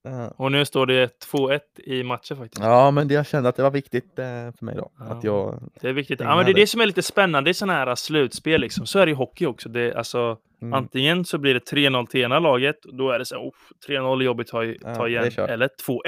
Ja. 0.02 0.28
Och 0.36 0.52
nu 0.52 0.64
står 0.64 0.86
det 0.86 1.24
2-1 1.32 1.60
i 1.84 2.02
matchen 2.02 2.36
faktiskt. 2.36 2.62
Ja, 2.64 2.90
men 2.90 3.08
det, 3.08 3.14
jag 3.14 3.26
kände 3.26 3.48
att 3.48 3.56
det 3.56 3.62
var 3.62 3.70
viktigt 3.70 4.18
eh, 4.18 4.24
för 4.24 4.64
mig 4.64 4.74
då. 4.76 4.92
Ja. 4.98 5.04
Att 5.04 5.24
jag... 5.24 5.70
Det 5.80 5.88
är 5.88 5.92
viktigt. 5.92 6.20
Ja, 6.20 6.36
men 6.36 6.44
det 6.44 6.50
är 6.52 6.54
det 6.54 6.66
som 6.66 6.80
är 6.80 6.86
lite 6.86 7.02
spännande 7.02 7.50
i 7.50 7.54
sådana 7.54 7.72
här 7.72 7.94
slutspel. 7.94 8.60
Liksom. 8.60 8.86
Så 8.86 8.98
är 8.98 9.06
det 9.06 9.12
i 9.12 9.14
hockey 9.14 9.46
också. 9.46 9.68
Det 9.68 9.94
alltså, 9.94 10.38
Mm, 10.62 10.72
Antingen 10.74 11.24
så 11.24 11.38
blir 11.38 11.54
det 11.54 11.70
3-0 11.72 12.06
till 12.06 12.20
ena 12.20 12.38
laget. 12.38 12.84
och 12.84 12.96
Då 12.96 13.10
är 13.10 13.18
det 13.18 13.24
så 13.24 13.34
här, 13.34 13.42
oh, 13.42 13.52
3-0 13.88 14.20
är 14.20 14.24
jobbigt 14.24 14.46
att 14.46 14.50
ta, 14.50 14.64
Ja, 14.64 14.94
ta 14.94 15.08
igen. 15.08 15.30
kört. 15.30 15.50
Eller 15.50 15.68
2-1. 15.88 15.98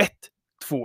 2-1! 0.70 0.84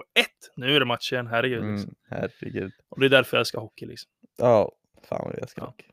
Nu 0.55 0.75
är 0.75 0.79
det 0.79 0.85
match 0.85 1.13
igen. 1.13 1.27
Herregud. 1.27 1.63
Liksom. 1.65 1.93
mm, 2.11 2.29
herregud. 2.41 2.71
Och 2.89 2.99
det 2.99 3.05
är 3.05 3.09
därför 3.09 3.37
jag 3.37 3.39
älskar 3.39 3.59
hockey. 3.59 3.85
Liksom. 3.85 4.09
Ja, 4.37 4.71
fan 5.09 5.21
vad 5.25 5.33
jag 5.33 5.41
älskar 5.41 5.61
Ja. 5.61 5.65
hockey. 5.65 5.85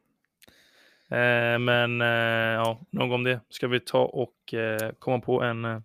Eh, 1.11 1.59
men 1.59 2.01
eh, 2.01 2.55
ja, 2.55 2.81
nog 2.91 3.13
om 3.13 3.25
det. 3.25 3.41
Ska 3.49 3.69
vi 3.69 3.81
ta 3.81 4.05
och 4.05 4.55
eh, 4.55 4.91
komma 4.99 5.21
på 5.21 5.43
en, 5.43 5.65
eh, 5.65 5.81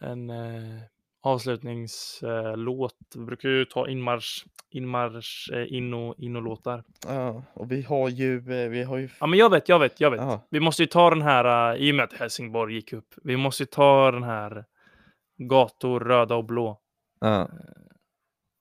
en 0.00 0.30
eh, 0.30 0.80
avslutningslåt. 1.22 2.96
Vi 3.14 3.24
brukar 3.24 3.48
ju 3.48 3.64
ta 3.64 3.88
inmarsch, 3.88 4.44
inmarsch, 4.70 5.50
eh, 5.52 5.72
in 5.72 5.94
och, 5.94 6.14
in 6.18 6.36
och 6.36 6.42
låtar. 6.42 6.84
Ja, 7.06 7.42
och 7.54 7.72
vi 7.72 7.82
har 7.82 8.08
ju, 8.08 8.40
vi 8.68 8.82
har 8.82 8.96
ju... 8.98 9.08
Ja, 9.20 9.26
men 9.26 9.38
jag 9.38 9.50
vet, 9.50 9.68
jag 9.68 9.78
vet, 9.78 10.00
jag 10.00 10.10
vet. 10.10 10.20
Ja, 10.20 10.46
Vi 10.50 10.60
måste 10.60 10.82
ju 10.82 10.86
ta 10.86 11.10
den 11.10 11.22
här, 11.22 11.76
i 11.76 11.92
och 11.92 11.96
med 11.96 12.04
att 12.04 12.12
Helsingborg 12.12 12.74
gick 12.74 12.92
upp. 12.92 13.14
Vi 13.22 13.36
måste 13.36 13.62
ju 13.62 13.66
ta 13.66 14.10
den 14.10 14.22
här 14.22 14.64
gator 15.36 16.00
röda 16.00 16.34
och 16.36 16.44
blå. 16.44 16.80
ja. 17.20 17.48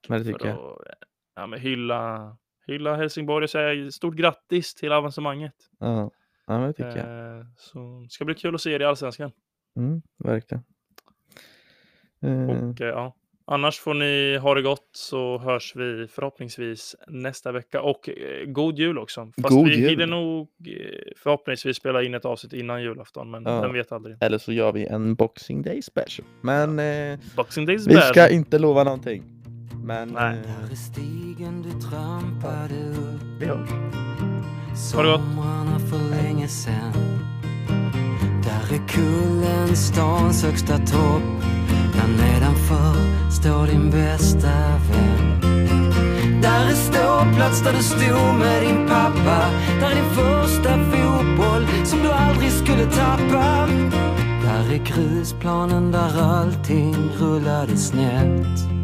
Men 0.10 0.20
det 0.20 0.26
tycker 0.26 0.48
jag. 0.48 0.58
att 0.58 0.88
ja, 1.36 1.48
men 1.48 1.60
hylla, 1.60 2.38
hylla 2.68 2.96
Helsingborg 2.96 3.44
och 3.44 3.50
säga 3.50 3.92
stort 3.92 4.16
grattis 4.16 4.76
till 4.76 4.92
avancemanget. 4.92 5.54
Ja, 5.80 6.12
ja 6.48 6.60
men 6.60 6.68
det 6.68 6.74
tycker 6.74 6.98
jag. 6.98 7.38
Eh, 7.40 7.46
så 7.58 8.06
ska 8.10 8.26
bli 8.26 8.36
kul 8.36 8.56
att 8.56 8.62
se 8.62 8.72
er 8.72 8.80
i 8.82 8.86
Allsvenskan. 8.86 9.32
Mm, 9.78 10.02
verkligen. 10.24 10.64
Eh, 12.22 12.50
Och 12.50 12.82
eh, 12.82 12.88
ja, 12.88 13.16
annars 13.46 13.80
får 13.80 13.94
ni 13.94 14.38
ha 14.38 14.56
det 14.56 14.62
gott 14.62 14.90
så 14.92 15.38
hörs 15.38 15.76
vi 15.76 16.08
förhoppningsvis 16.08 16.96
nästa 17.08 17.52
vecka. 17.52 17.82
Och 17.82 18.10
god 18.48 18.78
jul 18.80 18.98
också. 18.98 19.32
Fast 19.42 19.56
God 19.56 19.68
vi 19.68 19.76
jul. 19.76 19.90
hinner 19.90 20.08
nog 20.08 20.48
förhoppningsvis 21.18 21.78
spela 21.78 22.04
in 22.04 22.14
ett 22.14 22.26
avsnitt 22.26 22.54
innan 22.54 22.84
julafton, 22.84 23.32
men 23.32 23.44
Ja. 23.44 23.62
vem 23.62 23.74
vet 23.74 23.92
aldrig. 23.92 24.18
Eller 24.22 24.38
så 24.38 24.54
gör 24.54 24.72
vi 24.72 24.86
en 24.86 25.16
Boxing 25.16 25.62
Day 25.62 25.82
special. 25.82 26.28
Men 26.42 26.80
eh, 26.80 27.20
Boxing 27.36 27.66
Days 27.66 27.88
vi 27.88 27.94
bad. 27.96 28.04
ska 28.04 28.30
inte 28.30 28.60
lova 28.60 28.84
någonting. 28.84 29.37
Men 29.88 30.10
Nej. 30.10 30.38
eh, 30.38 30.42
Där 30.42 30.72
är 30.72 30.76
stigen 30.76 31.62
du 31.62 31.82
trampade 31.82 32.90
upp. 32.90 33.22
Vi 33.40 33.46
hörs. 33.46 33.70
Ha 34.94 35.04
det 35.04 35.10
gott. 35.12 35.22
Somrarna 35.22 35.80
för 35.80 36.10
länge 36.10 36.48
sen 36.48 36.94
Där 38.44 38.76
är 38.76 38.88
kullen 38.88 39.76
stans 39.76 40.44
högsta 40.44 40.78
topp. 40.78 41.24
Där 41.94 42.08
nedanför 42.24 43.32
står 43.32 43.68
din 43.68 43.92
bästa 43.92 44.54
vän. 44.92 45.42
Där 46.42 46.66
är 46.70 46.76
ståplats 46.76 47.64
där 47.64 47.74
du 47.74 47.84
stod 47.84 48.40
med 48.40 48.64
din 48.64 48.88
pappa. 48.88 49.50
Där 49.80 49.92
är 49.92 49.96
din 49.96 50.10
första 50.16 50.74
fotboll 50.78 51.86
som 51.86 52.00
du 52.00 52.12
aldrig 52.12 52.52
skulle 52.52 52.86
tappa. 52.86 53.68
Där 54.44 54.74
är 54.74 54.86
grusplanen 54.86 55.92
där 55.92 56.22
allting 56.22 56.96
rullade 57.20 57.78
snett 57.78 58.78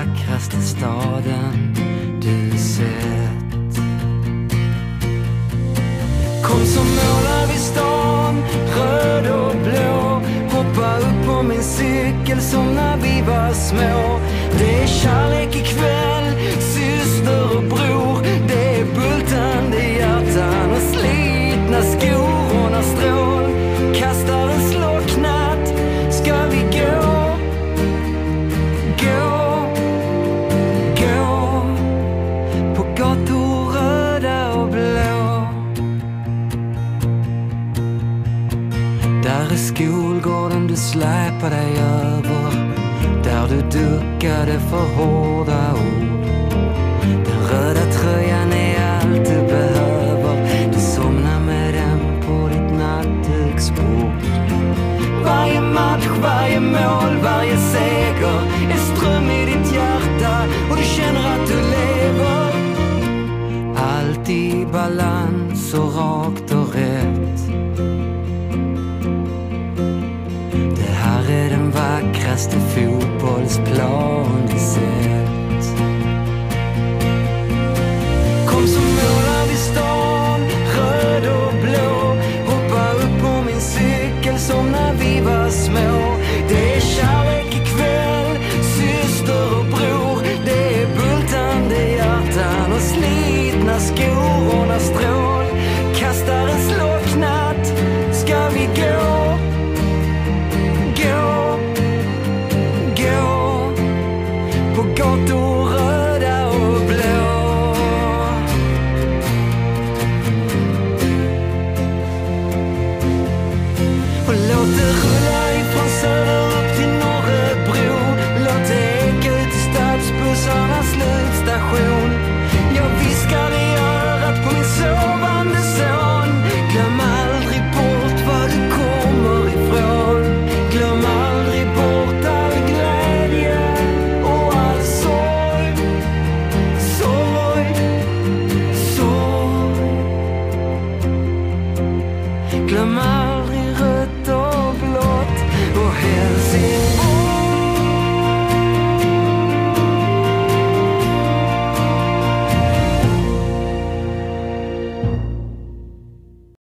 vackraste 0.00 0.56
staden 0.62 1.74
du 2.20 2.58
sett. 2.58 3.76
Kom 6.42 6.66
så 6.66 6.80
målar 6.80 7.46
vi 7.52 7.58
stan, 7.58 8.42
röd 8.76 9.26
och 9.26 9.56
blå. 9.56 10.22
Hoppa 10.50 10.98
upp 10.98 11.26
på 11.26 11.42
min 11.42 11.62
cykel 11.62 12.40
som 12.40 12.74
när 12.74 12.96
vi 12.96 13.22
var 13.22 13.52
små. 13.52 14.20
Det 14.58 14.82
är 14.82 14.86
kärlek 14.86 15.56
ikväll, 15.56 16.34
släpa 40.80 41.48
dig 41.50 41.78
över 41.78 42.50
Där 43.24 43.48
du 43.48 43.60
duckade 43.78 44.60
för 44.60 44.86
hårda 44.96 45.72
ord. 45.72 46.26
Den 47.24 47.40
röda 47.50 47.92
tröjan 47.92 48.52
är 48.52 48.96
allt 48.96 49.24
du 49.24 49.46
behöver. 49.46 50.70
Du 50.72 50.80
somnar 50.80 51.40
med 51.40 51.74
den 51.74 52.22
på 52.22 52.48
ditt 52.48 52.78
nattduksbord. 52.78 54.12
Varje 55.24 55.60
match, 55.60 56.06
varje 56.22 56.60
mål, 56.60 57.16
varje 57.22 57.56
seger 57.56 58.40
är 58.70 58.96
ström 58.96 59.30
i 59.30 59.44
ditt 59.44 59.74
hjärta 59.74 60.44
och 60.70 60.76
du 60.76 60.82
känner 60.82 61.34
att 61.34 61.48
du 61.48 61.54
lever. 61.54 62.52
Allt 63.76 64.28
i 64.28 64.66
balans 64.72 65.74
och 65.74 65.94
rakt 65.96 66.39
Det 73.50 74.59